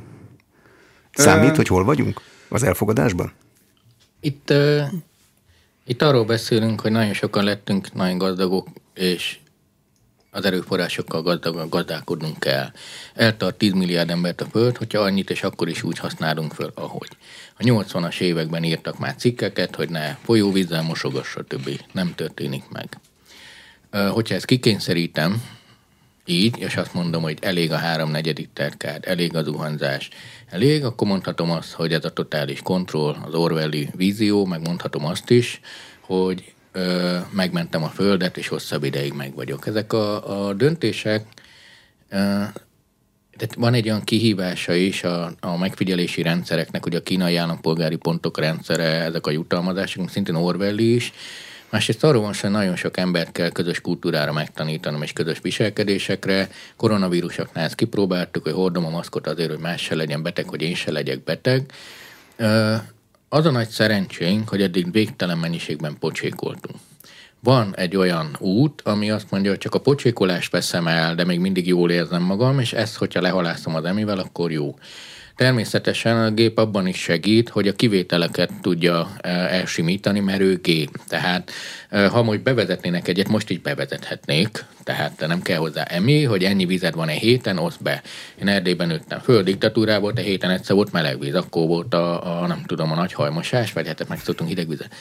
Számít, 1.12 1.56
hogy 1.56 1.68
hol 1.68 1.84
vagyunk 1.84 2.22
az 2.50 2.64
elfogadásban? 2.64 3.32
Itt, 4.24 4.50
uh, 4.50 4.84
itt 5.86 6.02
arról 6.02 6.26
beszélünk, 6.26 6.82
hogy 6.82 6.92
nagyon 6.92 7.14
sokan 7.14 7.44
lettünk 7.44 7.94
nagyon 7.94 8.18
gazdagok, 8.18 8.68
és 8.94 9.38
az 10.32 10.46
erőforrásokkal 10.46 11.22
gazdag, 11.22 11.70
gazdálkodnunk 11.70 12.40
kell. 12.40 12.72
Eltart 13.14 13.56
10 13.56 13.72
milliárd 13.72 14.10
embert 14.10 14.42
a 14.42 14.46
Föld, 14.46 14.78
hogyha 14.78 15.00
annyit, 15.00 15.30
és 15.30 15.44
akkor 15.44 15.68
is 15.68 15.84
úgy 15.84 15.98
használunk 15.98 16.54
föl, 16.54 16.72
ahogy. 16.76 17.10
A 17.58 17.64
80-as 17.64 18.20
években 18.20 18.64
írtak 18.64 19.00
már 19.00 19.16
cikkeket, 19.16 19.76
hogy 19.76 19.90
ne 19.90 20.16
folyóvízzel 20.16 20.82
mosogass, 20.82 21.28
stb. 21.28 21.70
Nem 21.92 22.16
történik 22.16 22.64
meg. 22.70 23.00
Hogyha 24.10 24.36
ezt 24.36 24.46
kikényszerítem, 24.46 25.44
így, 26.26 26.58
és 26.60 26.76
azt 26.76 26.94
mondom, 26.94 27.22
hogy 27.22 27.38
elég 27.42 27.72
a 27.72 27.78
háromnegyedik 27.78 28.50
terkád, 28.54 29.04
elég 29.08 29.36
a 29.36 29.44
zuhanzás, 29.44 30.10
elég, 30.50 30.84
akkor 30.84 31.08
mondhatom 31.08 31.52
azt, 31.52 31.72
hogy 31.72 31.94
ez 31.94 32.06
a 32.06 32.14
totális 32.14 32.62
kontroll, 32.62 33.16
az 33.26 33.34
Orwelli 33.34 33.90
vízió, 33.96 34.46
meg 34.46 34.62
mondhatom 34.62 35.06
azt 35.06 35.30
is, 35.30 35.60
hogy 36.00 36.54
ö, 36.72 37.18
megmentem 37.30 37.84
a 37.84 37.90
Földet, 37.90 38.38
és 38.38 38.48
hosszabb 38.48 38.84
ideig 38.84 39.14
meg 39.14 39.36
vagyok. 39.36 39.68
Ezek 39.68 39.94
a, 39.94 40.48
a 40.48 40.54
döntések, 40.54 41.26
ö, 42.10 42.16
tehát 43.38 43.56
van 43.56 43.74
egy 43.74 43.88
olyan 43.88 44.04
kihívása 44.04 44.74
is 44.74 45.04
a, 45.04 45.32
a 45.40 45.58
megfigyelési 45.58 46.22
rendszereknek, 46.22 46.84
hogy 46.84 46.96
a 46.96 47.04
kínai 47.04 47.36
állampolgári 47.36 47.96
pontok 47.96 48.40
rendszere, 48.40 48.84
ezek 48.84 49.28
a 49.28 49.32
jutalmazások, 49.32 50.10
szintén 50.10 50.36
Orwelli 50.36 50.94
is, 50.96 51.14
Másrészt 51.74 52.04
arról 52.04 52.22
van, 52.22 52.34
hogy 52.42 52.50
nagyon 52.50 52.76
sok 52.76 52.98
embert 52.98 53.32
kell 53.32 53.50
közös 53.50 53.82
kultúrára 53.82 54.34
megtanítanom 54.34 55.02
és 55.02 55.14
közös 55.14 55.40
viselkedésekre. 55.42 56.50
Koronavírusoknál 56.76 57.66
ezt 57.66 57.76
kipróbáltuk, 57.76 58.44
hogy 58.44 58.54
hordom 58.54 58.86
a 58.86 58.90
maszkot 58.90 59.28
azért, 59.28 59.50
hogy 59.50 59.60
más 59.60 59.82
se 59.82 59.96
legyen 59.96 60.24
beteg, 60.24 60.50
hogy 60.50 60.62
én 60.62 60.76
se 60.76 60.92
legyek 60.92 61.24
beteg. 61.24 61.72
Az 63.30 63.46
a 63.46 63.52
nagy 63.52 63.68
szerencsénk, 63.68 64.50
hogy 64.50 64.62
eddig 64.62 64.92
végtelen 64.92 65.38
mennyiségben 65.38 65.98
pocsékoltunk. 66.00 66.76
Van 67.40 67.76
egy 67.76 67.96
olyan 67.96 68.36
út, 68.40 68.82
ami 68.82 69.12
azt 69.12 69.32
mondja, 69.32 69.50
hogy 69.50 69.60
csak 69.60 69.76
a 69.76 69.80
pocsékolást 69.80 70.52
veszem 70.52 70.88
el, 70.88 71.16
de 71.16 71.26
még 71.26 71.40
mindig 71.40 71.68
jól 71.68 71.92
érzem 71.92 72.24
magam, 72.24 72.60
és 72.60 72.74
ezt, 72.74 72.96
hogyha 72.96 73.22
lehalászom 73.22 73.76
az 73.76 73.86
emivel, 73.86 74.18
akkor 74.18 74.52
jó. 74.52 74.76
Természetesen 75.36 76.18
a 76.18 76.32
gép 76.32 76.58
abban 76.58 76.88
is 76.88 76.98
segít, 76.98 77.50
hogy 77.50 77.68
a 77.68 77.74
kivételeket 77.74 78.52
tudja 78.62 79.10
e, 79.22 79.30
elsimítani, 79.30 80.20
mert 80.20 80.42
ő 80.42 80.60
gép. 80.64 81.00
Tehát 81.08 81.52
e, 81.90 82.08
ha 82.08 82.24
most 82.24 82.44
bevezetnének 82.44 83.08
egyet, 83.08 83.28
most 83.28 83.50
így 83.50 83.62
bevezethetnék, 83.62 84.66
tehát 84.84 85.28
nem 85.28 85.42
kell 85.42 85.58
hozzá 85.58 85.84
emi, 85.84 86.24
hogy 86.24 86.44
ennyi 86.44 86.66
vized 86.66 86.94
van 86.94 87.10
egy 87.10 87.18
héten, 87.18 87.58
osz 87.58 87.78
be. 87.78 88.02
Én 88.42 88.48
Erdélyben 88.48 88.88
nőttem 88.88 89.20
föl, 89.20 89.44
diktatúrá 89.44 89.98
volt, 89.98 90.18
a 90.18 90.22
héten 90.22 90.50
egyszer 90.50 90.76
volt 90.76 90.92
meleg 90.92 91.20
víz, 91.20 91.36
akkor 91.36 91.68
volt 91.68 91.94
a, 91.94 92.42
a 92.42 92.48
nem 92.48 92.64
tudom, 92.66 92.92
a 92.92 92.96
nagy 92.96 93.14
hajmosás, 93.14 93.74
vagy 93.74 93.88
hát 93.88 94.08
megszoktunk 94.08 94.50
hideg 94.50 94.68
vizet. 94.68 94.96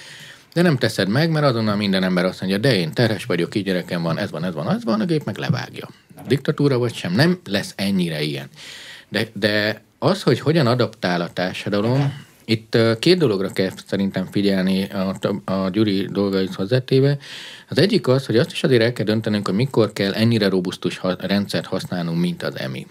De 0.53 0.63
nem 0.63 0.77
teszed 0.77 1.09
meg, 1.09 1.31
mert 1.31 1.47
azonnal 1.47 1.77
minden 1.77 2.03
ember 2.03 2.25
azt 2.25 2.41
mondja, 2.41 2.59
de 2.59 2.75
én 2.75 2.93
terhes 2.93 3.25
vagyok, 3.25 3.55
így 3.55 3.65
gyerekem 3.65 4.03
van, 4.03 4.19
ez 4.19 4.31
van, 4.31 4.45
ez 4.45 4.55
van, 4.55 4.67
az 4.67 4.85
van, 4.85 5.01
a 5.01 5.05
gép 5.05 5.25
meg 5.25 5.37
levágja. 5.37 5.89
Diktatúra 6.27 6.79
vagy 6.79 6.95
sem, 6.95 7.13
nem 7.13 7.41
lesz 7.45 7.73
ennyire 7.77 8.23
ilyen. 8.23 8.49
De, 9.09 9.27
de 9.33 9.83
az, 10.03 10.23
hogy 10.23 10.41
hogyan 10.41 10.67
adaptál 10.67 11.21
a 11.21 11.33
társadalom, 11.33 12.13
itt 12.45 12.77
két 12.99 13.19
dologra 13.19 13.49
kell 13.49 13.71
szerintem 13.87 14.27
figyelni 14.31 14.89
a, 14.89 15.17
a 15.45 15.69
Gyuri 15.69 16.09
dolgait 16.13 16.55
hozzátéve. 16.55 17.19
Az 17.69 17.79
egyik 17.79 18.09
az, 18.09 18.27
hogy 18.27 18.37
azt 18.37 18.53
is 18.53 18.63
azért 18.63 18.83
el 18.83 18.93
kell 18.93 19.05
döntenünk, 19.05 19.47
hogy 19.47 19.57
mikor 19.57 19.93
kell 19.93 20.13
ennyire 20.13 20.49
robusztus 20.49 21.01
rendszert 21.19 21.67
használnunk, 21.67 22.21
mint 22.21 22.43
az 22.43 22.59
EMI. 22.59 22.87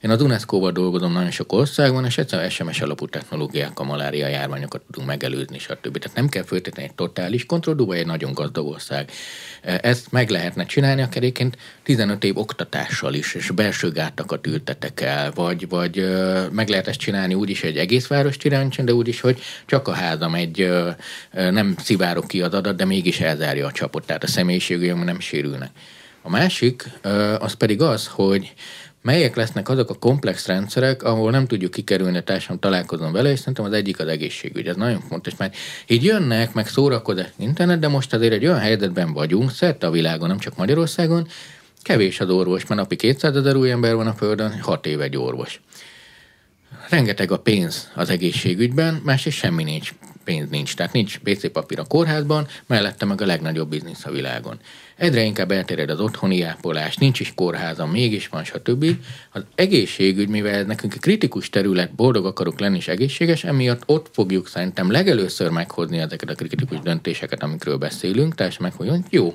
Én 0.00 0.10
az 0.10 0.22
UNESCO-val 0.22 0.72
dolgozom 0.72 1.12
nagyon 1.12 1.30
sok 1.30 1.52
országban, 1.52 2.04
és 2.04 2.18
egyszerűen 2.18 2.50
SMS 2.50 2.80
alapú 2.80 3.06
technológiákkal 3.06 3.86
malária 3.86 4.26
járványokat 4.26 4.82
tudunk 4.90 5.08
megelőzni, 5.08 5.58
stb. 5.58 5.98
Tehát 5.98 6.16
nem 6.16 6.28
kell 6.28 6.42
föltétlenül 6.42 6.90
egy 6.90 6.96
totális 6.96 7.46
kontroll, 7.46 7.74
vagy 7.74 7.98
egy 7.98 8.06
nagyon 8.06 8.32
gazdag 8.32 8.66
ország. 8.66 9.10
Ezt 9.62 10.12
meg 10.12 10.30
lehetne 10.30 10.64
csinálni, 10.64 11.02
akár 11.02 11.16
egyébként 11.16 11.56
15 11.82 12.24
év 12.24 12.38
oktatással 12.38 13.14
is, 13.14 13.34
és 13.34 13.50
belső 13.50 13.90
gátakat 13.90 14.46
ültetek 14.46 15.00
el, 15.00 15.32
vagy, 15.34 15.68
vagy 15.68 16.16
meg 16.50 16.68
lehet 16.68 16.88
ezt 16.88 16.98
csinálni 16.98 17.34
úgy 17.34 17.50
is, 17.50 17.60
hogy 17.60 17.76
egész 17.76 18.06
város 18.06 18.36
csinálni, 18.36 18.82
de 18.84 18.94
úgy 18.94 19.08
is, 19.08 19.20
hogy 19.20 19.40
csak 19.66 19.88
a 19.88 19.92
házam 19.92 20.34
egy 20.34 20.70
nem 21.32 21.74
szivárok 21.78 22.28
ki 22.28 22.42
az 22.42 22.54
adat, 22.54 22.76
de 22.76 22.84
mégis 22.84 23.20
elzárja 23.20 23.66
a 23.66 23.72
csapot, 23.72 24.06
tehát 24.06 24.22
a 24.22 24.26
személyiségűek 24.26 25.04
nem 25.04 25.20
sérülnek. 25.20 25.70
A 26.22 26.30
másik 26.30 26.90
az 27.38 27.52
pedig 27.52 27.80
az, 27.80 28.06
hogy 28.06 28.52
melyek 29.06 29.36
lesznek 29.36 29.68
azok 29.68 29.90
a 29.90 29.94
komplex 29.94 30.46
rendszerek, 30.46 31.02
ahol 31.02 31.30
nem 31.30 31.46
tudjuk 31.46 31.70
kikerülni 31.70 32.16
a 32.16 32.22
társadalom, 32.22 32.60
találkozom 32.60 33.12
vele, 33.12 33.30
és 33.30 33.38
szerintem 33.38 33.64
az 33.64 33.72
egyik 33.72 34.00
az 34.00 34.06
egészségügy. 34.06 34.66
Ez 34.66 34.76
nagyon 34.76 35.00
fontos, 35.00 35.36
mert 35.36 35.56
így 35.86 36.04
jönnek, 36.04 36.52
meg 36.52 36.68
szórakozás 36.68 37.28
internet, 37.36 37.78
de 37.78 37.88
most 37.88 38.14
azért 38.14 38.32
egy 38.32 38.46
olyan 38.46 38.58
helyzetben 38.58 39.12
vagyunk, 39.12 39.50
szerte 39.50 39.86
a 39.86 39.90
világon, 39.90 40.28
nem 40.28 40.38
csak 40.38 40.56
Magyarországon, 40.56 41.26
kevés 41.82 42.20
az 42.20 42.30
orvos, 42.30 42.66
mert 42.66 42.80
napi 42.80 42.96
200 42.96 43.36
ezer 43.36 43.56
új 43.56 43.70
ember 43.70 43.94
van 43.94 44.06
a 44.06 44.14
Földön, 44.14 44.60
6 44.60 44.86
éve 44.86 45.04
egy 45.04 45.16
orvos. 45.16 45.60
Rengeteg 46.88 47.30
a 47.30 47.38
pénz 47.38 47.90
az 47.94 48.10
egészségügyben, 48.10 49.00
más 49.04 49.26
és 49.26 49.34
semmi 49.34 49.62
nincs 49.62 49.94
pénz 50.26 50.50
nincs. 50.50 50.74
Tehát 50.74 50.92
nincs 50.92 51.18
PC 51.18 51.52
papír 51.52 51.78
a 51.78 51.84
kórházban, 51.84 52.46
mellette 52.66 53.04
meg 53.04 53.20
a 53.20 53.26
legnagyobb 53.26 53.68
biznisz 53.68 54.04
a 54.04 54.10
világon. 54.10 54.58
Egyre 54.96 55.22
inkább 55.22 55.50
elterjed 55.50 55.90
az 55.90 56.00
otthoni 56.00 56.42
ápolás, 56.42 56.96
nincs 56.96 57.20
is 57.20 57.32
kórházam, 57.34 57.90
mégis 57.90 58.28
van, 58.28 58.44
stb. 58.44 58.84
Az 59.32 59.42
egészségügy, 59.54 60.28
mivel 60.28 60.54
ez 60.54 60.66
nekünk 60.66 60.94
egy 60.94 61.00
kritikus 61.00 61.50
terület, 61.50 61.94
boldog 61.94 62.26
akarok 62.26 62.60
lenni 62.60 62.76
és 62.76 62.88
egészséges, 62.88 63.44
emiatt 63.44 63.82
ott 63.86 64.08
fogjuk 64.12 64.48
szerintem 64.48 64.90
legelőször 64.90 65.50
meghozni 65.50 65.98
ezeket 65.98 66.30
a 66.30 66.34
kritikus 66.34 66.78
döntéseket, 66.78 67.42
amikről 67.42 67.76
beszélünk, 67.76 68.34
tehát 68.34 68.58
megfogjuk, 68.58 69.06
jó, 69.10 69.34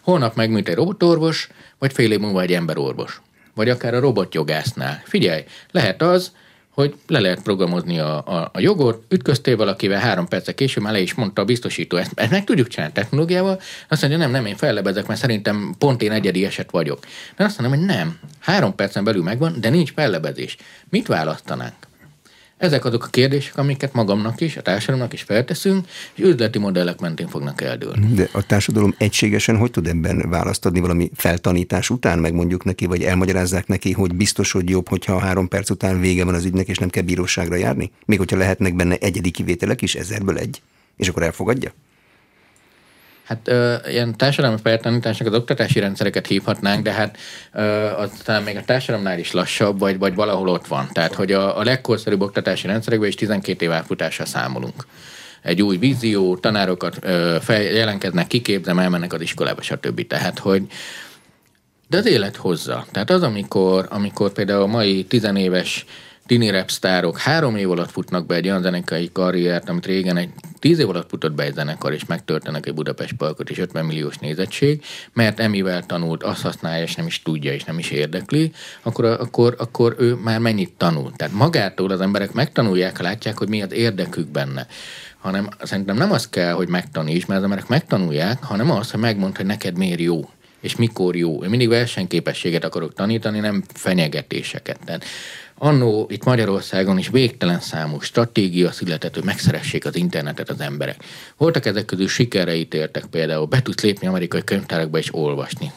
holnap 0.00 0.36
megműt 0.36 0.68
egy 0.68 0.74
robotorvos, 0.74 1.48
vagy 1.78 1.92
fél 1.92 2.12
év 2.12 2.18
múlva 2.18 2.42
egy 2.42 2.52
emberorvos. 2.52 3.20
Vagy 3.54 3.68
akár 3.68 3.94
a 3.94 4.00
robotjogásznál. 4.00 5.02
Figyelj, 5.04 5.44
lehet 5.70 6.02
az, 6.02 6.32
hogy 6.74 6.94
le 7.06 7.20
lehet 7.20 7.42
programozni 7.42 7.98
a, 7.98 8.16
a, 8.26 8.50
a 8.52 8.60
jogot, 8.60 9.04
ütköztél 9.08 9.56
valakivel, 9.56 10.00
három 10.00 10.28
perccel 10.28 10.54
később 10.54 10.82
már 10.82 10.92
le 10.92 11.00
is 11.00 11.14
mondta 11.14 11.42
a 11.42 11.44
biztosító, 11.44 11.96
ezt, 11.96 12.12
ezt 12.14 12.30
meg 12.30 12.44
tudjuk 12.44 12.68
csinálni 12.68 12.92
technológiával, 12.92 13.60
azt 13.88 14.00
mondja, 14.00 14.18
nem, 14.18 14.30
nem, 14.30 14.46
én 14.46 14.56
fellebezek, 14.56 15.06
mert 15.06 15.20
szerintem 15.20 15.74
pont 15.78 16.02
én 16.02 16.12
egyedi 16.12 16.44
eset 16.44 16.70
vagyok. 16.70 16.98
De 17.36 17.44
azt 17.44 17.60
mondom, 17.60 17.78
hogy 17.78 17.86
nem, 17.86 18.18
három 18.38 18.74
percen 18.74 19.04
belül 19.04 19.22
megvan, 19.22 19.60
de 19.60 19.68
nincs 19.68 19.92
fellebezés. 19.92 20.56
Mit 20.88 21.06
választanánk? 21.06 21.74
Ezek 22.62 22.84
azok 22.84 23.04
a 23.04 23.06
kérdések, 23.06 23.56
amiket 23.56 23.92
magamnak 23.92 24.40
is, 24.40 24.56
a 24.56 24.62
társadalomnak 24.62 25.12
is 25.12 25.22
felteszünk, 25.22 25.86
és 26.14 26.24
üzleti 26.24 26.58
modellek 26.58 27.00
mentén 27.00 27.28
fognak 27.28 27.60
eldőlni. 27.60 28.14
De 28.14 28.28
a 28.32 28.46
társadalom 28.46 28.94
egységesen 28.98 29.56
hogy 29.56 29.70
tud 29.70 29.86
ebben 29.86 30.30
választ 30.30 30.66
adni 30.66 30.80
valami 30.80 31.10
feltanítás 31.14 31.90
után, 31.90 32.18
meg 32.18 32.34
mondjuk 32.34 32.64
neki, 32.64 32.86
vagy 32.86 33.02
elmagyarázzák 33.02 33.66
neki, 33.66 33.92
hogy 33.92 34.14
biztos, 34.14 34.52
hogy 34.52 34.68
jobb, 34.68 34.88
hogyha 34.88 35.12
a 35.12 35.18
három 35.18 35.48
perc 35.48 35.70
után 35.70 36.00
vége 36.00 36.24
van 36.24 36.34
az 36.34 36.44
ügynek, 36.44 36.68
és 36.68 36.78
nem 36.78 36.88
kell 36.88 37.02
bíróságra 37.02 37.56
járni? 37.56 37.90
Még 38.04 38.18
hogyha 38.18 38.36
lehetnek 38.36 38.74
benne 38.74 38.96
egyedi 38.96 39.30
kivételek 39.30 39.82
is, 39.82 39.94
ezerből 39.94 40.38
egy, 40.38 40.62
és 40.96 41.08
akkor 41.08 41.22
elfogadja? 41.22 41.72
Hát 43.24 43.48
ö, 43.48 43.74
ilyen 43.88 44.16
társadalmi 44.16 44.56
feltanításnak 44.62 45.28
az 45.28 45.34
oktatási 45.34 45.80
rendszereket 45.80 46.26
hívhatnánk, 46.26 46.82
de 46.82 46.92
hát 46.92 47.16
ö, 47.52 47.62
aztán 47.96 48.42
még 48.42 48.56
a 48.56 48.64
társadalomnál 48.64 49.18
is 49.18 49.32
lassabb, 49.32 49.78
vagy, 49.78 49.98
vagy 49.98 50.14
valahol 50.14 50.48
ott 50.48 50.66
van. 50.66 50.88
Tehát, 50.92 51.14
hogy 51.14 51.32
a, 51.32 51.58
a 51.58 51.62
legkorszerűbb 51.62 52.20
oktatási 52.20 52.66
rendszerekben 52.66 53.08
is 53.08 53.14
12 53.14 53.64
év 53.64 53.72
átfutással 53.72 54.26
számolunk. 54.26 54.86
Egy 55.42 55.62
új 55.62 55.76
vízió, 55.76 56.36
tanárokat 56.36 56.98
ö, 57.00 57.36
fel, 57.40 57.62
jelentkeznek, 57.62 58.26
kiképzem, 58.26 58.78
elmennek 58.78 59.12
az 59.12 59.20
iskolába, 59.20 59.62
stb. 59.62 60.06
Tehát, 60.06 60.38
hogy 60.38 60.62
de 61.88 61.98
az 61.98 62.06
élet 62.06 62.36
hozza. 62.36 62.86
Tehát 62.90 63.10
az, 63.10 63.22
amikor, 63.22 63.86
amikor 63.90 64.32
például 64.32 64.62
a 64.62 64.66
mai 64.66 65.04
tizenéves 65.04 65.84
tini 66.26 66.50
rap 66.50 66.70
sztárok 66.70 67.18
három 67.18 67.56
év 67.56 67.70
alatt 67.70 67.90
futnak 67.90 68.26
be 68.26 68.34
egy 68.34 68.46
olyan 68.46 68.62
zenekari 68.62 69.10
karriert, 69.12 69.68
amit 69.68 69.86
régen 69.86 70.16
egy 70.16 70.30
tíz 70.58 70.78
év 70.78 70.88
alatt 70.88 71.08
futott 71.08 71.32
be 71.32 71.42
egy 71.42 71.54
zenekar, 71.54 71.92
és 71.92 72.04
megtörtének 72.04 72.66
egy 72.66 72.74
Budapest 72.74 73.12
parkot 73.12 73.50
és 73.50 73.58
50 73.58 73.84
milliós 73.84 74.18
nézettség, 74.18 74.84
mert 75.12 75.40
emivel 75.40 75.86
tanult, 75.86 76.22
azt 76.22 76.42
használja, 76.42 76.82
és 76.82 76.94
nem 76.94 77.06
is 77.06 77.22
tudja, 77.22 77.52
és 77.52 77.64
nem 77.64 77.78
is 77.78 77.90
érdekli, 77.90 78.52
akkor, 78.82 79.04
akkor, 79.04 79.54
akkor 79.58 79.94
ő 79.98 80.14
már 80.14 80.38
mennyit 80.38 80.72
tanul. 80.76 81.12
Tehát 81.16 81.34
magától 81.34 81.90
az 81.90 82.00
emberek 82.00 82.32
megtanulják, 82.32 82.98
látják, 82.98 83.38
hogy 83.38 83.48
mi 83.48 83.62
az 83.62 83.72
érdekük 83.72 84.28
benne 84.28 84.66
hanem 85.22 85.48
szerintem 85.62 85.96
nem 85.96 86.12
az 86.12 86.28
kell, 86.28 86.52
hogy 86.52 86.68
megtaníts, 86.68 87.26
mert 87.26 87.38
az 87.38 87.44
emberek 87.44 87.68
megtanulják, 87.68 88.42
hanem 88.42 88.70
az, 88.70 88.90
hogy 88.90 89.00
megmond, 89.00 89.36
hogy 89.36 89.46
neked 89.46 89.76
miért 89.76 90.00
jó 90.00 90.28
és 90.62 90.76
mikor 90.76 91.16
jó. 91.16 91.42
Én 91.42 91.50
mindig 91.50 91.68
versenyképességet 91.68 92.64
akarok 92.64 92.94
tanítani, 92.94 93.38
nem 93.38 93.62
fenyegetéseket. 93.74 94.78
Tehát 94.84 95.04
Annó 95.64 96.06
itt 96.10 96.24
Magyarországon 96.24 96.98
is 96.98 97.08
végtelen 97.08 97.60
számú 97.60 98.00
stratégia 98.00 98.70
született, 98.70 99.14
hogy 99.14 99.24
megszeressék 99.24 99.84
az 99.84 99.96
internetet 99.96 100.50
az 100.50 100.60
emberek. 100.60 101.04
Voltak 101.36 101.66
ezek 101.66 101.84
közül 101.84 102.08
sikerre 102.08 102.54
ítéltek 102.54 103.04
például, 103.04 103.46
be 103.46 103.62
tudsz 103.62 103.82
lépni 103.82 104.06
amerikai 104.06 104.44
könyvtárakba 104.44 104.98
és 104.98 105.14
olvasni. 105.14 105.72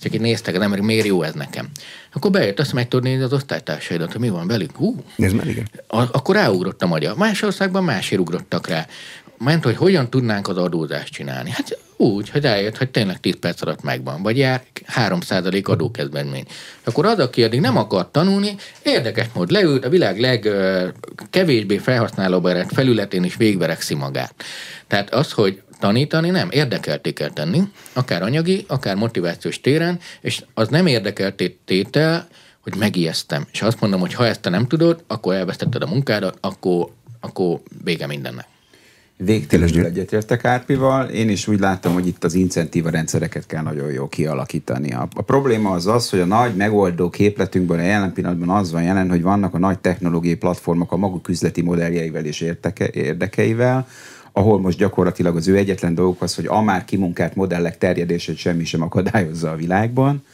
Csak 0.00 0.12
itt 0.12 0.20
néztek 0.20 0.54
az 0.54 0.60
emberek, 0.60 0.84
miért 0.84 1.06
jó 1.06 1.22
ez 1.22 1.34
nekem. 1.34 1.68
Akkor 2.12 2.30
bejött, 2.30 2.58
azt 2.58 2.72
meg 2.72 2.88
tudod 2.88 3.04
nézni 3.04 3.22
az 3.22 3.32
osztálytársaidat, 3.32 4.12
hogy 4.12 4.20
mi 4.20 4.28
van 4.28 4.46
velük. 4.46 4.76
Hú, 4.76 5.04
ez 5.18 5.32
már 5.32 5.46
igen. 5.46 5.68
akkor 5.86 6.34
ráugrott 6.34 6.82
a 6.82 6.86
magyar. 6.86 7.16
Más 7.16 7.42
országban 7.42 7.84
másért 7.84 8.20
ugrottak 8.20 8.66
rá 8.66 8.86
ment, 9.38 9.64
hogy 9.64 9.76
hogyan 9.76 10.10
tudnánk 10.10 10.48
az 10.48 10.56
adózást 10.56 11.12
csinálni. 11.12 11.50
Hát 11.50 11.78
úgy, 12.02 12.28
hogy 12.28 12.44
eljött, 12.44 12.78
hogy 12.78 12.90
tényleg 12.90 13.20
10 13.20 13.36
perc 13.40 13.62
alatt 13.62 13.82
megvan, 13.82 14.22
vagy 14.22 14.38
jár 14.38 14.62
3% 14.96 15.64
adókezbenmény. 15.64 16.44
Akkor 16.84 17.06
az, 17.06 17.18
aki 17.18 17.42
addig 17.42 17.60
nem 17.60 17.76
akart 17.76 18.08
tanulni, 18.08 18.56
érdekes 18.82 19.26
mód 19.34 19.50
leült, 19.50 19.84
a 19.84 19.88
világ 19.88 20.20
legkevésbé 20.20 21.78
felhasználóbarát 21.78 22.72
felületén 22.72 23.24
is 23.24 23.36
végverekszi 23.36 23.94
magát. 23.94 24.34
Tehát 24.86 25.14
az, 25.14 25.32
hogy 25.32 25.62
tanítani 25.78 26.30
nem, 26.30 26.50
érdekelté 26.50 27.12
kell 27.12 27.30
tenni, 27.30 27.62
akár 27.92 28.22
anyagi, 28.22 28.64
akár 28.68 28.96
motivációs 28.96 29.60
téren, 29.60 29.98
és 30.20 30.42
az 30.54 30.68
nem 30.68 30.86
érdekelté 30.86 31.58
tétel, 31.64 32.28
hogy 32.60 32.76
megijesztem. 32.76 33.46
És 33.52 33.62
azt 33.62 33.80
mondom, 33.80 34.00
hogy 34.00 34.14
ha 34.14 34.26
ezt 34.26 34.40
te 34.40 34.50
nem 34.50 34.66
tudod, 34.66 35.02
akkor 35.06 35.34
elvesztetted 35.34 35.82
a 35.82 35.86
munkádat, 35.86 36.38
akkor, 36.40 36.88
akkor 37.20 37.60
vége 37.84 38.06
mindennek. 38.06 38.46
Végtelenül 39.24 39.84
egyetértek 39.84 40.44
Árpival. 40.44 41.08
Én 41.08 41.28
is 41.28 41.48
úgy 41.48 41.60
látom, 41.60 41.92
hogy 41.92 42.06
itt 42.06 42.24
az 42.24 42.34
incentíva 42.34 42.90
rendszereket 42.90 43.46
kell 43.46 43.62
nagyon 43.62 43.90
jól 43.90 44.08
kialakítani. 44.08 44.92
A, 44.92 45.08
a 45.14 45.22
probléma 45.22 45.70
az 45.70 45.86
az, 45.86 46.10
hogy 46.10 46.20
a 46.20 46.24
nagy 46.24 46.54
megoldó 46.54 47.10
képletünkben 47.10 47.78
a 47.78 47.82
jelen 47.82 48.12
pillanatban 48.12 48.48
az 48.48 48.72
van 48.72 48.82
jelen, 48.82 49.08
hogy 49.08 49.22
vannak 49.22 49.54
a 49.54 49.58
nagy 49.58 49.78
technológiai 49.78 50.34
platformok 50.34 50.92
a 50.92 50.96
maguk 50.96 51.28
üzleti 51.28 51.62
modelljeivel 51.62 52.24
és 52.24 52.40
érteke, 52.40 52.90
érdekeivel, 52.92 53.86
ahol 54.32 54.60
most 54.60 54.78
gyakorlatilag 54.78 55.36
az 55.36 55.48
ő 55.48 55.56
egyetlen 55.56 55.94
dolguk 55.94 56.22
az, 56.22 56.34
hogy 56.34 56.46
a 56.46 56.62
már 56.62 56.84
kimunkált 56.84 57.34
modellek 57.34 57.78
terjedését 57.78 58.36
semmi 58.36 58.64
sem 58.64 58.82
akadályozza 58.82 59.50
a 59.50 59.56
világban. 59.56 60.24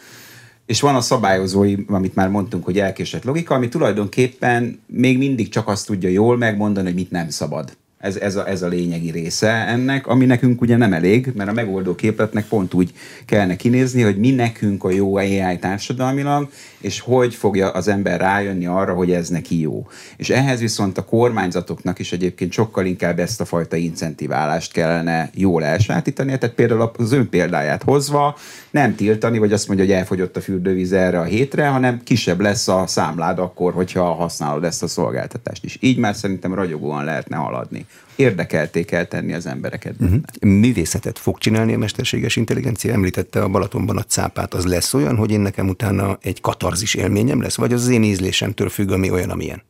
És 0.67 0.81
van 0.81 0.95
a 0.95 1.01
szabályozói, 1.01 1.75
amit 1.87 2.15
már 2.15 2.29
mondtunk, 2.29 2.65
hogy 2.65 2.79
elkésett 2.79 3.25
logika, 3.25 3.55
ami 3.55 3.69
tulajdonképpen 3.69 4.81
még 4.87 5.19
mindig 5.19 5.49
csak 5.49 5.69
azt 5.69 5.87
tudja 5.87 6.09
jól 6.09 6.37
megmondani, 6.37 6.87
hogy 6.87 6.97
mit 6.97 7.11
nem 7.11 7.29
szabad. 7.29 7.77
Ez, 7.99 8.17
ez, 8.17 8.37
a, 8.37 8.49
ez 8.49 8.63
a 8.63 8.69
lényegi 8.69 9.11
része 9.11 9.49
ennek, 9.49 10.07
ami 10.07 10.25
nekünk 10.25 10.61
ugye 10.61 10.77
nem 10.77 10.93
elég, 10.93 11.33
mert 11.35 11.51
a 11.51 11.53
megoldó 11.53 11.95
képletnek 11.95 12.45
pont 12.45 12.75
úgy 12.75 12.93
kellene 13.27 13.57
kinézni, 13.57 14.03
hogy 14.03 14.19
mi 14.19 14.31
nekünk 14.31 14.85
a 14.85 14.91
jó 14.91 15.17
AI 15.17 15.59
társadalmilag, 15.61 16.49
és 16.81 17.01
hogy 17.01 17.35
fogja 17.35 17.71
az 17.71 17.89
ember 17.89 18.21
rájönni 18.21 18.67
arra, 18.67 18.95
hogy 18.95 19.11
ez 19.11 19.29
neki 19.29 19.61
jó. 19.61 19.87
És 20.17 20.31
ehhez 20.31 20.61
viszont 20.61 20.99
a 20.99 21.05
kormányzatoknak 21.05 21.99
is 21.99 22.13
egyébként 22.13 22.53
sokkal 22.53 22.87
inkább 22.87 23.19
ezt 23.19 23.41
a 23.41 23.45
fajta 23.45 23.77
incentiválást 23.77 24.73
kellene 24.73 25.31
jól 25.35 25.65
elsátítani. 25.65 26.39
Tehát 26.39 26.55
például 26.55 26.91
az 26.97 27.13
ön 27.13 27.29
példáját 27.29 27.83
hozva 27.83 28.37
nem 28.71 28.95
tiltani, 28.95 29.39
vagy 29.39 29.53
azt 29.53 29.67
mondja, 29.67 29.87
hogy 29.87 29.95
elfogyott 29.95 30.37
a 30.37 30.41
fürdővíz 30.41 30.93
erre 30.93 31.19
a 31.19 31.25
hétre, 31.25 31.69
hanem 31.69 32.03
kisebb 32.05 32.41
lesz 32.41 32.69
a 32.69 32.87
számlád 32.87 33.39
akkor, 33.39 33.73
hogyha 33.73 34.13
használod 34.13 34.65
ezt 34.65 34.83
a 34.83 34.87
szolgáltatást 34.87 35.65
is. 35.65 35.77
Így 35.81 35.99
már 35.99 36.15
szerintem 36.15 36.55
ragyogóan 36.55 37.05
lehetne 37.05 37.37
haladni 37.37 37.87
érdekelté 38.17 38.85
kell 38.85 39.05
tenni 39.05 39.33
az 39.33 39.47
embereket. 39.47 39.95
Uh-huh. 40.01 40.21
Művészetet 40.41 41.19
fog 41.19 41.39
csinálni 41.39 41.75
a 41.75 41.79
mesterséges 41.79 42.37
intelligencia? 42.37 42.93
Említette 42.93 43.43
a 43.43 43.49
Balatonban 43.49 43.97
a 43.97 44.05
cápát. 44.05 44.55
Az 44.55 44.65
lesz 44.65 44.95
olyan, 44.95 45.17
hogy 45.17 45.31
én 45.31 45.41
nekem 45.41 45.69
utána 45.69 46.19
egy 46.23 46.41
katarzis 46.41 46.95
élményem 46.95 47.43
lesz, 47.43 47.57
vagy 47.57 47.73
az, 47.73 47.83
az 47.83 47.89
én 47.89 48.03
ízlésemtől 48.03 48.69
függ, 48.69 48.91
ami 48.91 49.11
olyan, 49.11 49.31
amilyen? 49.31 49.63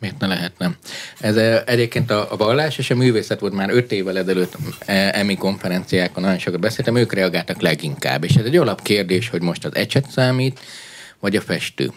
Miért 0.00 0.18
ne 0.18 0.26
lehetne? 0.26 0.76
Ez 1.20 1.36
eh, 1.36 1.62
egyébként 1.66 2.10
a, 2.10 2.32
a 2.32 2.36
vallás 2.36 2.78
és 2.78 2.90
a 2.90 2.94
művészet 2.94 3.40
volt 3.40 3.54
már 3.54 3.70
öt 3.70 3.92
évvel 3.92 4.18
ezelőtt 4.18 4.56
eh, 4.78 5.18
EMI 5.18 5.36
konferenciákon 5.36 6.22
nagyon 6.22 6.38
sokat 6.38 6.60
beszéltem, 6.60 6.96
ők 6.96 7.12
reagáltak 7.12 7.60
leginkább. 7.60 8.24
És 8.24 8.34
ez 8.34 8.44
egy 8.44 8.56
alapkérdés, 8.56 9.28
hogy 9.28 9.42
most 9.42 9.64
az 9.64 9.74
ecset 9.74 10.10
számít, 10.10 10.60
vagy 11.20 11.36
a 11.36 11.40
festő. 11.40 11.92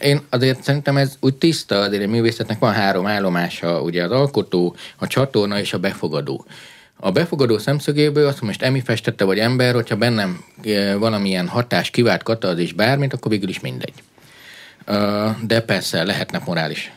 Én 0.00 0.20
azért 0.28 0.62
szerintem 0.62 0.96
ez 0.96 1.16
úgy 1.20 1.34
tiszta, 1.34 1.78
azért 1.78 2.02
egy 2.02 2.08
művészetnek 2.08 2.58
van 2.58 2.72
három 2.72 3.06
állomása, 3.06 3.82
ugye 3.82 4.04
az 4.04 4.10
alkotó, 4.10 4.76
a 4.96 5.06
csatorna 5.06 5.58
és 5.58 5.72
a 5.72 5.78
befogadó. 5.78 6.44
A 6.96 7.10
befogadó 7.10 7.58
szemszögéből 7.58 8.26
azt, 8.26 8.40
most 8.40 8.62
Emi 8.62 8.80
festette, 8.80 9.24
vagy 9.24 9.38
ember, 9.38 9.74
hogyha 9.74 9.96
bennem 9.96 10.44
valamilyen 10.98 11.48
hatás 11.48 11.90
kivált 11.90 12.22
katarzis 12.22 12.72
bármit, 12.72 13.12
akkor 13.12 13.30
végül 13.30 13.48
is 13.48 13.60
mindegy. 13.60 13.94
De 15.46 15.60
persze 15.60 16.04
lehetne 16.04 16.42
morális. 16.46 16.92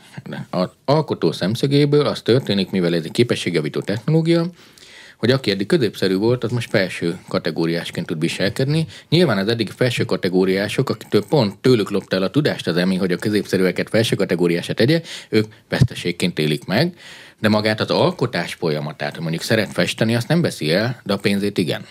Az 0.50 0.70
alkotó 0.86 1.32
szemszögéből 1.32 2.06
az 2.06 2.22
történik, 2.22 2.70
mivel 2.70 2.96
ez 2.96 3.04
egy 3.04 3.12
képességjavító 3.12 3.82
technológia, 3.82 4.46
hogy 5.24 5.32
aki 5.32 5.52
eddig 5.52 5.68
középszerű 5.68 6.16
volt, 6.16 6.44
az 6.44 6.52
most 6.52 6.70
felső 6.70 7.20
kategóriásként 7.28 8.06
tud 8.08 8.20
viselkedni. 8.20 8.88
Nyilván 9.10 9.38
az 9.38 9.48
eddig 9.48 9.70
felső 9.70 10.06
kategóriások, 10.06 10.90
akiktől 10.90 11.26
pont 11.30 11.58
tőlük 11.58 11.90
lopta 11.90 12.16
el 12.16 12.24
a 12.24 12.30
tudást 12.30 12.68
az 12.68 12.78
emi, 12.78 12.96
hogy 12.96 13.12
a 13.12 13.18
középszerűeket 13.18 13.90
felső 13.90 14.16
kategóriását 14.16 14.76
tegye, 14.76 15.02
ők 15.30 15.46
veszteségként 15.70 16.40
élik 16.40 16.66
meg, 16.66 16.98
de 17.40 17.50
magát 17.50 17.80
az 17.80 17.90
alkotás 17.90 18.54
folyamatát, 18.54 19.20
mondjuk 19.20 19.42
szeret 19.42 19.72
festeni, 19.72 20.16
azt 20.16 20.28
nem 20.28 20.42
veszi 20.42 20.72
el, 20.72 21.02
de 21.04 21.14
a 21.14 21.18
pénzét 21.18 21.58
igen. 21.58 21.86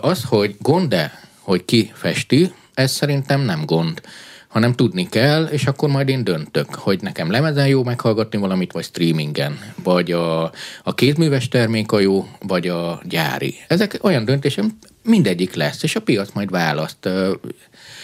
Az, 0.00 0.24
hogy 0.24 0.56
gond-e, 0.58 1.20
hogy 1.40 1.64
ki 1.64 1.92
festi, 1.94 2.52
ez 2.74 2.92
szerintem 2.92 3.40
nem 3.40 3.64
gond 3.64 4.00
hanem 4.48 4.72
tudni 4.72 5.08
kell, 5.08 5.44
és 5.44 5.66
akkor 5.66 5.88
majd 5.88 6.08
én 6.08 6.24
döntök, 6.24 6.74
hogy 6.74 7.02
nekem 7.02 7.30
lemezen 7.30 7.68
jó 7.68 7.84
meghallgatni 7.84 8.38
valamit, 8.38 8.72
vagy 8.72 8.84
streamingen, 8.84 9.58
vagy 9.82 10.12
a, 10.12 10.42
a 10.82 10.94
kézműves 10.94 11.48
termék 11.48 11.92
a 11.92 12.00
jó, 12.00 12.28
vagy 12.40 12.68
a 12.68 13.00
gyári. 13.04 13.54
Ezek 13.68 13.98
olyan 14.02 14.24
döntésem, 14.24 14.78
mindegyik 15.02 15.54
lesz, 15.54 15.82
és 15.82 15.96
a 15.96 16.00
piac 16.00 16.32
majd 16.32 16.50
választ. 16.50 17.08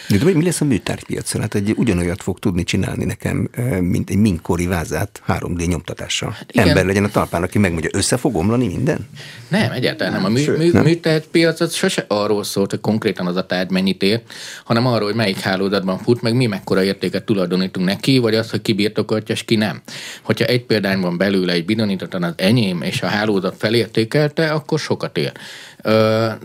De 0.09 0.33
mi 0.33 0.43
lesz 0.43 0.61
a 0.61 0.65
műtárgypiacon? 0.65 1.41
Hát 1.41 1.55
egy 1.55 1.73
ugyanolyat 1.77 2.23
fog 2.23 2.39
tudni 2.39 2.63
csinálni 2.63 3.05
nekem, 3.05 3.49
mint 3.79 4.09
egy 4.09 4.17
minkori 4.17 4.65
vázát 4.65 5.21
3D 5.27 5.67
nyomtatással. 5.67 6.29
Hát 6.29 6.51
igen. 6.51 6.67
Ember 6.67 6.85
legyen 6.85 7.03
a 7.03 7.09
talpán, 7.09 7.43
aki 7.43 7.57
megmondja, 7.57 7.89
össze 7.93 8.17
fog 8.17 8.35
omlani 8.35 8.67
minden? 8.67 9.07
Nem, 9.47 9.71
egyáltalán 9.71 10.13
nem. 10.13 10.25
A 10.25 10.29
mű, 10.29 10.51
mű, 10.57 10.71
műtárgypiac 10.71 11.59
az 11.59 11.73
sose 11.73 12.05
arról 12.07 12.43
szólt, 12.43 12.69
hogy 12.69 12.79
konkrétan 12.79 13.27
az 13.27 13.35
a 13.35 13.45
tárgy 13.45 13.69
mennyit 13.69 14.03
ér, 14.03 14.21
hanem 14.63 14.87
arról, 14.87 15.07
hogy 15.07 15.15
melyik 15.15 15.39
hálózatban 15.39 15.97
fut, 15.97 16.21
meg 16.21 16.35
mi 16.35 16.45
mekkora 16.45 16.83
értéket 16.83 17.23
tulajdonítunk 17.23 17.87
neki, 17.87 18.17
vagy 18.17 18.35
az, 18.35 18.49
hogy 18.49 18.61
ki 18.61 18.73
birtokolja, 18.73 19.23
és 19.27 19.43
ki 19.43 19.55
nem. 19.55 19.81
Hogyha 20.21 20.45
egy 20.45 20.65
példány 20.65 20.99
van 20.99 21.17
belőle, 21.17 21.53
egy 21.53 21.65
bizonyítottan 21.65 22.23
az 22.23 22.33
enyém, 22.35 22.81
és 22.81 23.01
a 23.01 23.07
hálózat 23.07 23.55
felértékelte, 23.57 24.51
akkor 24.51 24.79
sokat 24.79 25.17
ér 25.17 25.31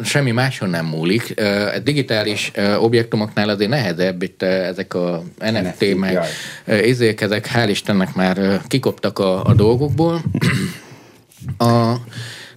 semmi 0.04 0.30
máson 0.30 0.68
nem 0.68 0.86
múlik. 0.86 1.40
A 1.74 1.78
digitális 1.78 2.52
objektumoknál 2.78 3.48
azért 3.48 3.70
nehezebb, 3.70 4.22
itt 4.22 4.42
ezek 4.42 4.94
a 4.94 5.22
NFT, 5.38 5.62
NFT 5.62 5.96
meg 5.96 6.18
izék, 6.82 7.20
ezek 7.20 7.46
hál' 7.46 7.68
Istennek 7.68 8.14
már 8.14 8.60
kikoptak 8.66 9.18
a, 9.18 9.44
a 9.44 9.54
dolgokból. 9.54 10.22
A, 11.58 11.94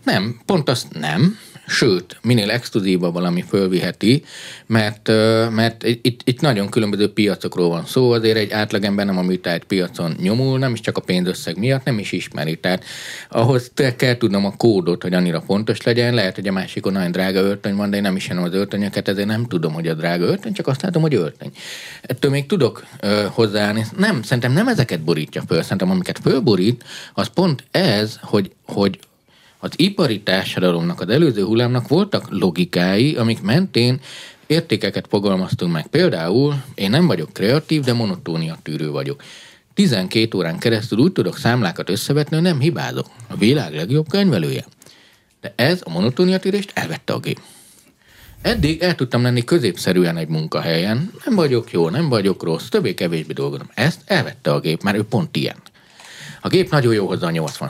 nem, 0.04 0.42
pont 0.46 0.70
azt 0.70 0.86
nem, 1.00 1.38
sőt, 1.72 2.18
minél 2.22 2.50
exkluzívabb 2.50 3.14
valami 3.14 3.44
fölviheti, 3.48 4.24
mert, 4.66 5.08
mert 5.50 5.84
itt, 5.84 6.22
itt 6.24 6.42
nagyon 6.42 6.70
különböző 6.70 7.14
piacokról 7.14 7.70
van 7.70 7.86
szó, 7.86 8.12
azért 8.12 8.38
egy 8.38 8.52
átlagember 8.52 9.06
nem 9.06 9.18
a 9.18 9.22
műtárgy 9.22 9.64
piacon 9.64 10.16
nyomul, 10.22 10.60
nem 10.60 10.74
is 10.74 10.80
csak 10.80 10.98
a 10.98 11.02
pénzösszeg 11.02 11.58
miatt, 11.58 11.84
nem 11.84 12.00
is 12.00 12.12
ismeri. 12.12 12.56
Tehát 12.56 12.84
ahhoz 13.30 13.72
te 13.74 13.96
kell 13.96 14.18
tudnom 14.18 14.46
a 14.46 14.56
kódot, 14.58 15.02
hogy 15.02 15.14
annyira 15.14 15.42
fontos 15.42 15.82
legyen, 15.82 16.14
lehet, 16.14 16.36
hogy 16.36 16.48
a 16.48 16.52
másikon 16.52 16.94
nagyon 16.94 17.12
drága 17.12 17.40
öltöny 17.40 17.76
van, 17.76 17.90
de 17.90 17.96
én 17.96 18.02
nem 18.02 18.16
is 18.16 18.30
az 18.30 18.54
öltönyöket, 18.54 19.08
ezért 19.08 19.28
nem 19.28 19.48
tudom, 19.48 19.74
hogy 19.74 19.88
a 19.88 19.94
drága 19.94 20.26
öltöny, 20.26 20.54
csak 20.54 20.68
azt 20.68 20.82
látom, 20.82 21.02
hogy 21.02 21.16
öltöny. 21.16 21.52
Ettől 22.02 22.32
még 22.32 22.46
tudok 22.46 22.86
uh, 23.04 23.24
hozzáállni. 23.24 23.86
Nem, 23.98 24.22
szerintem 24.22 24.54
nem 24.54 24.68
ezeket 24.68 25.02
borítja 25.02 25.44
föl, 25.48 25.62
szerintem 25.62 25.90
amiket 25.90 26.20
fölborít, 26.20 26.84
az 27.14 27.28
pont 27.28 27.64
ez, 27.72 28.18
hogy, 28.22 28.52
hogy 28.66 29.00
az 29.64 29.72
ipari 29.76 30.20
társadalomnak, 30.20 31.02
az 31.02 31.10
előző 31.10 31.44
hullámnak 31.44 31.88
voltak 31.88 32.26
logikái, 32.30 33.16
amik 33.16 33.42
mentén 33.42 34.00
értékeket 34.48 35.06
fogalmaztunk 35.10 35.72
meg. 35.72 35.88
Például 35.88 36.64
én 36.76 36.90
nem 36.90 37.08
vagyok 37.08 37.34
kreatív, 37.34 37.82
de 37.82 37.94
monotónia 37.94 38.58
tűrő 38.64 38.92
vagyok. 38.92 39.24
12 39.74 40.38
órán 40.38 40.60
keresztül 40.60 41.00
úgy 41.00 41.12
tudok 41.12 41.38
számlákat 41.38 41.90
összevetni, 41.90 42.36
hogy 42.36 42.46
nem 42.46 42.60
hibázok. 42.60 43.06
A 43.28 43.38
világ 43.38 43.74
legjobb 43.74 44.08
könyvelője. 44.10 44.66
De 45.42 45.54
ez 45.56 45.82
a 45.84 45.90
monotónia 45.90 46.40
tűrést 46.40 46.72
elvette 46.74 47.14
a 47.14 47.20
gép. 47.20 47.40
Eddig 48.42 48.82
el 48.82 48.96
tudtam 48.96 49.22
lenni 49.22 49.44
középszerűen 49.44 50.18
egy 50.18 50.28
munkahelyen, 50.28 51.12
nem 51.26 51.36
vagyok 51.36 51.72
jó, 51.72 51.90
nem 51.90 52.10
vagyok 52.10 52.44
rossz, 52.44 52.68
többé-kevésbé 52.68 53.34
dolgozom. 53.34 53.70
Ezt 53.74 54.02
elvette 54.06 54.54
a 54.54 54.60
gép, 54.60 54.84
mert 54.84 54.98
ő 54.98 55.04
pont 55.04 55.36
ilyen. 55.36 55.56
A 56.42 56.48
gép 56.48 56.70
nagyon 56.70 56.94
jó 56.94 57.08
hozza 57.08 57.26
a 57.26 57.32
80 57.32 57.70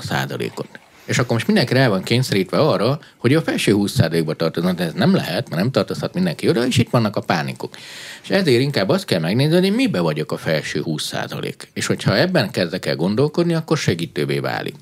ot 0.55 0.80
és 1.05 1.17
akkor 1.17 1.31
most 1.31 1.47
mindenki 1.47 1.73
rá 1.73 1.87
van 1.87 2.03
kényszerítve 2.03 2.57
arra, 2.57 2.99
hogy 3.17 3.33
a 3.33 3.41
felső 3.41 3.73
20%-ba 3.75 4.33
tartoznak, 4.33 4.75
de 4.75 4.83
ez 4.83 4.93
nem 4.93 5.15
lehet, 5.15 5.49
mert 5.49 5.61
nem 5.61 5.71
tartozhat 5.71 6.13
mindenki 6.13 6.49
oda, 6.49 6.65
és 6.65 6.77
itt 6.77 6.89
vannak 6.89 7.15
a 7.15 7.21
pánikok. 7.21 7.75
És 8.23 8.29
ezért 8.29 8.61
inkább 8.61 8.89
azt 8.89 9.05
kell 9.05 9.19
megnézni, 9.19 9.59
hogy 9.59 9.75
mibe 9.75 9.99
vagyok 9.99 10.31
a 10.31 10.37
felső 10.37 10.83
20%. 10.85 11.53
És 11.73 11.85
hogyha 11.85 12.17
ebben 12.17 12.51
kezdek 12.51 12.85
el 12.85 12.95
gondolkodni, 12.95 13.53
akkor 13.53 13.77
segítővé 13.77 14.39
válik 14.39 14.75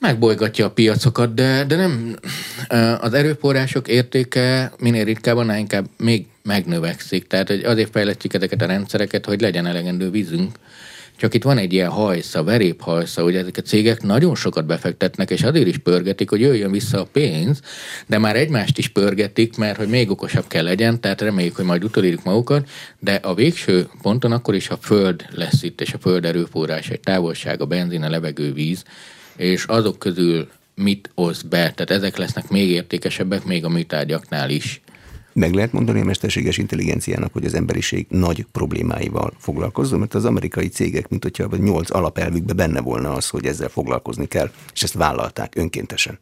megbolygatja 0.00 0.66
a 0.66 0.70
piacokat, 0.70 1.34
de, 1.34 1.64
de 1.64 1.76
nem 1.76 2.16
az 3.00 3.14
erőforrások 3.14 3.88
értéke 3.88 4.72
minél 4.78 5.04
ritkábban, 5.04 5.56
inkább 5.56 5.86
még 5.96 6.26
megnövekszik. 6.42 7.26
Tehát 7.26 7.50
azért 7.50 7.90
fejlesztjük 7.90 8.34
ezeket 8.34 8.62
a 8.62 8.66
rendszereket, 8.66 9.26
hogy 9.26 9.40
legyen 9.40 9.66
elegendő 9.66 10.10
vízünk, 10.10 10.56
csak 11.16 11.34
itt 11.34 11.42
van 11.42 11.58
egy 11.58 11.72
ilyen 11.72 11.90
hajsza, 11.90 12.44
veréphajsza, 12.44 13.22
hogy 13.22 13.36
ezek 13.36 13.56
a 13.56 13.62
cégek 13.62 14.02
nagyon 14.02 14.34
sokat 14.34 14.66
befektetnek, 14.66 15.30
és 15.30 15.42
azért 15.42 15.66
is 15.66 15.78
pörgetik, 15.78 16.30
hogy 16.30 16.40
jöjjön 16.40 16.70
vissza 16.70 17.00
a 17.00 17.08
pénz, 17.12 17.60
de 18.06 18.18
már 18.18 18.36
egymást 18.36 18.78
is 18.78 18.88
pörgetik, 18.88 19.56
mert 19.56 19.76
hogy 19.76 19.88
még 19.88 20.10
okosabb 20.10 20.46
kell 20.46 20.64
legyen, 20.64 21.00
tehát 21.00 21.20
reméljük, 21.20 21.56
hogy 21.56 21.64
majd 21.64 21.84
utolérjük 21.84 22.24
magukat, 22.24 22.68
de 22.98 23.14
a 23.14 23.34
végső 23.34 23.88
ponton 24.02 24.32
akkor 24.32 24.54
is 24.54 24.68
a 24.68 24.78
föld 24.80 25.26
lesz 25.30 25.62
itt, 25.62 25.80
és 25.80 25.92
a 25.92 25.98
föld 25.98 26.24
erőforrás, 26.24 26.88
egy 26.88 27.00
távolság, 27.00 27.60
a 27.60 27.66
benzin, 27.66 28.02
a 28.02 28.10
levegő, 28.10 28.52
víz, 28.52 28.84
és 29.36 29.64
azok 29.64 29.98
közül 29.98 30.48
mit 30.74 31.10
oszt 31.14 31.48
be, 31.48 31.56
tehát 31.56 31.90
ezek 31.90 32.16
lesznek 32.16 32.48
még 32.48 32.70
értékesebbek, 32.70 33.44
még 33.44 33.64
a 33.64 33.68
műtárgyaknál 33.68 34.50
is. 34.50 34.80
Meg 35.36 35.54
lehet 35.54 35.72
mondani 35.72 36.00
a 36.00 36.04
mesterséges 36.04 36.58
intelligenciának, 36.58 37.32
hogy 37.32 37.44
az 37.44 37.54
emberiség 37.54 38.06
nagy 38.08 38.46
problémáival 38.52 39.32
foglalkozzon, 39.38 39.98
mert 39.98 40.14
az 40.14 40.24
amerikai 40.24 40.68
cégek, 40.68 41.08
mint 41.08 41.22
hogyha 41.22 41.48
vagy 41.48 41.60
nyolc 41.60 41.94
alapelvükben 41.94 42.56
benne 42.56 42.80
volna 42.80 43.12
az, 43.12 43.28
hogy 43.28 43.46
ezzel 43.46 43.68
foglalkozni 43.68 44.26
kell, 44.26 44.50
és 44.72 44.82
ezt 44.82 44.94
vállalták 44.94 45.52
önkéntesen. 45.56 46.18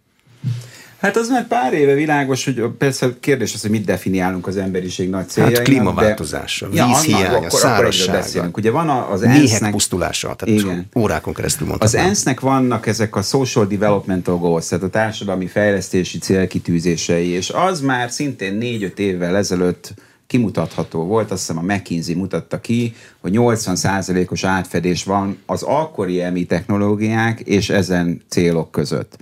Hát 1.04 1.16
az 1.16 1.28
már 1.28 1.46
pár 1.46 1.72
éve 1.72 1.94
világos, 1.94 2.44
hogy 2.44 2.62
persze 2.78 3.10
kérdés 3.20 3.54
az, 3.54 3.60
hogy 3.60 3.70
mit 3.70 3.84
definiálunk 3.84 4.46
az 4.46 4.56
emberiség 4.56 5.08
nagy 5.10 5.28
céljainak. 5.28 5.58
Hát 5.58 5.68
klímaváltozása, 5.68 6.68
de... 6.68 6.86
vízhiánya, 6.86 7.42
ja, 7.42 7.50
szárazsága, 7.50 8.48
Ugye 8.52 8.70
van 8.70 8.88
az 8.88 9.22
ENSZ-nek... 9.22 9.70
pusztulása, 9.70 10.34
tehát 10.34 10.60
igen. 10.60 10.86
órákon 10.96 11.34
keresztül 11.34 11.66
mondhatnám. 11.66 12.02
Az 12.02 12.08
ENSZ-nek 12.08 12.40
vannak 12.40 12.86
ezek 12.86 13.16
a 13.16 13.22
social 13.22 13.66
developmental 13.66 14.38
goals, 14.38 14.66
tehát 14.66 14.84
a 14.84 14.88
társadalmi 14.88 15.46
fejlesztési 15.46 16.18
célkitűzései, 16.18 17.28
és 17.28 17.50
az 17.50 17.80
már 17.80 18.10
szintén 18.10 18.54
négy-öt 18.54 18.98
évvel 18.98 19.36
ezelőtt 19.36 19.94
kimutatható 20.26 21.04
volt, 21.04 21.30
azt 21.30 21.46
hiszem 21.46 21.68
a 21.68 21.74
McKinsey 21.74 22.14
mutatta 22.14 22.60
ki, 22.60 22.94
hogy 23.20 23.32
80%-os 23.34 24.44
átfedés 24.44 25.04
van 25.04 25.38
az 25.46 25.62
akkori 25.62 26.20
EMI 26.22 26.44
technológiák 26.44 27.40
és 27.40 27.70
ezen 27.70 28.22
célok 28.28 28.70
között. 28.70 29.16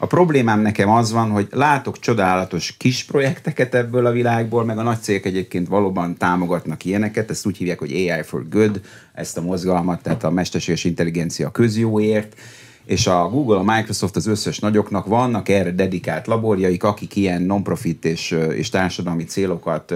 A 0.00 0.06
problémám 0.06 0.60
nekem 0.60 0.90
az 0.90 1.12
van, 1.12 1.30
hogy 1.30 1.48
látok 1.50 1.98
csodálatos 1.98 2.76
kis 2.76 3.04
projekteket 3.04 3.74
ebből 3.74 4.06
a 4.06 4.12
világból, 4.12 4.64
meg 4.64 4.78
a 4.78 4.82
nagy 4.82 5.00
cégek 5.00 5.24
egyébként 5.24 5.68
valóban 5.68 6.16
támogatnak 6.16 6.84
ilyeneket, 6.84 7.30
ezt 7.30 7.46
úgy 7.46 7.56
hívják, 7.56 7.78
hogy 7.78 7.92
AI 7.92 8.22
for 8.22 8.48
Good, 8.48 8.80
ezt 9.14 9.36
a 9.36 9.40
mozgalmat, 9.40 10.02
tehát 10.02 10.24
a 10.24 10.30
mesterséges 10.30 10.84
intelligencia 10.84 11.50
közjóért, 11.50 12.34
és 12.84 13.06
a 13.06 13.28
Google, 13.28 13.58
a 13.58 13.76
Microsoft, 13.76 14.16
az 14.16 14.26
összes 14.26 14.58
nagyoknak 14.58 15.06
vannak 15.06 15.48
erre 15.48 15.70
dedikált 15.70 16.26
laborjaik, 16.26 16.84
akik 16.84 17.16
ilyen 17.16 17.42
non-profit 17.42 18.04
és, 18.04 18.30
és 18.54 18.68
társadalmi 18.68 19.24
célokat 19.24 19.94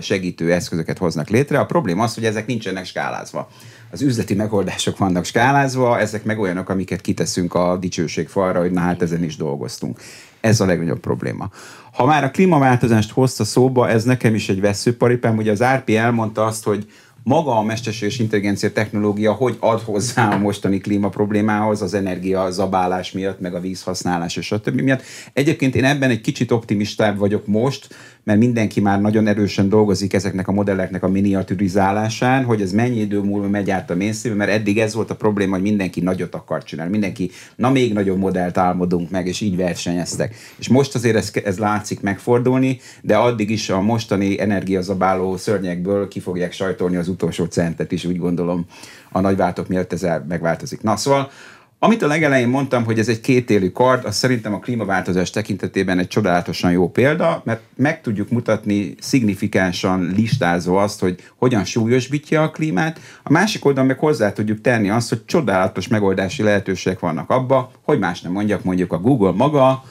segítő 0.00 0.52
eszközöket 0.52 0.98
hoznak 0.98 1.28
létre. 1.28 1.58
A 1.58 1.66
probléma 1.66 2.02
az, 2.02 2.14
hogy 2.14 2.24
ezek 2.24 2.46
nincsenek 2.46 2.84
skálázva 2.84 3.50
az 3.90 4.02
üzleti 4.02 4.34
megoldások 4.34 4.98
vannak 4.98 5.24
skálázva, 5.24 5.98
ezek 5.98 6.24
meg 6.24 6.38
olyanok, 6.38 6.68
amiket 6.68 7.00
kiteszünk 7.00 7.54
a 7.54 7.76
dicsőség 7.76 8.28
falra, 8.28 8.60
hogy 8.60 8.70
na 8.70 8.80
hát 8.80 9.02
ezen 9.02 9.24
is 9.24 9.36
dolgoztunk. 9.36 10.00
Ez 10.40 10.60
a 10.60 10.66
legnagyobb 10.66 11.00
probléma. 11.00 11.50
Ha 11.92 12.04
már 12.04 12.24
a 12.24 12.30
klímaváltozást 12.30 13.10
hozta 13.10 13.44
szóba, 13.44 13.88
ez 13.88 14.04
nekem 14.04 14.34
is 14.34 14.48
egy 14.48 14.60
veszőparipám, 14.60 15.36
ugye 15.36 15.50
az 15.50 15.64
RP 15.64 15.90
elmondta 15.90 16.44
azt, 16.44 16.64
hogy 16.64 16.86
maga 17.22 17.56
a 17.56 17.62
mesterséges 17.62 18.18
intelligencia 18.18 18.72
technológia 18.72 19.32
hogy 19.32 19.56
ad 19.60 19.80
hozzá 19.80 20.28
a 20.34 20.38
mostani 20.38 20.78
klíma 20.78 21.08
problémához, 21.08 21.82
az 21.82 21.94
energia 21.94 22.50
zabálás 22.50 23.12
miatt, 23.12 23.40
meg 23.40 23.54
a 23.54 23.60
vízhasználás 23.60 24.36
és 24.36 24.52
a 24.52 24.60
többi 24.60 24.82
miatt. 24.82 25.02
Egyébként 25.32 25.74
én 25.74 25.84
ebben 25.84 26.10
egy 26.10 26.20
kicsit 26.20 26.50
optimistább 26.50 27.18
vagyok 27.18 27.46
most, 27.46 27.88
mert 28.24 28.38
mindenki 28.38 28.80
már 28.80 29.00
nagyon 29.00 29.26
erősen 29.26 29.68
dolgozik 29.68 30.12
ezeknek 30.12 30.48
a 30.48 30.52
modelleknek 30.52 31.02
a 31.02 31.08
miniaturizálásán, 31.08 32.44
hogy 32.44 32.60
ez 32.60 32.72
mennyi 32.72 33.00
idő 33.00 33.20
múlva 33.20 33.48
megy 33.48 33.70
át 33.70 33.90
a 33.90 33.96
mainstream, 33.96 34.36
mert 34.36 34.50
eddig 34.50 34.78
ez 34.78 34.94
volt 34.94 35.10
a 35.10 35.16
probléma, 35.16 35.54
hogy 35.54 35.62
mindenki 35.62 36.00
nagyot 36.00 36.34
akar 36.34 36.62
csinálni, 36.62 36.90
mindenki, 36.90 37.30
na 37.56 37.70
még 37.70 37.92
nagyobb 37.92 38.18
modellt 38.18 38.58
álmodunk 38.58 39.10
meg, 39.10 39.26
és 39.26 39.40
így 39.40 39.56
versenyeztek. 39.56 40.34
És 40.58 40.68
most 40.68 40.94
azért 40.94 41.16
ez, 41.16 41.30
ez 41.44 41.58
látszik 41.58 42.00
megfordulni, 42.00 42.80
de 43.02 43.16
addig 43.16 43.50
is 43.50 43.70
a 43.70 43.80
mostani 43.80 44.40
energiazabáló 44.40 45.36
szörnyekből 45.36 46.08
ki 46.08 46.20
fogják 46.20 46.52
sajtolni 46.52 46.96
az 46.96 47.08
utolsó 47.08 47.44
centet 47.44 47.92
is, 47.92 48.04
úgy 48.04 48.18
gondolom, 48.18 48.66
a 49.10 49.20
nagyváltok 49.20 49.68
miatt 49.68 49.92
ez 49.92 50.06
megváltozik. 50.28 50.82
Na 50.82 50.96
szóval 50.96 51.30
amit 51.80 52.02
a 52.02 52.06
legelején 52.06 52.48
mondtam, 52.48 52.84
hogy 52.84 52.98
ez 52.98 53.08
egy 53.08 53.20
kétélű 53.20 53.70
kard, 53.70 54.04
az 54.04 54.16
szerintem 54.16 54.54
a 54.54 54.58
klímaváltozás 54.58 55.30
tekintetében 55.30 55.98
egy 55.98 56.06
csodálatosan 56.06 56.72
jó 56.72 56.90
példa, 56.90 57.42
mert 57.44 57.60
meg 57.76 58.00
tudjuk 58.00 58.30
mutatni 58.30 58.94
szignifikánsan 59.00 60.12
listázó 60.16 60.76
azt, 60.76 61.00
hogy 61.00 61.24
hogyan 61.36 61.64
súlyosbítja 61.64 62.42
a 62.42 62.50
klímát, 62.50 63.00
a 63.22 63.32
másik 63.32 63.64
oldalon 63.64 63.88
meg 63.88 63.98
hozzá 63.98 64.32
tudjuk 64.32 64.60
tenni 64.60 64.90
azt, 64.90 65.08
hogy 65.08 65.24
csodálatos 65.24 65.88
megoldási 65.88 66.42
lehetőségek 66.42 66.98
vannak 66.98 67.30
abba, 67.30 67.70
hogy 67.82 67.98
más 67.98 68.20
nem 68.20 68.32
mondjak, 68.32 68.64
mondjuk 68.64 68.92
a 68.92 68.98
Google 68.98 69.32
maga, 69.32 69.82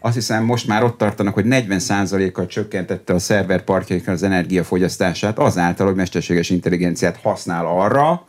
azt 0.00 0.14
hiszem 0.14 0.44
most 0.44 0.66
már 0.66 0.82
ott 0.82 0.98
tartanak, 0.98 1.34
hogy 1.34 1.44
40%-kal 1.48 2.46
csökkentette 2.46 3.14
a 3.14 3.18
szerverparkjaikon 3.18 4.14
az 4.14 4.22
energiafogyasztását 4.22 5.38
azáltal, 5.38 5.86
hogy 5.86 5.94
mesterséges 5.94 6.50
intelligenciát 6.50 7.20
használ 7.22 7.66
arra, 7.66 8.26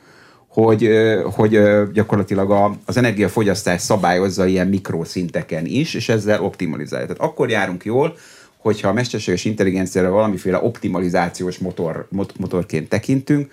hogy, 0.55 0.89
hogy 1.23 1.59
gyakorlatilag 1.93 2.77
az 2.85 2.97
energiafogyasztás 2.97 3.81
szabályozza 3.81 4.45
ilyen 4.45 4.67
mikroszinteken 4.67 5.65
is, 5.65 5.93
és 5.93 6.09
ezzel 6.09 6.43
optimalizálja. 6.43 7.05
Tehát 7.05 7.21
akkor 7.21 7.49
járunk 7.49 7.85
jól, 7.85 8.17
hogyha 8.57 8.87
a 8.87 8.93
mesterséges 8.93 9.45
intelligenciára 9.45 10.09
valamiféle 10.09 10.59
optimalizációs 10.61 11.57
motor, 11.57 12.07
motorként 12.39 12.89
tekintünk, 12.89 13.51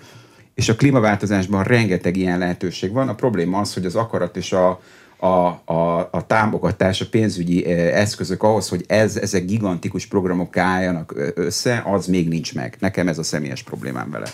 és 0.54 0.68
a 0.68 0.74
klímaváltozásban 0.74 1.64
rengeteg 1.64 2.16
ilyen 2.16 2.38
lehetőség 2.38 2.92
van. 2.92 3.08
A 3.08 3.14
probléma 3.14 3.58
az, 3.58 3.74
hogy 3.74 3.84
az 3.84 3.94
akarat 3.96 4.36
és 4.36 4.52
a, 4.52 4.80
a, 5.16 5.26
a, 5.64 6.08
a 6.10 6.26
támogatás, 6.26 7.00
a 7.00 7.08
pénzügyi 7.10 7.64
eszközök 7.74 8.42
ahhoz, 8.42 8.68
hogy 8.68 8.84
ez, 8.86 9.16
ezek 9.16 9.44
gigantikus 9.44 10.06
programok 10.06 10.56
álljanak 10.56 11.14
össze, 11.34 11.82
az 11.86 12.06
még 12.06 12.28
nincs 12.28 12.54
meg. 12.54 12.76
Nekem 12.78 13.08
ez 13.08 13.18
a 13.18 13.22
személyes 13.22 13.62
problémám 13.62 14.10
vele. 14.10 14.26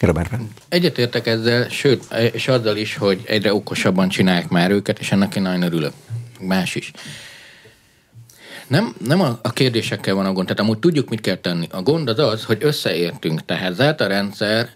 Robert. 0.00 0.30
Egyetértek 0.68 1.26
ezzel, 1.26 1.68
sőt, 1.68 2.04
és 2.32 2.48
azzal 2.48 2.76
is, 2.76 2.96
hogy 2.96 3.22
egyre 3.26 3.54
okosabban 3.54 4.08
csinálják 4.08 4.48
már 4.48 4.70
őket, 4.70 4.98
és 4.98 5.12
ennek 5.12 5.36
én 5.36 5.42
nagyon 5.42 5.62
örülök. 5.62 5.92
Más 6.40 6.74
is. 6.74 6.90
Nem, 8.66 8.94
nem 9.06 9.20
a, 9.20 9.38
a 9.42 9.52
kérdésekkel 9.52 10.14
van 10.14 10.26
a 10.26 10.32
gond, 10.32 10.46
tehát 10.46 10.62
amúgy 10.62 10.78
tudjuk, 10.78 11.08
mit 11.08 11.20
kell 11.20 11.36
tenni. 11.36 11.66
A 11.70 11.82
gond 11.82 12.08
az 12.08 12.18
az, 12.18 12.44
hogy 12.44 12.58
összeértünk, 12.60 13.44
tehát 13.44 13.74
zárt 13.74 14.00
a 14.00 14.06
rendszer, 14.06 14.68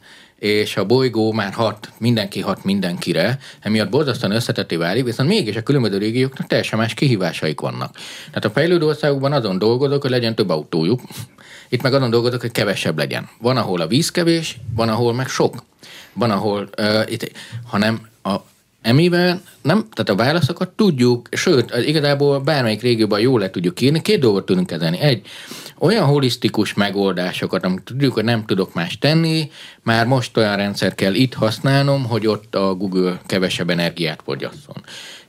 és 0.42 0.76
a 0.76 0.84
bolygó 0.84 1.32
már 1.32 1.52
hat, 1.52 1.88
mindenki 1.98 2.40
hat 2.40 2.64
mindenkire, 2.64 3.38
emiatt 3.60 3.88
borzasztóan 3.88 4.34
összetetté 4.34 4.76
válik, 4.76 5.04
viszont 5.04 5.28
mégis 5.28 5.56
a 5.56 5.62
különböző 5.62 5.98
régióknak 5.98 6.46
teljesen 6.46 6.78
más 6.78 6.94
kihívásaik 6.94 7.60
vannak. 7.60 7.96
Tehát 8.26 8.44
a 8.44 8.50
fejlődő 8.50 8.86
országokban 8.86 9.32
azon 9.32 9.58
dolgozok, 9.58 10.02
hogy 10.02 10.10
legyen 10.10 10.34
több 10.34 10.48
autójuk, 10.48 11.00
itt 11.68 11.82
meg 11.82 11.94
azon 11.94 12.10
dolgozok, 12.10 12.40
hogy 12.40 12.50
kevesebb 12.52 12.98
legyen. 12.98 13.28
Van, 13.40 13.56
ahol 13.56 13.80
a 13.80 13.86
víz 13.86 14.10
kevés, 14.10 14.58
van, 14.74 14.88
ahol 14.88 15.14
meg 15.14 15.28
sok. 15.28 15.64
Van, 16.12 16.30
ahol, 16.30 16.68
uh, 16.78 17.02
itt, 17.06 17.32
hanem 17.66 18.00
a, 18.22 18.34
emivel 18.80 19.42
nem, 19.60 19.86
tehát 19.92 20.20
a 20.20 20.24
válaszokat 20.24 20.68
tudjuk, 20.68 21.28
sőt, 21.32 21.76
igazából 21.86 22.40
bármelyik 22.40 22.82
régióban 22.82 23.20
jól 23.20 23.40
le 23.40 23.50
tudjuk 23.50 23.80
írni, 23.80 24.02
két 24.02 24.20
dolgot 24.20 24.46
tudunk 24.46 24.66
kezelni. 24.66 24.98
Egy, 24.98 25.26
olyan 25.82 26.06
holisztikus 26.06 26.74
megoldásokat, 26.74 27.64
amit 27.64 27.82
tudjuk, 27.82 28.12
hogy 28.12 28.24
nem 28.24 28.44
tudok 28.44 28.74
más 28.74 28.98
tenni, 28.98 29.50
már 29.82 30.06
most 30.06 30.36
olyan 30.36 30.56
rendszer 30.56 30.94
kell 30.94 31.14
itt 31.14 31.34
használnom, 31.34 32.04
hogy 32.04 32.26
ott 32.26 32.54
a 32.54 32.74
Google 32.74 33.20
kevesebb 33.26 33.70
energiát 33.70 34.20
fogyasszon. 34.24 34.76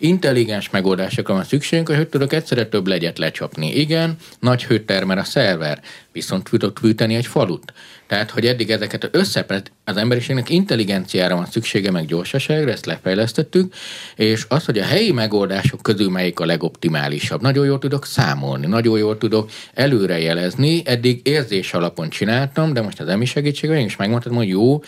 Intelligens 0.04 0.70
megoldásokra 0.70 1.34
van 1.34 1.44
szükségünk, 1.44 1.88
hogy 1.88 2.08
tudok 2.08 2.34
egyszerre 2.34 2.66
több 2.66 2.88
legyet 2.88 3.18
lecsapni. 3.18 3.76
Igen, 3.76 4.16
nagy 4.40 4.64
hőt 4.64 4.86
termel 4.86 5.18
a 5.18 5.24
szerver, 5.24 5.82
viszont 6.12 6.50
tudok 6.50 6.78
fűteni 6.80 7.16
egy 7.16 7.26
falut. 7.26 7.74
Tehát, 8.08 8.32
hogy 8.32 8.46
eddig 8.46 8.72
ezeket 8.72 9.10
összepet, 9.12 9.72
az 9.84 9.98
emberiségnek 9.98 10.50
intelligenciára 10.50 11.36
van 11.36 11.46
szüksége, 11.46 11.92
meg 11.92 12.06
gyorsaságra, 12.06 12.72
ezt 12.72 12.86
lefejlesztettük, 12.86 13.74
és 14.16 14.46
az, 14.48 14.66
hogy 14.66 14.78
a 14.78 14.84
helyi 14.84 15.12
megoldások 15.12 15.82
közül 15.82 16.10
melyik 16.10 16.40
a 16.40 16.46
legoptimálisabb. 16.46 17.42
Nagyon 17.42 17.66
jól 17.66 17.80
tudok 17.80 18.06
számolni, 18.06 18.68
nagyon 18.68 18.98
jól 18.98 19.18
tudok 19.18 19.50
előrejelezni, 19.74 20.82
eddig 20.86 21.28
érzés 21.28 21.74
alapon 21.74 22.10
csináltam, 22.10 22.74
de 22.74 22.82
most 22.82 23.00
az 23.00 23.08
emi 23.08 23.26
segítségével 23.26 23.82
én 23.82 23.88
is 23.88 23.96
megmondhatom, 23.96 24.38
hogy 24.38 24.48
jó, 24.48 24.82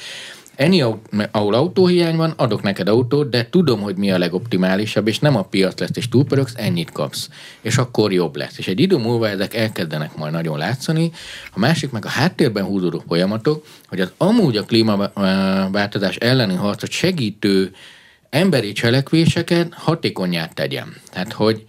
Ennyi, 0.56 0.84
ahol 1.32 1.54
autóhiány 1.54 2.16
van, 2.16 2.34
adok 2.36 2.62
neked 2.62 2.88
autót, 2.88 3.30
de 3.30 3.50
tudom, 3.50 3.82
hogy 3.82 3.96
mi 3.96 4.12
a 4.12 4.18
legoptimálisabb, 4.18 5.08
és 5.08 5.20
nem 5.20 5.36
a 5.36 5.44
piac 5.44 5.80
lesz, 5.80 5.90
és 5.94 6.10
túlpöröksz, 6.10 6.54
ennyit 6.56 6.92
kapsz. 6.92 7.30
És 7.62 7.78
akkor 7.78 8.14
jobb 8.14 8.36
lesz. 8.36 8.58
És 8.58 8.68
egy 8.68 8.80
idő 8.80 8.98
múlva 8.98 9.30
ezek 9.30 9.54
elkezdenek 9.54 10.16
majd 10.16 10.32
nagyon 10.32 10.58
látszani. 10.58 11.12
A 11.54 11.60
másik 11.60 11.92
meg 11.92 12.06
a 12.06 12.10
háttérben 12.10 12.64
húzódó 12.64 13.04
folyamatok, 13.08 13.66
hogy 13.88 14.00
az 14.00 14.12
amúgy 14.18 14.58
a 14.58 14.64
klímaváltozás 14.64 16.16
elleni 16.16 16.56
harcot 16.56 16.92
segítő 16.92 17.72
emberi 18.30 18.72
cselekvéseket 18.72 19.74
hatékonyát 19.74 20.54
tegyen. 20.54 20.96
Tehát, 21.12 21.34
hogy 21.34 21.66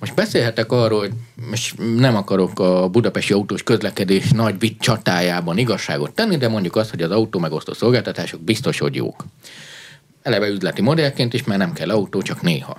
most 0.00 0.14
beszélhetek 0.14 0.72
arról, 0.72 0.98
hogy 0.98 1.12
most 1.50 1.74
nem 1.96 2.16
akarok 2.16 2.58
a 2.60 2.88
budapesti 2.88 3.32
autós 3.32 3.62
közlekedés 3.62 4.30
nagy 4.30 4.58
vit 4.58 4.80
csatájában 4.80 5.58
igazságot 5.58 6.14
tenni, 6.14 6.36
de 6.36 6.48
mondjuk 6.48 6.76
azt, 6.76 6.90
hogy 6.90 7.02
az 7.02 7.10
autó 7.10 7.38
megosztó 7.38 7.72
szolgáltatások 7.72 8.40
biztos, 8.40 8.78
hogy 8.78 8.94
jók. 8.94 9.24
Eleve 10.22 10.48
üzleti 10.48 10.82
modellként 10.82 11.34
is, 11.34 11.44
mert 11.44 11.60
nem 11.60 11.72
kell 11.72 11.90
autó, 11.90 12.22
csak 12.22 12.42
néha. 12.42 12.78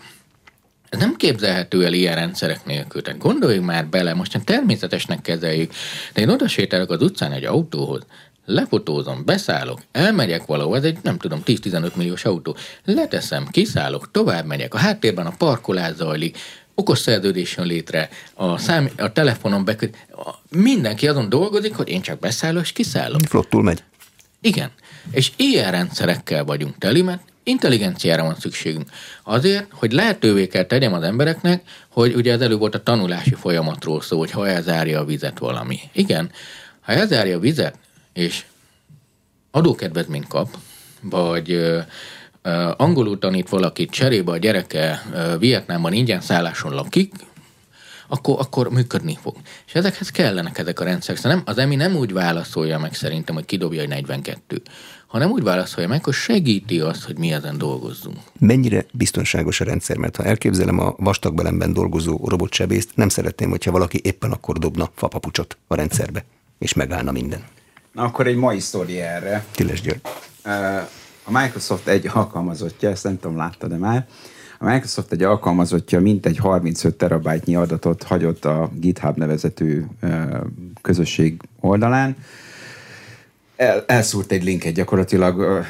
Ez 0.89 0.99
nem 0.99 1.15
képzelhető 1.15 1.85
el 1.85 1.93
ilyen 1.93 2.15
rendszerek 2.15 2.65
nélkül. 2.65 3.01
Tehát 3.01 3.19
gondoljunk 3.19 3.65
már 3.65 3.87
bele, 3.87 4.13
most 4.13 4.41
természetesnek 4.43 5.21
kezeljük, 5.21 5.71
de 6.13 6.21
én 6.21 6.29
oda 6.29 6.47
sétálok 6.47 6.91
az 6.91 7.01
utcán 7.01 7.31
egy 7.31 7.45
autóhoz, 7.45 8.05
lefotózom, 8.45 9.25
beszállok, 9.25 9.81
elmegyek 9.91 10.45
valahol, 10.45 10.77
ez 10.77 10.83
egy 10.83 10.97
nem 11.01 11.17
tudom, 11.17 11.41
10-15 11.45 11.93
milliós 11.95 12.25
autó, 12.25 12.55
leteszem, 12.85 13.47
kiszállok, 13.51 14.11
tovább 14.11 14.45
megyek, 14.45 14.73
a 14.73 14.77
háttérben 14.77 15.25
a 15.25 15.33
parkolás 15.37 15.95
zajlik, 15.95 16.37
okos 16.81 16.99
szerződés 16.99 17.55
jön 17.57 17.65
létre, 17.65 18.09
a, 18.33 18.57
szám, 18.57 18.89
a 18.97 19.11
telefonon 19.11 19.65
beköt, 19.65 20.07
mindenki 20.49 21.07
azon 21.07 21.29
dolgozik, 21.29 21.75
hogy 21.75 21.89
én 21.89 22.01
csak 22.01 22.19
beszállok 22.19 22.63
és 22.63 22.71
kiszállok. 22.71 23.21
Flottul 23.27 23.63
megy. 23.63 23.83
Igen. 24.41 24.71
És 25.11 25.31
ilyen 25.35 25.71
rendszerekkel 25.71 26.43
vagyunk 26.43 26.77
teli, 26.77 27.01
mert 27.01 27.21
intelligenciára 27.43 28.23
van 28.23 28.35
szükségünk. 28.39 28.89
Azért, 29.23 29.67
hogy 29.71 29.91
lehetővé 29.91 30.47
kell 30.47 30.63
tegyem 30.63 30.93
az 30.93 31.03
embereknek, 31.03 31.63
hogy 31.89 32.15
ugye 32.15 32.33
az 32.33 32.41
előbb 32.41 32.59
volt 32.59 32.75
a 32.75 32.83
tanulási 32.83 33.33
folyamatról 33.33 34.01
szó, 34.01 34.17
hogy 34.17 34.31
ha 34.31 34.47
elzárja 34.47 34.99
a 34.99 35.05
vizet 35.05 35.39
valami. 35.39 35.79
Igen, 35.93 36.31
ha 36.81 36.91
elzárja 36.91 37.37
a 37.37 37.39
vizet, 37.39 37.75
és 38.13 38.43
adókedvezményt 39.51 40.27
kap, 40.27 40.57
vagy 41.01 41.61
angolul 42.77 43.19
tanít 43.19 43.49
valakit, 43.49 43.91
cserébe 43.91 44.31
a 44.31 44.37
gyereke 44.37 45.01
Vietnámban 45.39 45.93
ingyen 45.93 46.21
szálláson 46.21 46.73
lakik, 46.73 47.13
akkor, 48.07 48.35
akkor 48.39 48.69
működni 48.69 49.17
fog. 49.21 49.35
És 49.67 49.73
ezekhez 49.73 50.09
kellenek 50.09 50.57
ezek 50.57 50.79
a 50.79 50.83
rendszerek. 50.83 51.21
Szóval 51.21 51.37
nem, 51.37 51.43
az 51.45 51.57
EMI 51.57 51.75
nem 51.75 51.95
úgy 51.95 52.13
válaszolja 52.13 52.79
meg 52.79 52.93
szerintem, 52.93 53.35
hogy 53.35 53.45
kidobja, 53.45 53.79
hogy 53.79 53.89
42, 53.89 54.61
hanem 55.07 55.29
úgy 55.29 55.43
válaszolja 55.43 55.89
meg, 55.89 56.03
hogy 56.03 56.13
segíti 56.13 56.79
azt, 56.79 57.03
hogy 57.03 57.17
mi 57.17 57.31
ezen 57.31 57.57
dolgozzunk. 57.57 58.17
Mennyire 58.39 58.85
biztonságos 58.91 59.61
a 59.61 59.63
rendszer? 59.63 59.97
Mert 59.97 60.15
ha 60.15 60.23
elképzelem 60.23 60.79
a 60.79 60.93
vastagbelemben 60.97 61.73
dolgozó 61.73 62.19
robotsebészt, 62.27 62.89
nem 62.95 63.09
szeretném, 63.09 63.49
hogyha 63.49 63.71
valaki 63.71 63.99
éppen 64.03 64.31
akkor 64.31 64.57
dobna 64.57 64.89
fapapucsot 64.95 65.57
a 65.67 65.75
rendszerbe, 65.75 66.25
és 66.59 66.73
megállna 66.73 67.11
minden. 67.11 67.43
Na 67.91 68.03
akkor 68.03 68.27
egy 68.27 68.35
mai 68.35 68.59
sztori 68.59 68.99
erre. 68.99 69.45
Tiles 69.51 69.81
György. 69.81 70.01
Uh, 70.45 70.89
a 71.33 71.39
Microsoft 71.39 71.87
egy 71.87 72.09
alkalmazottja, 72.13 72.89
ezt 72.89 73.03
nem 73.03 73.19
tudom, 73.19 73.37
látta 73.37 73.67
de 73.67 73.77
már, 73.77 74.07
a 74.59 74.65
Microsoft 74.65 75.11
egy 75.11 75.23
alkalmazottja 75.23 75.99
mintegy 75.99 76.37
35 76.37 76.95
terabájtnyi 76.95 77.55
adatot 77.55 78.03
hagyott 78.03 78.45
a 78.45 78.69
GitHub 78.73 79.17
nevezetű 79.17 79.83
közösség 80.81 81.41
oldalán. 81.59 82.15
El, 83.55 83.83
elszúrt 83.87 84.31
egy 84.31 84.43
linket 84.43 84.73
gyakorlatilag 84.73 85.65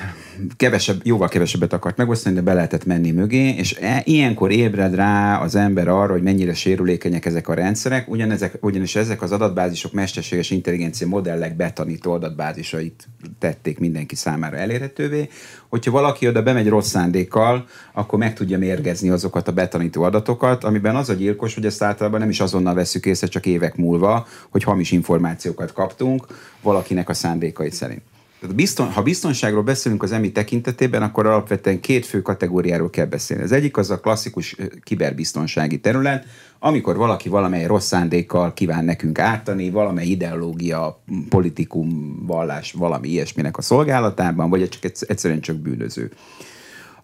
kevesebb, 0.56 1.00
jóval 1.04 1.28
kevesebbet 1.28 1.74
akart 1.74 1.98
megosztani, 1.98 2.36
de 2.36 2.42
be 2.42 2.54
lehetett 2.54 2.86
menni 2.86 3.12
mögé, 3.12 3.50
és 3.50 3.78
e, 3.82 4.02
ilyenkor 4.06 4.52
ébred 4.52 4.96
rá 4.96 5.38
az 5.38 5.56
ember 5.56 5.88
arra, 5.88 6.12
hogy 6.12 6.22
mennyire 6.22 6.54
sérülékenyek 6.54 7.26
ezek 7.26 7.48
a 7.48 7.54
rendszerek, 7.54 8.10
ugyanezek, 8.10 8.58
ugyanis 8.62 8.96
ezek 8.96 9.22
az 9.22 9.32
adatbázisok 9.32 9.94
mesterséges 9.94 10.50
intelligencia 10.50 11.08
modellek 11.08 11.56
betanító 11.56 12.12
adatbázisait 12.12 13.08
tették 13.40 13.80
mindenki 13.80 14.16
számára 14.16 14.58
elérhetővé. 14.58 15.30
Hogyha 15.70 15.92
valaki 15.92 16.28
oda 16.28 16.44
bemegy 16.44 16.68
rossz 16.68 16.90
szándékkal, 16.90 17.66
akkor 17.94 18.20
meg 18.20 18.34
tudja 18.34 18.58
mérgezni 18.58 19.10
azokat 19.10 19.48
a 19.48 19.52
betanító 19.52 20.04
adatokat, 20.04 20.64
amiben 20.64 20.96
az 20.96 21.10
a 21.10 21.14
gyilkos, 21.14 21.54
hogy 21.54 21.66
ezt 21.66 21.84
általában 21.84 22.20
nem 22.20 22.30
is 22.30 22.40
azonnal 22.40 22.74
veszük 22.74 23.06
észre, 23.06 23.28
csak 23.28 23.46
évek 23.46 23.76
múlva, 23.76 24.28
hogy 24.50 24.64
hamis 24.64 24.92
információkat 24.92 25.74
kaptunk 25.74 26.26
valakinek 26.62 27.10
a 27.10 27.14
szándékai 27.14 27.72
szerint. 27.72 28.02
Bizton, 28.50 28.92
ha 28.92 29.02
biztonságról 29.02 29.64
beszélünk 29.64 30.04
az 30.04 30.12
EMI 30.12 30.32
tekintetében, 30.32 31.02
akkor 31.02 31.26
alapvetően 31.26 31.80
két 31.80 32.06
fő 32.06 32.22
kategóriáról 32.22 32.90
kell 32.90 33.06
beszélni. 33.06 33.44
Az 33.44 33.52
egyik 33.52 33.78
az 33.78 33.90
a 33.90 34.00
klasszikus 34.00 34.56
kiberbiztonsági 34.84 35.80
terület, 35.80 36.26
amikor 36.60 36.96
valaki 36.96 37.30
valamely 37.30 37.66
rossz 37.66 37.86
szándékkal 37.86 38.54
kíván 38.54 38.86
nekünk 38.86 39.20
ártani, 39.20 39.70
valamely 39.70 40.06
ideológia, 40.06 41.04
politikum, 41.30 42.20
vallás, 42.26 42.72
valami 42.72 43.08
ilyesminek 43.08 43.58
a 43.58 43.62
szolgálatában, 43.62 44.50
vagy 44.50 44.70
csak 44.70 44.84
egyszerűen 45.08 45.42
csak 45.42 45.56
bűnöző. 45.56 46.12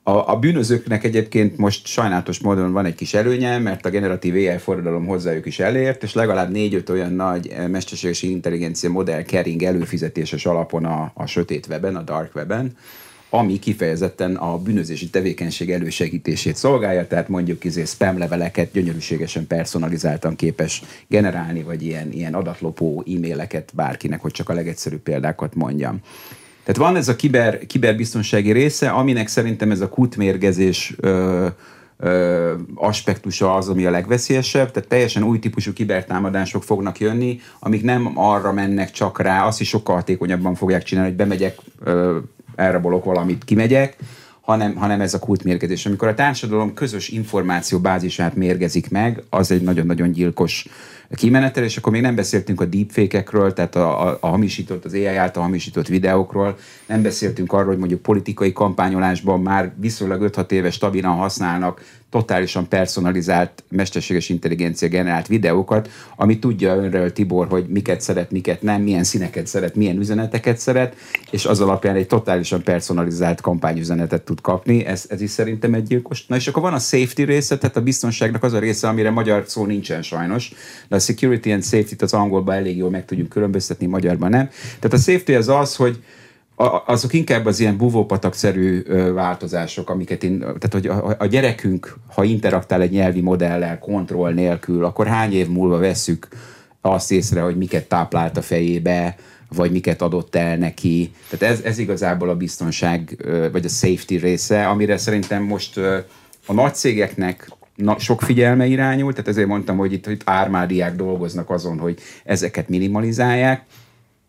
A, 0.07 0.29
a 0.31 0.39
bűnözőknek 0.39 1.03
egyébként 1.03 1.57
most 1.57 1.87
sajnálatos 1.87 2.39
módon 2.39 2.71
van 2.71 2.85
egy 2.85 2.95
kis 2.95 3.13
előnye, 3.13 3.57
mert 3.57 3.85
a 3.85 3.89
generatív 3.89 4.33
AI 4.33 4.57
forradalom 4.57 5.05
hozzájuk 5.05 5.45
is 5.45 5.59
elért, 5.59 6.03
és 6.03 6.13
legalább 6.13 6.51
négy-öt 6.51 6.89
olyan 6.89 7.13
nagy 7.13 7.47
eh, 7.47 7.67
mesterséges 7.67 8.21
intelligencia 8.21 8.89
modell 8.89 9.21
kering 9.21 9.63
előfizetéses 9.63 10.45
alapon 10.45 10.85
a, 10.85 11.11
a 11.13 11.25
sötét 11.25 11.67
weben, 11.69 11.95
a 11.95 12.01
dark 12.01 12.35
weben, 12.35 12.77
ami 13.29 13.59
kifejezetten 13.59 14.35
a 14.35 14.57
bűnözési 14.57 15.09
tevékenység 15.09 15.71
elősegítését 15.71 16.55
szolgálja, 16.55 17.07
tehát 17.07 17.27
mondjuk 17.27 17.63
izé 17.63 17.85
spam 17.85 18.17
leveleket 18.17 18.71
gyönyörűségesen 18.71 19.47
personalizáltan 19.47 20.35
képes 20.35 20.83
generálni, 21.07 21.63
vagy 21.63 21.83
ilyen, 21.83 22.11
ilyen 22.11 22.33
adatlopó 22.33 23.03
e-maileket 23.15 23.71
bárkinek, 23.75 24.21
hogy 24.21 24.31
csak 24.31 24.49
a 24.49 24.53
legegyszerűbb 24.53 25.01
példákat 25.01 25.55
mondjam. 25.55 26.01
Tehát 26.67 26.91
van 26.91 26.95
ez 26.95 27.07
a 27.07 27.15
kiber, 27.15 27.65
kiberbiztonsági 27.65 28.51
része, 28.51 28.89
aminek 28.89 29.27
szerintem 29.27 29.71
ez 29.71 29.81
a 29.81 29.89
kutmérgezés 29.89 30.95
ö, 30.99 31.47
ö, 31.97 32.53
aspektusa 32.75 33.55
az, 33.55 33.69
ami 33.69 33.85
a 33.85 33.91
legveszélyesebb, 33.91 34.71
tehát 34.71 34.89
teljesen 34.89 35.23
új 35.23 35.39
típusú 35.39 35.73
kibertámadások 35.73 36.63
fognak 36.63 36.99
jönni, 36.99 37.39
amik 37.59 37.83
nem 37.83 38.11
arra 38.15 38.51
mennek 38.53 38.91
csak 38.91 39.19
rá, 39.21 39.45
azt 39.45 39.61
is 39.61 39.67
sokkal 39.67 39.95
hatékonyabban 39.95 40.55
fogják 40.55 40.83
csinálni, 40.83 41.09
hogy 41.09 41.17
bemegyek, 41.17 41.57
ö, 41.83 42.17
elrabolok 42.55 43.03
valamit, 43.03 43.43
kimegyek, 43.43 43.97
hanem, 44.41 44.75
hanem 44.75 45.01
ez 45.01 45.13
a 45.13 45.19
kultmérgezés. 45.19 45.85
Amikor 45.85 46.07
a 46.07 46.13
társadalom 46.13 46.73
közös 46.73 47.09
információbázisát 47.09 48.35
mérgezik 48.35 48.89
meg, 48.89 49.23
az 49.29 49.51
egy 49.51 49.61
nagyon-nagyon 49.61 50.11
gyilkos 50.11 50.67
kimenetel, 51.15 51.63
és 51.63 51.77
akkor 51.77 51.91
még 51.91 52.01
nem 52.01 52.15
beszéltünk 52.15 52.61
a 52.61 52.65
deepfake-ekről, 52.65 53.53
tehát 53.53 53.75
a, 53.75 54.07
a, 54.07 54.17
a 54.21 54.27
hamisított, 54.27 54.85
az 54.85 54.93
AI 54.93 55.05
által 55.05 55.43
hamisított 55.43 55.87
videókról, 55.87 56.57
nem 56.85 57.01
beszéltünk 57.01 57.53
arról, 57.53 57.67
hogy 57.67 57.77
mondjuk 57.77 58.01
politikai 58.01 58.53
kampányolásban 58.53 59.41
már 59.41 59.73
viszonylag 59.75 60.29
5-6 60.33 60.51
éve 60.51 60.71
stabilan 60.71 61.15
használnak 61.15 61.81
totálisan 62.09 62.67
personalizált, 62.67 63.63
mesterséges 63.69 64.29
intelligencia 64.29 64.87
generált 64.87 65.27
videókat, 65.27 65.89
ami 66.15 66.39
tudja 66.39 66.75
önről, 66.75 67.13
Tibor, 67.13 67.47
hogy 67.47 67.65
miket 67.67 68.01
szeret, 68.01 68.31
miket 68.31 68.61
nem, 68.61 68.81
milyen 68.81 69.03
színeket 69.03 69.47
szeret, 69.47 69.75
milyen 69.75 69.97
üzeneteket 69.97 70.57
szeret, 70.57 70.95
és 71.31 71.45
az 71.45 71.61
alapján 71.61 71.95
egy 71.95 72.07
totálisan 72.07 72.63
personalizált 72.63 73.41
kampányüzenetet 73.41 74.21
tud 74.21 74.41
kapni. 74.41 74.85
Ez, 74.85 75.05
ez 75.09 75.21
is 75.21 75.29
szerintem 75.29 75.73
egy 75.73 75.83
gyilkos. 75.83 76.25
Na 76.25 76.35
és 76.35 76.47
akkor 76.47 76.61
van 76.61 76.73
a 76.73 76.79
safety 76.79 77.23
része, 77.23 77.57
tehát 77.57 77.77
a 77.77 77.81
biztonságnak 77.81 78.43
az 78.43 78.53
a 78.53 78.59
része, 78.59 78.87
amire 78.87 79.09
magyar 79.09 79.43
szó 79.47 79.65
nincsen 79.65 80.01
sajnos, 80.01 80.51
de 80.87 80.95
a 80.95 80.99
security 80.99 81.51
and 81.51 81.63
safety-t 81.63 82.01
az 82.01 82.13
angolban 82.13 82.55
elég 82.55 82.77
jól 82.77 82.89
meg 82.89 83.05
tudjuk 83.05 83.29
különböztetni, 83.29 83.85
magyarban 83.85 84.29
nem. 84.29 84.49
Tehát 84.79 84.93
a 84.93 84.97
safety 84.97 85.33
az 85.33 85.49
az, 85.49 85.75
hogy 85.75 85.99
azok 86.85 87.13
inkább 87.13 87.45
az 87.45 87.59
ilyen 87.59 87.77
buvópatakszerű 87.77 88.83
változások, 89.13 89.89
amiket 89.89 90.23
én, 90.23 90.39
tehát 90.39 90.69
hogy 90.71 90.87
a, 90.87 91.15
a 91.19 91.25
gyerekünk, 91.25 91.97
ha 92.13 92.23
interaktál 92.23 92.81
egy 92.81 92.91
nyelvi 92.91 93.21
modellel, 93.21 93.79
kontroll 93.79 94.33
nélkül, 94.33 94.85
akkor 94.85 95.07
hány 95.07 95.33
év 95.33 95.47
múlva 95.47 95.77
veszük 95.77 96.27
azt 96.81 97.11
észre, 97.11 97.41
hogy 97.41 97.57
miket 97.57 97.87
táplált 97.87 98.37
a 98.37 98.41
fejébe, 98.41 99.15
vagy 99.55 99.71
miket 99.71 100.01
adott 100.01 100.35
el 100.35 100.57
neki. 100.57 101.11
Tehát 101.29 101.55
ez, 101.55 101.61
ez 101.63 101.77
igazából 101.77 102.29
a 102.29 102.35
biztonság, 102.35 103.25
vagy 103.51 103.65
a 103.65 103.69
safety 103.69 104.15
része, 104.15 104.67
amire 104.67 104.97
szerintem 104.97 105.43
most 105.43 105.77
a 106.45 106.53
nagy 106.53 106.75
cégeknek 106.75 107.51
na, 107.75 107.99
sok 107.99 108.21
figyelme 108.21 108.65
irányul, 108.65 109.11
tehát 109.11 109.27
ezért 109.27 109.47
mondtam, 109.47 109.77
hogy 109.77 109.93
itt, 109.93 110.07
itt 110.07 110.21
ármádiák 110.25 110.95
dolgoznak 110.95 111.49
azon, 111.49 111.79
hogy 111.79 111.99
ezeket 112.23 112.69
minimalizálják, 112.69 113.63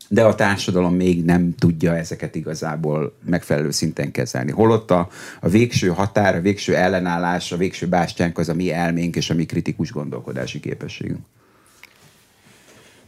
de 0.08 0.24
a 0.24 0.34
társadalom 0.34 0.94
még 0.94 1.24
nem 1.24 1.54
tudja 1.58 1.96
ezeket 1.96 2.34
igazából 2.34 3.16
megfelelő 3.24 3.70
szinten 3.70 4.10
kezelni. 4.10 4.50
Holott 4.50 4.90
a, 4.90 5.08
a 5.40 5.48
végső 5.48 5.88
határ, 5.88 6.34
a 6.36 6.40
végső 6.40 6.74
ellenállás, 6.74 7.52
a 7.52 7.56
végső 7.56 7.86
bástyánk 7.86 8.38
az 8.38 8.48
a 8.48 8.54
mi 8.54 8.72
elménk 8.72 9.16
és 9.16 9.30
a 9.30 9.34
mi 9.34 9.44
kritikus 9.44 9.92
gondolkodási 9.92 10.60
képességünk. 10.60 11.20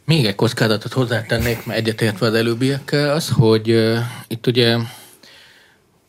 Még 0.05 0.25
egy 0.25 0.35
kockázatot 0.35 0.93
hozzátennék, 0.93 1.59
egyetértve 1.67 2.27
az 2.27 2.35
előbbiekkel, 2.35 3.11
az, 3.11 3.29
hogy 3.29 3.71
uh, 3.71 3.99
itt 4.29 4.47
ugye 4.47 4.77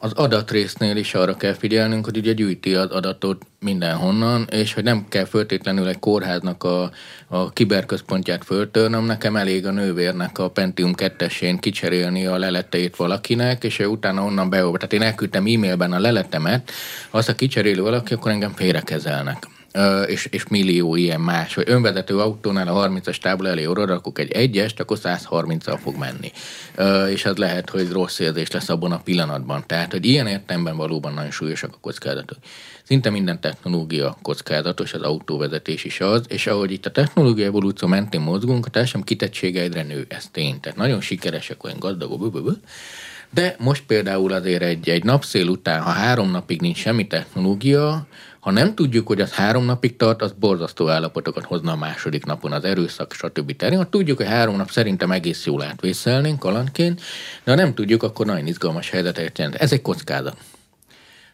az 0.03 0.11
adatrésznél 0.13 0.95
is 0.95 1.13
arra 1.13 1.35
kell 1.35 1.53
figyelnünk, 1.53 2.05
hogy 2.05 2.17
ugye 2.17 2.33
gyűjti 2.33 2.75
az 2.75 2.89
adatot 2.89 3.45
mindenhonnan, 3.59 4.47
és 4.51 4.73
hogy 4.73 4.83
nem 4.83 5.05
kell 5.09 5.25
föltétlenül 5.25 5.87
egy 5.87 5.99
kórháznak 5.99 6.63
a, 6.63 6.91
a 7.27 7.51
kiberközpontját 7.51 8.43
föltörnöm, 8.43 9.05
nekem 9.05 9.35
elég 9.35 9.65
a 9.65 9.71
nővérnek 9.71 10.37
a 10.37 10.49
Pentium 10.49 10.93
2 10.93 11.27
kicserélni 11.59 12.25
a 12.25 12.37
leleteit 12.37 12.95
valakinek, 12.95 13.63
és 13.63 13.79
ő 13.79 13.85
utána 13.85 14.23
onnan 14.23 14.49
beolva. 14.49 14.77
Tehát 14.77 14.93
én 14.93 15.01
elküldtem 15.01 15.45
e-mailben 15.45 15.91
a 15.93 15.99
leletemet, 15.99 16.71
azt 17.09 17.29
a 17.29 17.35
kicserélő 17.35 17.81
valaki, 17.81 18.13
akkor 18.13 18.31
engem 18.31 18.53
félrekezelnek 18.53 19.47
és, 20.07 20.25
és 20.25 20.47
millió 20.47 20.95
ilyen 20.95 21.21
más, 21.21 21.55
vagy 21.55 21.69
önvezető 21.69 22.19
autónál 22.19 22.67
a 22.67 22.89
30-as 22.89 23.17
tábla 23.17 23.49
elé 23.49 23.65
oda 23.65 23.85
rakok 23.85 24.19
egy 24.19 24.31
egyest, 24.31 24.79
akkor 24.79 24.97
130-al 25.03 25.79
fog 25.81 25.95
menni. 25.97 26.31
És 27.11 27.25
az 27.25 27.37
lehet, 27.37 27.69
hogy 27.69 27.91
rossz 27.91 28.19
érzés 28.19 28.51
lesz 28.51 28.69
abban 28.69 28.91
a 28.91 29.01
pillanatban. 29.01 29.63
Tehát, 29.67 29.91
hogy 29.91 30.05
ilyen 30.05 30.27
értelemben 30.27 30.77
valóban 30.77 31.13
nagyon 31.13 31.31
súlyosak 31.31 31.73
a 31.73 31.77
kockázatok. 31.81 32.37
Szinte 32.83 33.09
minden 33.09 33.39
technológia 33.39 34.17
kockázatos, 34.21 34.93
az 34.93 35.01
autóvezetés 35.01 35.83
is 35.83 35.99
az, 35.99 36.25
és 36.27 36.47
ahogy 36.47 36.71
itt 36.71 36.85
a 36.85 36.91
technológia 36.91 37.45
evolúció 37.45 37.87
mentén 37.87 38.21
mozgunk, 38.21 38.65
a 38.65 38.69
társadalom 38.69 39.05
kitettsége 39.05 39.61
egyre 39.61 39.83
nő, 39.83 40.05
ez 40.09 40.27
tény. 40.31 40.59
Tehát 40.59 40.77
nagyon 40.77 41.01
sikeresek, 41.01 41.63
olyan 41.63 41.79
gazdagok, 41.79 42.21
de 43.33 43.55
most 43.59 43.83
például 43.87 44.33
azért 44.33 44.61
egy, 44.61 44.89
egy 44.89 45.03
napszél 45.03 45.47
után, 45.47 45.81
ha 45.81 45.89
három 45.89 46.31
napig 46.31 46.61
nincs 46.61 46.77
semmi 46.77 47.07
technológia, 47.07 48.07
ha 48.41 48.51
nem 48.51 48.75
tudjuk, 48.75 49.07
hogy 49.07 49.21
az 49.21 49.31
három 49.31 49.65
napig 49.65 49.95
tart, 49.95 50.21
az 50.21 50.33
borzasztó 50.39 50.89
állapotokat 50.89 51.45
hozna 51.45 51.71
a 51.71 51.75
második 51.75 52.25
napon 52.25 52.51
az 52.51 52.63
erőszak, 52.63 53.13
stb. 53.13 53.55
terén. 53.55 53.77
Ha 53.77 53.89
tudjuk, 53.89 54.17
hogy 54.17 54.25
három 54.25 54.55
nap 54.55 54.69
szerintem 54.69 55.11
egész 55.11 55.45
jól 55.45 55.63
átvészelnénk 55.63 56.39
kalandként, 56.39 57.01
de 57.43 57.51
ha 57.51 57.57
nem 57.57 57.73
tudjuk, 57.73 58.03
akkor 58.03 58.25
nagyon 58.25 58.47
izgalmas 58.47 58.89
helyzetet 58.89 59.37
jelent. 59.37 59.57
Ez 59.57 59.71
egy 59.71 59.81
kockázat. 59.81 60.37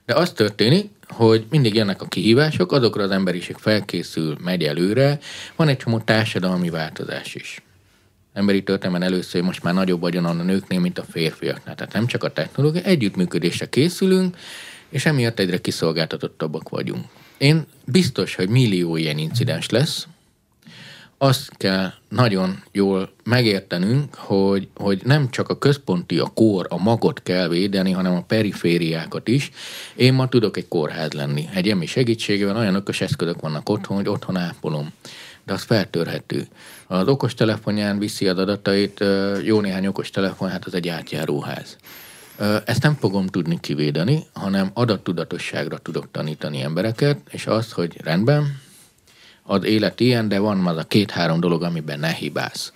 De 0.06 0.14
az 0.14 0.32
történik, 0.32 0.92
hogy 1.08 1.46
mindig 1.50 1.76
jönnek 1.76 2.02
a 2.02 2.08
kihívások, 2.08 2.72
azokra 2.72 3.04
az 3.04 3.12
emberiség 3.12 3.56
felkészül, 3.56 4.38
megy 4.44 4.64
előre, 4.64 5.20
van 5.56 5.68
egy 5.68 5.78
csomó 5.78 6.00
társadalmi 6.00 6.70
változás 6.70 7.36
is. 7.36 7.62
Emberi 8.34 8.64
történelmen 8.64 9.04
először 9.04 9.42
most 9.42 9.64
már 9.64 9.74
nagyobb 9.74 10.00
vagyon 10.00 10.26
a 10.26 10.34
nőknél, 10.34 10.80
mint 10.80 11.00
a 11.00 11.04
férfiaknál. 11.04 11.76
Tehát 11.76 11.94
nem 11.94 12.06
csak 12.08 12.24
a 12.24 12.34
technológia, 12.34 12.82
együttműködésre 12.82 13.70
készülünk, 13.70 14.38
és 14.90 15.06
emiatt 15.06 15.40
egyre 15.40 15.58
kiszolgáltatottabbak 15.58 16.70
vagyunk. 16.70 17.06
Én 17.38 17.66
biztos, 17.86 18.36
hogy 18.36 18.50
millió 18.50 18.96
ilyen 18.96 19.18
incidens 19.18 19.70
lesz, 19.70 20.08
azt 21.18 21.58
kell 21.58 21.92
nagyon 22.10 22.64
jól 22.72 23.12
megértenünk, 23.24 24.16
hogy, 24.16 24.68
hogy 24.76 25.02
nem 25.04 25.30
csak 25.30 25.50
a 25.50 25.58
központi, 25.58 26.18
a 26.20 26.32
kór, 26.34 26.66
a 26.70 26.78
magot 26.78 27.22
kell 27.24 27.48
védeni, 27.48 27.92
hanem 27.92 28.16
a 28.16 28.22
perifériákat 28.22 29.28
is. 29.28 29.52
Én 29.96 30.14
ma 30.14 30.30
tudok 30.30 30.58
egy 30.58 30.68
kórház 30.68 31.12
lenni. 31.12 31.50
Egy 31.54 31.70
emi 31.70 31.86
segítségével 31.86 32.58
olyan 32.58 32.76
ökös 32.76 33.02
eszközök 33.02 33.42
vannak 33.42 33.70
otthon, 33.70 33.98
hogy 33.98 34.08
otthon 34.08 34.38
ápolom. 34.38 34.94
De 35.46 35.54
az 35.54 35.64
feltörhető. 35.64 36.48
Az 36.88 37.08
okostelefonján 37.08 38.00
viszi 38.00 38.28
az 38.28 38.38
adatait, 38.38 39.04
jó 39.44 39.62
néhány 39.62 39.88
okostelefon, 39.88 40.50
hát 40.50 40.66
az 40.66 40.74
egy 40.74 40.88
átjáróház. 40.88 41.78
Ezt 42.66 42.82
nem 42.82 42.96
fogom 42.96 43.28
tudni 43.28 43.60
kivédeni, 43.60 44.24
hanem 44.34 44.70
adattudatosságra 44.74 45.78
tudok 45.78 46.12
tanítani 46.12 46.62
embereket, 46.62 47.20
és 47.30 47.48
az, 47.48 47.72
hogy 47.72 48.02
rendben, 48.04 48.60
az 49.44 49.64
élet 49.64 50.00
ilyen, 50.00 50.28
de 50.28 50.40
van 50.40 50.68
az 50.68 50.78
a 50.78 50.84
két-három 50.84 51.40
dolog, 51.40 51.64
amiben 51.64 52.00
ne 52.00 52.12
hibász. 52.14 52.74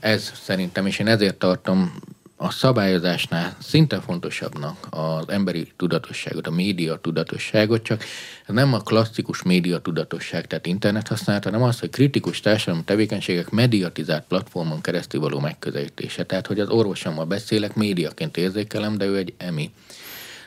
Ez 0.00 0.32
szerintem, 0.34 0.86
és 0.86 0.98
én 0.98 1.06
ezért 1.06 1.38
tartom 1.38 1.94
a 2.36 2.50
szabályozásnál 2.50 3.56
szinte 3.62 4.00
fontosabbnak 4.00 4.86
az 4.90 5.28
emberi 5.28 5.72
tudatosságot, 5.76 6.46
a 6.46 6.50
média 6.50 6.96
tudatosságot, 6.96 7.82
csak 7.82 8.04
nem 8.46 8.74
a 8.74 8.78
klasszikus 8.78 9.42
média 9.42 9.78
tudatosság, 9.78 10.46
tehát 10.46 10.66
internet 10.66 11.08
használat, 11.08 11.44
hanem 11.44 11.62
az, 11.62 11.80
hogy 11.80 11.90
kritikus 11.90 12.40
társadalmi 12.40 12.84
tevékenységek 12.84 13.50
mediatizált 13.50 14.24
platformon 14.28 14.80
keresztül 14.80 15.20
való 15.20 15.40
megközelítése. 15.40 16.24
Tehát, 16.24 16.46
hogy 16.46 16.60
az 16.60 16.68
orvosommal 16.68 17.24
beszélek, 17.24 17.74
médiaként 17.74 18.36
érzékelem, 18.36 18.98
de 18.98 19.04
ő 19.04 19.16
egy 19.16 19.34
emi. 19.36 19.70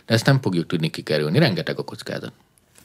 De 0.05 0.13
ezt 0.13 0.25
nem 0.25 0.41
fogjuk 0.41 0.67
tudni 0.67 0.89
kikerülni. 0.89 1.39
Rengeteg 1.39 1.79
a 1.79 1.83
kockázat. 1.83 2.31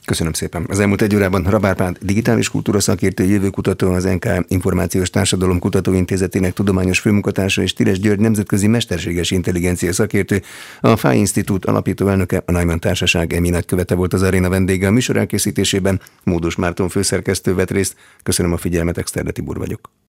Köszönöm 0.04 0.32
szépen. 0.32 0.64
Az 0.68 0.80
elmúlt 0.80 1.02
egy 1.02 1.14
órában 1.14 1.42
Rabárpánt 1.42 2.04
digitális 2.04 2.48
kultúra 2.48 2.80
szakértő, 2.80 3.24
jövőkutató, 3.24 3.92
az 3.92 4.04
NK 4.04 4.26
Információs 4.48 5.10
Társadalom 5.10 5.58
Kutatóintézetének 5.58 6.52
tudományos 6.52 6.98
főmunkatársa 6.98 7.62
és 7.62 7.72
Tires 7.72 7.98
György 7.98 8.20
nemzetközi 8.20 8.66
mesterséges 8.66 9.30
intelligencia 9.30 9.92
szakértő, 9.92 10.42
a 10.80 10.96
FAI 10.96 11.18
Institute 11.18 11.70
alapító 11.70 12.08
elnöke, 12.08 12.42
a 12.46 12.52
Neumann 12.52 12.78
Társaság 12.78 13.32
emi 13.32 13.48
nagykövete 13.48 13.94
volt 13.94 14.12
az 14.12 14.22
aréna 14.22 14.48
vendége 14.48 14.86
a 14.86 14.90
műsor 14.90 15.16
elkészítésében. 15.16 16.00
Módos 16.24 16.56
Márton 16.56 16.88
főszerkesztő 16.88 17.54
vett 17.54 17.70
részt. 17.70 17.96
Köszönöm 18.22 18.52
a 18.52 18.56
figyelmet, 18.56 18.98
Exterde 18.98 19.30
Tibor 19.30 19.58
vagyok. 19.58 20.03